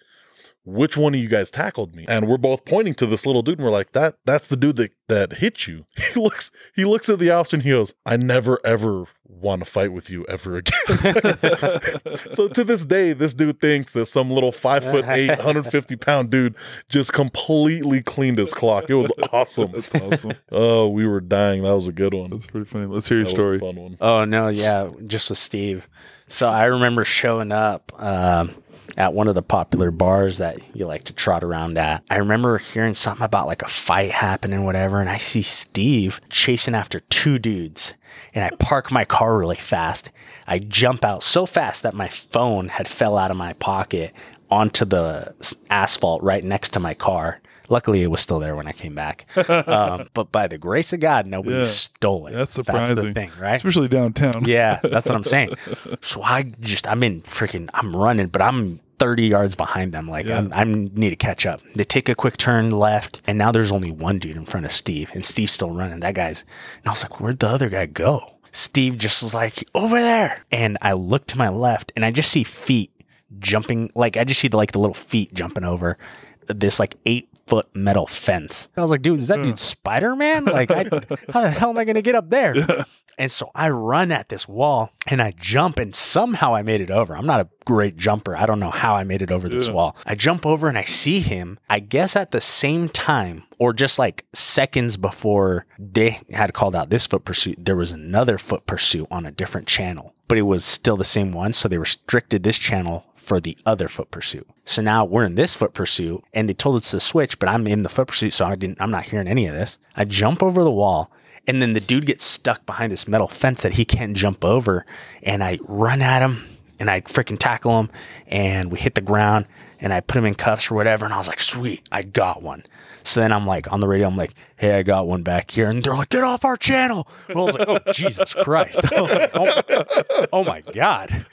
which 0.64 0.96
one 0.96 1.14
of 1.14 1.20
you 1.20 1.28
guys 1.28 1.50
tackled 1.50 1.94
me? 1.94 2.06
And 2.08 2.26
we're 2.26 2.38
both 2.38 2.64
pointing 2.64 2.94
to 2.94 3.06
this 3.06 3.26
little 3.26 3.42
dude 3.42 3.58
and 3.58 3.66
we're 3.66 3.72
like, 3.72 3.92
that 3.92 4.16
that's 4.24 4.48
the 4.48 4.56
dude 4.56 4.76
that, 4.76 4.92
that 5.08 5.34
hit 5.34 5.66
you. 5.66 5.86
He 6.14 6.20
looks 6.20 6.50
he 6.74 6.84
looks 6.84 7.08
at 7.08 7.18
the 7.18 7.30
officer 7.30 7.56
and 7.56 7.62
he 7.62 7.70
goes, 7.70 7.94
I 8.06 8.16
never 8.16 8.58
ever 8.64 9.04
want 9.26 9.64
to 9.64 9.70
fight 9.70 9.92
with 9.92 10.10
you 10.10 10.24
ever 10.28 10.56
again. 10.58 10.74
so 12.30 12.48
to 12.48 12.62
this 12.64 12.84
day, 12.84 13.12
this 13.12 13.34
dude 13.34 13.60
thinks 13.60 13.92
that 13.92 14.06
some 14.06 14.30
little 14.30 14.52
five 14.52 14.84
foot 14.84 15.04
eight, 15.08 15.28
150 15.36 15.96
pound 15.96 16.30
dude 16.30 16.56
just 16.88 17.12
completely 17.12 18.02
cleaned 18.02 18.38
his 18.38 18.52
clock. 18.52 18.88
It 18.90 18.94
was 18.94 19.10
awesome. 19.32 19.72
That's 19.72 19.94
awesome. 19.94 20.32
Oh, 20.52 20.88
we 20.88 21.06
were 21.06 21.20
dying. 21.20 21.62
That 21.62 21.74
was 21.74 21.88
a 21.88 21.92
good 21.92 22.14
one. 22.14 22.30
That's 22.30 22.46
pretty 22.46 22.66
funny. 22.66 22.86
Let's 22.86 23.08
hear 23.08 23.18
your 23.18 23.24
That 23.24 23.28
was 23.30 23.34
story. 23.34 23.56
a 23.56 23.60
fun 23.60 23.76
one. 23.76 23.96
Oh 24.00 24.24
no, 24.24 24.48
yeah, 24.48 24.90
just 25.06 25.28
with 25.30 25.38
Steve. 25.38 25.88
So 26.26 26.48
I 26.48 26.64
remember 26.64 27.04
showing 27.04 27.52
up 27.52 27.92
um, 28.02 28.54
at 28.96 29.12
one 29.14 29.28
of 29.28 29.34
the 29.34 29.42
popular 29.42 29.90
bars 29.90 30.38
that 30.38 30.58
you 30.76 30.86
like 30.86 31.04
to 31.04 31.12
trot 31.12 31.42
around 31.42 31.76
at. 31.78 32.02
I 32.10 32.16
remember 32.18 32.58
hearing 32.58 32.94
something 32.94 33.24
about 33.24 33.46
like 33.46 33.62
a 33.62 33.68
fight 33.68 34.12
happening, 34.12 34.64
whatever, 34.64 35.00
and 35.00 35.08
I 35.10 35.18
see 35.18 35.42
Steve 35.42 36.20
chasing 36.30 36.74
after 36.74 37.00
two 37.00 37.38
dudes. 37.38 37.94
And 38.32 38.44
I 38.44 38.50
park 38.56 38.90
my 38.92 39.04
car 39.04 39.36
really 39.38 39.56
fast. 39.56 40.10
I 40.46 40.58
jump 40.58 41.04
out 41.04 41.22
so 41.22 41.46
fast 41.46 41.82
that 41.82 41.94
my 41.94 42.08
phone 42.08 42.68
had 42.68 42.86
fell 42.88 43.16
out 43.16 43.30
of 43.30 43.36
my 43.36 43.52
pocket 43.54 44.12
onto 44.50 44.84
the 44.84 45.34
asphalt 45.70 46.22
right 46.22 46.44
next 46.44 46.70
to 46.70 46.80
my 46.80 46.94
car. 46.94 47.40
Luckily, 47.70 48.02
it 48.02 48.08
was 48.08 48.20
still 48.20 48.40
there 48.40 48.54
when 48.54 48.66
I 48.66 48.72
came 48.72 48.94
back. 48.94 49.24
um, 49.48 50.08
but 50.12 50.30
by 50.30 50.46
the 50.48 50.58
grace 50.58 50.92
of 50.92 51.00
God, 51.00 51.26
nobody 51.26 51.56
Yeah. 51.56 51.62
stole 51.62 52.26
it. 52.26 52.32
That's 52.32 52.54
That's 52.54 52.66
surprising. 52.68 52.96
the 52.96 53.14
thing, 53.14 53.30
right? 53.40 53.54
Especially 53.54 53.88
downtown. 53.88 54.44
Yeah, 54.44 54.80
that's 54.82 55.08
what 55.08 55.16
I'm 55.16 55.24
saying. 55.24 55.54
So 56.02 56.22
I 56.22 56.42
just 56.60 56.86
I'm 56.86 57.02
in 57.02 57.22
freaking 57.22 57.70
I'm 57.72 57.96
running, 57.96 58.26
but 58.26 58.42
I'm 58.42 58.80
30 58.98 59.26
yards 59.26 59.56
behind 59.56 59.92
them. 59.92 60.08
Like 60.08 60.26
Yeah. 60.26 60.38
I'm 60.38 60.52
I 60.52 60.64
need 60.64 61.10
to 61.10 61.16
catch 61.16 61.46
up. 61.46 61.60
They 61.74 61.84
take 61.84 62.08
a 62.08 62.14
quick 62.14 62.36
turn 62.36 62.70
left, 62.70 63.20
and 63.26 63.36
now 63.38 63.52
there's 63.52 63.72
only 63.72 63.90
one 63.90 64.18
dude 64.18 64.36
in 64.36 64.46
front 64.46 64.66
of 64.66 64.72
Steve, 64.72 65.10
and 65.14 65.24
Steve's 65.26 65.52
still 65.52 65.70
running. 65.70 66.00
That 66.00 66.14
guy's, 66.14 66.42
and 66.78 66.86
I 66.88 66.90
was 66.90 67.02
like, 67.02 67.20
where'd 67.20 67.38
the 67.38 67.48
other 67.48 67.68
guy 67.68 67.86
go? 67.86 68.30
Steve 68.52 68.98
just 68.98 69.22
was 69.22 69.34
like 69.34 69.64
over 69.74 70.00
there, 70.00 70.44
and 70.52 70.78
I 70.80 70.92
look 70.92 71.26
to 71.28 71.38
my 71.38 71.48
left, 71.48 71.92
and 71.96 72.04
I 72.04 72.10
just 72.12 72.30
see 72.30 72.44
feet 72.44 72.92
jumping. 73.40 73.90
Like 73.94 74.16
I 74.16 74.24
just 74.24 74.40
see 74.40 74.48
the 74.48 74.56
like 74.56 74.72
the 74.72 74.78
little 74.78 74.94
feet 74.94 75.34
jumping 75.34 75.64
over 75.64 75.98
this 76.46 76.78
like 76.78 76.96
eight 77.06 77.28
foot 77.46 77.68
metal 77.74 78.06
fence. 78.06 78.68
I 78.76 78.82
was 78.82 78.90
like, 78.90 79.02
dude, 79.02 79.20
is 79.20 79.28
that 79.28 79.42
dude 79.42 79.52
hmm. 79.52 79.56
Spider 79.56 80.16
Man? 80.16 80.44
Like, 80.44 80.70
I, 80.70 80.84
how 81.32 81.42
the 81.42 81.50
hell 81.50 81.70
am 81.70 81.78
I 81.78 81.84
gonna 81.84 82.02
get 82.02 82.14
up 82.14 82.30
there? 82.30 82.86
And 83.18 83.30
so 83.30 83.50
I 83.54 83.68
run 83.68 84.10
at 84.10 84.28
this 84.28 84.48
wall 84.48 84.90
and 85.06 85.22
I 85.22 85.32
jump 85.32 85.78
and 85.78 85.94
somehow 85.94 86.54
I 86.54 86.62
made 86.62 86.80
it 86.80 86.90
over. 86.90 87.16
I'm 87.16 87.26
not 87.26 87.40
a 87.40 87.48
great 87.64 87.96
jumper. 87.96 88.36
I 88.36 88.46
don't 88.46 88.60
know 88.60 88.70
how 88.70 88.96
I 88.96 89.04
made 89.04 89.22
it 89.22 89.30
over 89.30 89.48
this 89.48 89.70
wall. 89.70 89.96
I 90.04 90.14
jump 90.14 90.44
over 90.44 90.68
and 90.68 90.76
I 90.76 90.84
see 90.84 91.20
him, 91.20 91.58
I 91.70 91.80
guess 91.80 92.16
at 92.16 92.32
the 92.32 92.40
same 92.40 92.88
time 92.88 93.44
or 93.58 93.72
just 93.72 93.98
like 93.98 94.26
seconds 94.32 94.96
before 94.96 95.66
they 95.78 96.20
had 96.30 96.54
called 96.54 96.74
out 96.74 96.90
this 96.90 97.06
foot 97.06 97.24
pursuit, 97.24 97.56
there 97.58 97.76
was 97.76 97.92
another 97.92 98.38
foot 98.38 98.66
pursuit 98.66 99.06
on 99.10 99.26
a 99.26 99.30
different 99.30 99.68
channel, 99.68 100.14
but 100.28 100.38
it 100.38 100.42
was 100.42 100.64
still 100.64 100.96
the 100.96 101.04
same 101.04 101.32
one. 101.32 101.52
So 101.52 101.68
they 101.68 101.78
restricted 101.78 102.42
this 102.42 102.58
channel 102.58 103.04
for 103.24 103.40
the 103.40 103.56
other 103.64 103.88
foot 103.88 104.10
pursuit. 104.10 104.46
So 104.64 104.82
now 104.82 105.04
we're 105.04 105.24
in 105.24 105.34
this 105.34 105.54
foot 105.54 105.74
pursuit 105.74 106.22
and 106.32 106.48
they 106.48 106.54
told 106.54 106.76
us 106.76 106.90
to 106.90 107.00
switch, 107.00 107.38
but 107.38 107.48
I'm 107.48 107.66
in 107.66 107.82
the 107.82 107.88
foot 107.88 108.08
pursuit. 108.08 108.34
So 108.34 108.46
I 108.46 108.54
didn't, 108.54 108.80
I'm 108.80 108.90
not 108.90 109.06
hearing 109.06 109.28
any 109.28 109.46
of 109.46 109.54
this. 109.54 109.78
I 109.96 110.04
jump 110.04 110.42
over 110.42 110.62
the 110.62 110.70
wall 110.70 111.10
and 111.46 111.60
then 111.60 111.72
the 111.72 111.80
dude 111.80 112.06
gets 112.06 112.24
stuck 112.24 112.64
behind 112.66 112.92
this 112.92 113.08
metal 113.08 113.28
fence 113.28 113.62
that 113.62 113.74
he 113.74 113.84
can't 113.84 114.16
jump 114.16 114.44
over. 114.44 114.86
And 115.22 115.42
I 115.42 115.58
run 115.62 116.02
at 116.02 116.22
him 116.22 116.44
and 116.78 116.90
I 116.90 117.00
freaking 117.02 117.38
tackle 117.38 117.80
him 117.80 117.90
and 118.26 118.70
we 118.70 118.78
hit 118.78 118.94
the 118.94 119.00
ground 119.00 119.46
and 119.80 119.92
I 119.92 120.00
put 120.00 120.18
him 120.18 120.26
in 120.26 120.34
cuffs 120.34 120.70
or 120.70 120.74
whatever. 120.74 121.04
And 121.04 121.14
I 121.14 121.18
was 121.18 121.28
like, 121.28 121.40
sweet, 121.40 121.86
I 121.90 122.02
got 122.02 122.42
one. 122.42 122.62
So 123.04 123.20
then 123.20 123.32
I'm 123.32 123.46
like 123.46 123.70
on 123.72 123.80
the 123.80 123.86
radio, 123.86 124.08
I'm 124.08 124.16
like, 124.16 124.34
hey, 124.56 124.76
I 124.78 124.82
got 124.82 125.06
one 125.06 125.22
back 125.22 125.50
here. 125.50 125.68
And 125.68 125.84
they're 125.84 125.94
like, 125.94 126.08
get 126.08 126.24
off 126.24 126.44
our 126.44 126.56
channel. 126.56 127.06
Well, 127.28 127.44
I 127.44 127.46
was 127.46 127.58
like, 127.58 127.68
oh, 127.68 127.78
Jesus 127.92 128.34
Christ. 128.34 128.92
I 128.92 129.00
was 129.00 129.14
like, 129.14 129.30
oh, 129.34 130.26
oh 130.32 130.42
my 130.44 130.62
God. 130.62 131.26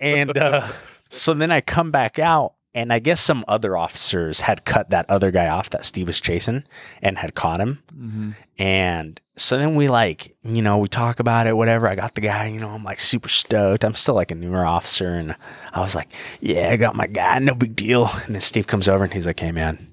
And 0.00 0.36
uh, 0.38 0.68
so 1.08 1.34
then 1.34 1.50
I 1.50 1.60
come 1.60 1.90
back 1.90 2.18
out 2.18 2.54
And 2.72 2.92
I 2.92 3.00
guess 3.00 3.20
some 3.20 3.44
other 3.48 3.76
officers 3.76 4.40
had 4.40 4.64
cut 4.64 4.90
that 4.90 5.10
other 5.10 5.32
guy 5.32 5.48
off 5.48 5.70
that 5.70 5.84
Steve 5.84 6.06
was 6.06 6.20
chasing 6.20 6.62
and 7.02 7.18
had 7.18 7.34
caught 7.34 7.60
him. 7.60 7.82
Mm-hmm. 7.92 8.30
And 8.58 9.20
so 9.36 9.58
then 9.58 9.74
we 9.74 9.88
like, 9.88 10.36
you 10.44 10.62
know, 10.62 10.78
we 10.78 10.86
talk 10.86 11.18
about 11.18 11.48
it, 11.48 11.56
whatever. 11.56 11.88
I 11.88 11.96
got 11.96 12.14
the 12.14 12.20
guy, 12.20 12.46
you 12.46 12.60
know, 12.60 12.70
I'm 12.70 12.84
like 12.84 13.00
super 13.00 13.28
stoked. 13.28 13.84
I'm 13.84 13.96
still 13.96 14.14
like 14.14 14.30
a 14.30 14.36
newer 14.36 14.64
officer. 14.64 15.08
And 15.08 15.34
I 15.72 15.80
was 15.80 15.96
like, 15.96 16.10
yeah, 16.40 16.68
I 16.70 16.76
got 16.76 16.94
my 16.94 17.08
guy, 17.08 17.40
no 17.40 17.54
big 17.56 17.74
deal. 17.74 18.08
And 18.26 18.36
then 18.36 18.40
Steve 18.40 18.68
comes 18.68 18.88
over 18.88 19.02
and 19.02 19.12
he's 19.12 19.26
like, 19.26 19.40
hey, 19.40 19.50
man, 19.50 19.92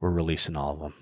we're 0.00 0.10
releasing 0.10 0.56
all 0.56 0.72
of 0.74 0.80
them. 0.80 0.94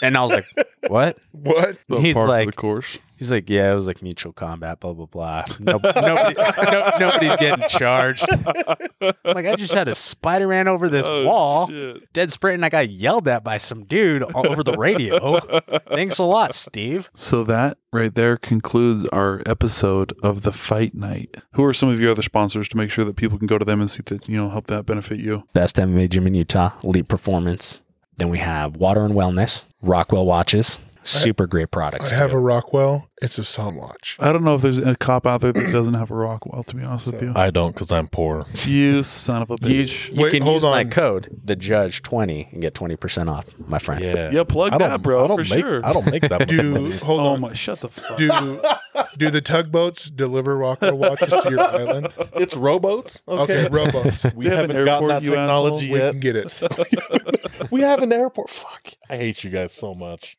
And 0.00 0.16
I 0.16 0.22
was 0.22 0.30
like, 0.30 0.46
what? 0.88 1.18
What? 1.32 1.78
But 1.88 2.00
He's 2.00 2.14
part 2.14 2.28
like- 2.28 2.48
of 2.48 2.54
the 2.54 2.60
course. 2.60 2.98
He's 3.18 3.30
like, 3.30 3.48
yeah, 3.48 3.72
it 3.72 3.74
was 3.74 3.86
like 3.86 4.02
mutual 4.02 4.34
combat, 4.34 4.78
blah, 4.78 4.92
blah, 4.92 5.06
blah. 5.06 5.44
No, 5.58 5.78
nobody, 5.82 6.34
no, 6.36 6.90
nobody's 7.00 7.36
getting 7.36 7.66
charged. 7.66 8.26
I'm 8.30 9.16
like, 9.24 9.46
I 9.46 9.56
just 9.56 9.72
had 9.72 9.88
a 9.88 9.94
spider 9.94 10.46
man 10.48 10.68
over 10.68 10.90
this 10.90 11.06
Oh, 11.10 11.24
wall, 11.24 11.66
shit. 11.68 12.12
dead 12.12 12.30
sprint, 12.30 12.56
and 12.56 12.64
I 12.66 12.68
got 12.68 12.90
yelled 12.90 13.26
at 13.26 13.42
by 13.42 13.56
some 13.56 13.84
dude 13.86 14.22
all 14.22 14.46
over 14.46 14.62
the 14.62 14.74
radio. 14.74 15.40
Thanks 15.88 16.18
a 16.18 16.24
lot, 16.24 16.52
Steve. 16.52 17.10
So 17.14 17.42
that 17.44 17.78
right 17.90 18.14
there 18.14 18.36
concludes 18.36 19.06
our 19.06 19.42
episode 19.46 20.12
of 20.22 20.42
the 20.42 20.52
Fight 20.52 20.94
Night. 20.94 21.38
Who 21.54 21.64
are 21.64 21.72
some 21.72 21.88
of 21.88 21.98
your 21.98 22.10
other 22.10 22.20
sponsors 22.20 22.68
to 22.68 22.76
make 22.76 22.90
sure 22.90 23.06
that 23.06 23.16
people 23.16 23.38
can 23.38 23.46
go 23.46 23.56
to 23.56 23.64
them 23.64 23.80
and 23.80 23.90
see 23.90 24.02
that 24.08 24.28
you 24.28 24.36
know 24.36 24.50
help 24.50 24.66
that 24.66 24.84
benefit 24.84 25.20
you? 25.20 25.44
Best 25.54 25.76
MMA 25.76 26.10
gym 26.10 26.26
in 26.26 26.34
Utah, 26.34 26.72
Elite 26.84 27.08
Performance. 27.08 27.82
Then 28.16 28.28
we 28.30 28.38
have 28.38 28.76
Water 28.76 29.04
and 29.04 29.14
Wellness, 29.14 29.66
Rockwell 29.82 30.24
Watches, 30.24 30.78
super 31.08 31.46
great 31.46 31.70
products. 31.70 32.12
I 32.12 32.16
have 32.16 32.30
too. 32.30 32.36
a 32.36 32.40
Rockwell. 32.40 33.10
It's 33.22 33.38
a 33.38 33.44
sun 33.44 33.76
watch. 33.76 34.18
I 34.20 34.30
don't 34.30 34.44
know 34.44 34.56
if 34.56 34.60
there's 34.62 34.78
a 34.78 34.94
cop 34.94 35.26
out 35.26 35.40
there 35.40 35.50
that 35.52 35.72
doesn't 35.72 35.94
have 35.94 36.10
a 36.10 36.14
Rockwell. 36.14 36.62
To 36.64 36.76
be 36.76 36.82
honest 36.84 37.06
with 37.10 37.22
you, 37.22 37.32
I 37.34 37.50
don't 37.50 37.72
because 37.72 37.90
I'm 37.90 38.08
poor. 38.08 38.44
you 38.64 39.02
son 39.02 39.40
of 39.40 39.50
a 39.50 39.56
bitch. 39.56 40.12
you 40.14 40.24
Wait, 40.24 40.32
can 40.32 40.42
hold 40.42 40.56
use 40.56 40.62
my 40.64 40.80
on. 40.80 40.90
code, 40.90 41.40
the 41.42 41.56
Judge 41.56 42.02
twenty, 42.02 42.48
and 42.52 42.60
get 42.60 42.74
twenty 42.74 42.94
percent 42.96 43.30
off, 43.30 43.46
my 43.58 43.78
friend. 43.78 44.04
Yeah. 44.04 44.30
Yeah, 44.32 44.44
plug 44.44 44.74
I 44.74 44.78
don't, 44.78 44.90
that, 44.90 45.02
bro, 45.02 45.24
I 45.24 45.28
don't 45.28 45.42
for 45.46 45.54
make, 45.54 45.64
sure. 45.64 45.86
I 45.86 45.92
don't 45.94 46.10
make 46.10 46.22
that 46.28 46.40
much 46.40 46.48
Do 46.48 46.62
money. 46.72 46.92
hold 46.98 47.20
oh 47.20 47.26
on. 47.28 47.40
my, 47.40 47.54
shut 47.54 47.80
the 47.80 47.88
fuck. 47.88 48.18
Do 48.18 48.28
do 49.16 49.30
the 49.30 49.40
tugboats 49.40 50.10
deliver 50.10 50.54
Rockwell 50.54 50.98
watches 50.98 51.30
to 51.30 51.48
your 51.48 51.60
island? 51.60 52.08
It's 52.34 52.54
rowboats. 52.54 53.22
Okay, 53.26 53.64
Okay. 53.64 53.68
rowboats. 53.74 54.26
we 54.34 54.44
have 54.46 54.68
an 54.68 54.70
haven't 54.76 54.84
gotten 54.84 54.88
airport, 54.88 55.08
that 55.10 55.22
you 55.22 55.30
technology 55.30 55.90
We 55.90 55.98
yet. 56.00 56.10
can 56.10 56.20
get 56.20 56.36
it. 56.36 57.70
we 57.70 57.80
have 57.80 58.02
an 58.02 58.12
airport. 58.12 58.50
Fuck. 58.50 58.92
I 59.08 59.16
hate 59.16 59.42
you 59.42 59.48
guys 59.50 59.72
so 59.72 59.94
much. 59.94 60.36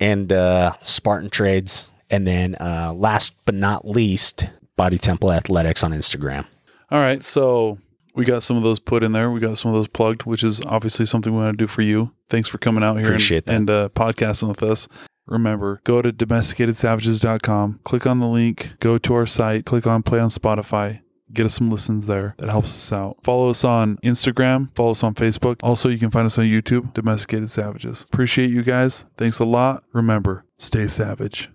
And 0.00 0.32
uh, 0.32 0.72
Spartan 0.82 1.30
Trades, 1.30 1.92
and 2.08 2.26
then 2.26 2.56
uh, 2.56 2.92
last 2.96 3.34
but 3.44 3.54
not 3.54 3.86
least, 3.86 4.48
Body 4.76 4.98
Temple 4.98 5.30
Athletics 5.30 5.84
on 5.84 5.92
Instagram. 5.92 6.46
All 6.90 6.98
right, 6.98 7.22
so 7.22 7.78
we 8.14 8.24
got 8.24 8.42
some 8.42 8.56
of 8.56 8.62
those 8.62 8.80
put 8.80 9.02
in 9.02 9.12
there. 9.12 9.30
We 9.30 9.38
got 9.38 9.58
some 9.58 9.70
of 9.70 9.76
those 9.76 9.88
plugged, 9.88 10.24
which 10.24 10.42
is 10.42 10.60
obviously 10.62 11.06
something 11.06 11.32
we 11.32 11.40
want 11.40 11.56
to 11.56 11.62
do 11.62 11.68
for 11.68 11.82
you. 11.82 12.12
Thanks 12.28 12.48
for 12.48 12.58
coming 12.58 12.82
out 12.82 12.96
here 12.96 13.06
Appreciate 13.06 13.46
and, 13.46 13.68
and 13.68 13.70
uh, 13.70 13.88
podcasting 13.90 14.48
with 14.48 14.62
us. 14.62 14.88
Remember, 15.26 15.80
go 15.84 16.02
to 16.02 16.12
domesticatedsavages.com, 16.12 17.80
click 17.84 18.06
on 18.06 18.18
the 18.18 18.26
link, 18.26 18.72
go 18.80 18.98
to 18.98 19.14
our 19.14 19.26
site, 19.26 19.64
click 19.64 19.86
on 19.86 20.02
play 20.02 20.18
on 20.18 20.28
Spotify. 20.30 21.00
Get 21.32 21.46
us 21.46 21.54
some 21.54 21.70
listens 21.70 22.06
there. 22.06 22.34
That 22.38 22.48
helps 22.48 22.68
us 22.68 22.92
out. 22.92 23.18
Follow 23.22 23.50
us 23.50 23.64
on 23.64 23.98
Instagram. 23.98 24.74
Follow 24.74 24.90
us 24.90 25.04
on 25.04 25.14
Facebook. 25.14 25.56
Also, 25.62 25.88
you 25.88 25.98
can 25.98 26.10
find 26.10 26.26
us 26.26 26.38
on 26.38 26.44
YouTube, 26.44 26.92
Domesticated 26.94 27.50
Savages. 27.50 28.02
Appreciate 28.12 28.50
you 28.50 28.62
guys. 28.62 29.04
Thanks 29.16 29.38
a 29.38 29.44
lot. 29.44 29.84
Remember, 29.92 30.44
stay 30.56 30.86
savage. 30.86 31.50